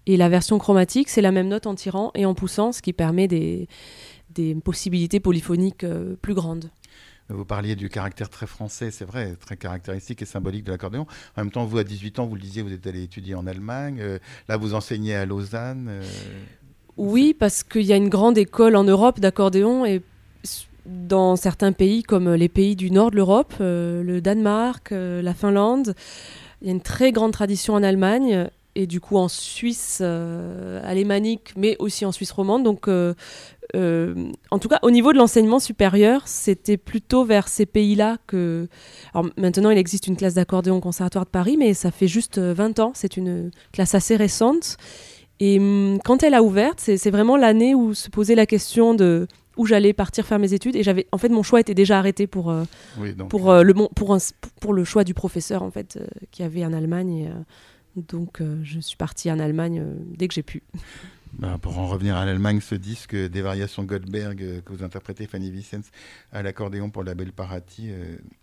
Et 0.06 0.16
la 0.16 0.28
version 0.28 0.58
chromatique, 0.58 1.08
c'est 1.08 1.20
la 1.20 1.32
même 1.32 1.48
note 1.48 1.66
en 1.66 1.74
tirant 1.74 2.12
et 2.14 2.26
en 2.26 2.34
poussant, 2.34 2.70
ce 2.70 2.80
qui 2.80 2.92
permet 2.92 3.26
des, 3.26 3.66
des 4.36 4.54
possibilités 4.54 5.18
polyphoniques 5.18 5.84
euh, 5.84 6.14
plus 6.20 6.34
grandes. 6.34 6.70
Vous 7.28 7.44
parliez 7.44 7.74
du 7.74 7.88
caractère 7.88 8.28
très 8.28 8.46
français, 8.46 8.90
c'est 8.90 9.04
vrai, 9.04 9.34
très 9.36 9.56
caractéristique 9.56 10.22
et 10.22 10.26
symbolique 10.26 10.64
de 10.64 10.70
l'accordéon. 10.70 11.06
En 11.36 11.42
même 11.42 11.50
temps, 11.50 11.64
vous, 11.64 11.78
à 11.78 11.84
18 11.84 12.20
ans, 12.20 12.26
vous 12.26 12.36
le 12.36 12.40
disiez, 12.40 12.62
vous 12.62 12.72
êtes 12.72 12.86
allé 12.86 13.02
étudier 13.02 13.34
en 13.34 13.46
Allemagne. 13.46 13.98
Euh, 14.00 14.18
là, 14.48 14.56
vous 14.56 14.74
enseignez 14.74 15.16
à 15.16 15.26
Lausanne. 15.26 15.86
Euh, 15.88 16.02
oui, 16.96 17.34
parce 17.34 17.64
qu'il 17.64 17.82
y 17.82 17.92
a 17.92 17.96
une 17.96 18.08
grande 18.08 18.38
école 18.38 18.76
en 18.76 18.84
Europe 18.84 19.18
d'accordéon 19.18 19.84
et 19.84 20.02
dans 20.86 21.34
certains 21.34 21.72
pays 21.72 22.04
comme 22.04 22.32
les 22.32 22.48
pays 22.48 22.76
du 22.76 22.92
nord 22.92 23.10
de 23.10 23.16
l'Europe, 23.16 23.54
le 23.58 24.20
Danemark, 24.20 24.90
la 24.92 25.34
Finlande, 25.34 25.94
il 26.62 26.68
y 26.68 26.70
a 26.70 26.72
une 26.72 26.80
très 26.80 27.10
grande 27.10 27.32
tradition 27.32 27.74
en 27.74 27.82
Allemagne 27.82 28.48
et 28.76 28.86
du 28.86 29.00
coup 29.00 29.16
en 29.16 29.28
Suisse 29.28 29.98
euh, 30.02 30.80
alémanique, 30.84 31.54
mais 31.56 31.76
aussi 31.78 32.04
en 32.04 32.12
Suisse 32.12 32.30
romande. 32.30 32.62
Donc, 32.62 32.88
euh, 33.76 34.14
euh, 34.16 34.32
en 34.50 34.58
tout 34.58 34.68
cas, 34.68 34.78
au 34.82 34.90
niveau 34.90 35.12
de 35.12 35.18
l'enseignement 35.18 35.58
supérieur, 35.58 36.22
c'était 36.26 36.76
plutôt 36.76 37.24
vers 37.24 37.48
ces 37.48 37.66
pays-là 37.66 38.16
que. 38.26 38.68
Alors 39.14 39.28
maintenant, 39.36 39.70
il 39.70 39.78
existe 39.78 40.06
une 40.06 40.16
classe 40.16 40.34
d'accordéon 40.34 40.76
au 40.76 40.80
Conservatoire 40.80 41.24
de 41.24 41.30
Paris, 41.30 41.56
mais 41.58 41.74
ça 41.74 41.90
fait 41.90 42.08
juste 42.08 42.38
20 42.38 42.78
ans. 42.80 42.92
C'est 42.94 43.16
une 43.16 43.50
classe 43.72 43.94
assez 43.94 44.16
récente. 44.16 44.76
Et 45.40 45.58
hum, 45.58 45.98
quand 46.04 46.22
elle 46.22 46.34
a 46.34 46.42
ouvert, 46.42 46.72
c'est 46.78 47.10
vraiment 47.10 47.36
l'année 47.36 47.74
où 47.74 47.94
se 47.94 48.08
posait 48.08 48.34
la 48.34 48.46
question 48.46 48.94
de 48.94 49.26
où 49.58 49.64
j'allais 49.64 49.94
partir 49.94 50.26
faire 50.26 50.38
mes 50.38 50.52
études 50.52 50.76
et 50.76 50.82
j'avais 50.82 51.06
en 51.12 51.18
fait 51.18 51.30
mon 51.30 51.42
choix 51.42 51.60
était 51.60 51.72
déjà 51.72 51.98
arrêté 51.98 52.26
pour 52.26 52.54
pour 53.30 53.54
le 53.54 53.72
pour, 53.94 54.18
pour 54.60 54.74
le 54.74 54.84
choix 54.84 55.02
du 55.02 55.14
professeur 55.14 55.62
en 55.62 55.70
fait 55.70 55.98
qui 56.30 56.42
avait 56.42 56.62
en 56.62 56.74
Allemagne 56.74 57.32
donc 57.96 58.40
euh, 58.40 58.60
je 58.62 58.78
suis 58.80 58.96
partie 58.96 59.30
en 59.30 59.38
Allemagne 59.38 59.80
euh, 59.80 59.94
dès 60.16 60.28
que 60.28 60.34
j'ai 60.34 60.42
pu. 60.42 60.62
Bah, 61.38 61.58
pour 61.60 61.78
en 61.78 61.86
revenir 61.86 62.16
à 62.16 62.24
l'Allemagne, 62.24 62.60
ce 62.60 62.74
disque 62.74 63.14
des 63.14 63.42
variations 63.42 63.84
Goldberg 63.84 64.42
euh, 64.42 64.60
que 64.62 64.72
vous 64.72 64.82
interprétez, 64.82 65.26
Fanny 65.26 65.50
Vicens, 65.50 65.90
à 66.32 66.42
l'accordéon 66.42 66.88
pour 66.90 67.04
la 67.04 67.14
belle 67.14 67.32
Parati, 67.32 67.90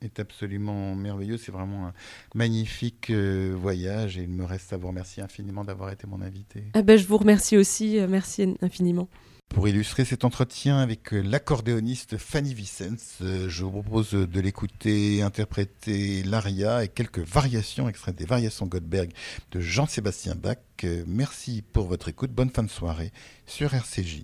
est 0.02 0.20
absolument 0.20 0.96
merveilleux. 0.96 1.38
C'est 1.38 1.52
vraiment 1.52 1.88
un 1.88 1.94
magnifique 2.36 3.12
voyage 3.12 4.18
et 4.18 4.24
il 4.24 4.30
me 4.30 4.46
reste 4.46 4.74
à 4.74 4.78
vous 4.78 4.88
remercier 4.88 5.24
infiniment 5.24 5.64
d'avoir 5.64 5.92
été 5.92 6.06
mon 6.08 6.22
invité. 6.22 6.66
Ah 6.74 6.82
ben, 6.82 6.98
je 6.98 7.08
vous 7.08 7.18
remercie 7.18 7.58
aussi, 7.58 8.00
merci 8.08 8.56
infiniment. 8.62 9.08
Pour 9.54 9.68
illustrer 9.68 10.04
cet 10.04 10.26
entretien 10.26 10.80
avec 10.80 11.14
euh, 11.14 11.22
l'accordéoniste 11.22 12.18
Fanny 12.18 12.56
Vicens, 12.56 13.20
euh, 13.22 13.48
je 13.50 13.64
vous 13.64 13.84
propose 13.84 14.12
de 14.12 14.40
l'écouter 14.40 15.22
interpréter 15.22 16.24
l'aria 16.24 16.84
et 16.84 16.88
quelques 16.88 17.20
variations 17.20 17.88
extraites 17.88 18.16
des 18.16 18.26
variations 18.26 18.66
Goldberg 18.66 19.12
de 19.52 19.60
Jean-Sébastien 19.60 20.34
Bach. 20.34 20.58
Euh, 20.84 21.04
merci 21.06 21.64
pour 21.72 21.86
votre 21.86 22.10
écoute. 22.10 22.32
Bonne 22.32 22.50
fin 22.50 22.64
de 22.64 22.70
soirée 22.70 23.12
sur 23.46 23.72
RCJ. 23.76 24.24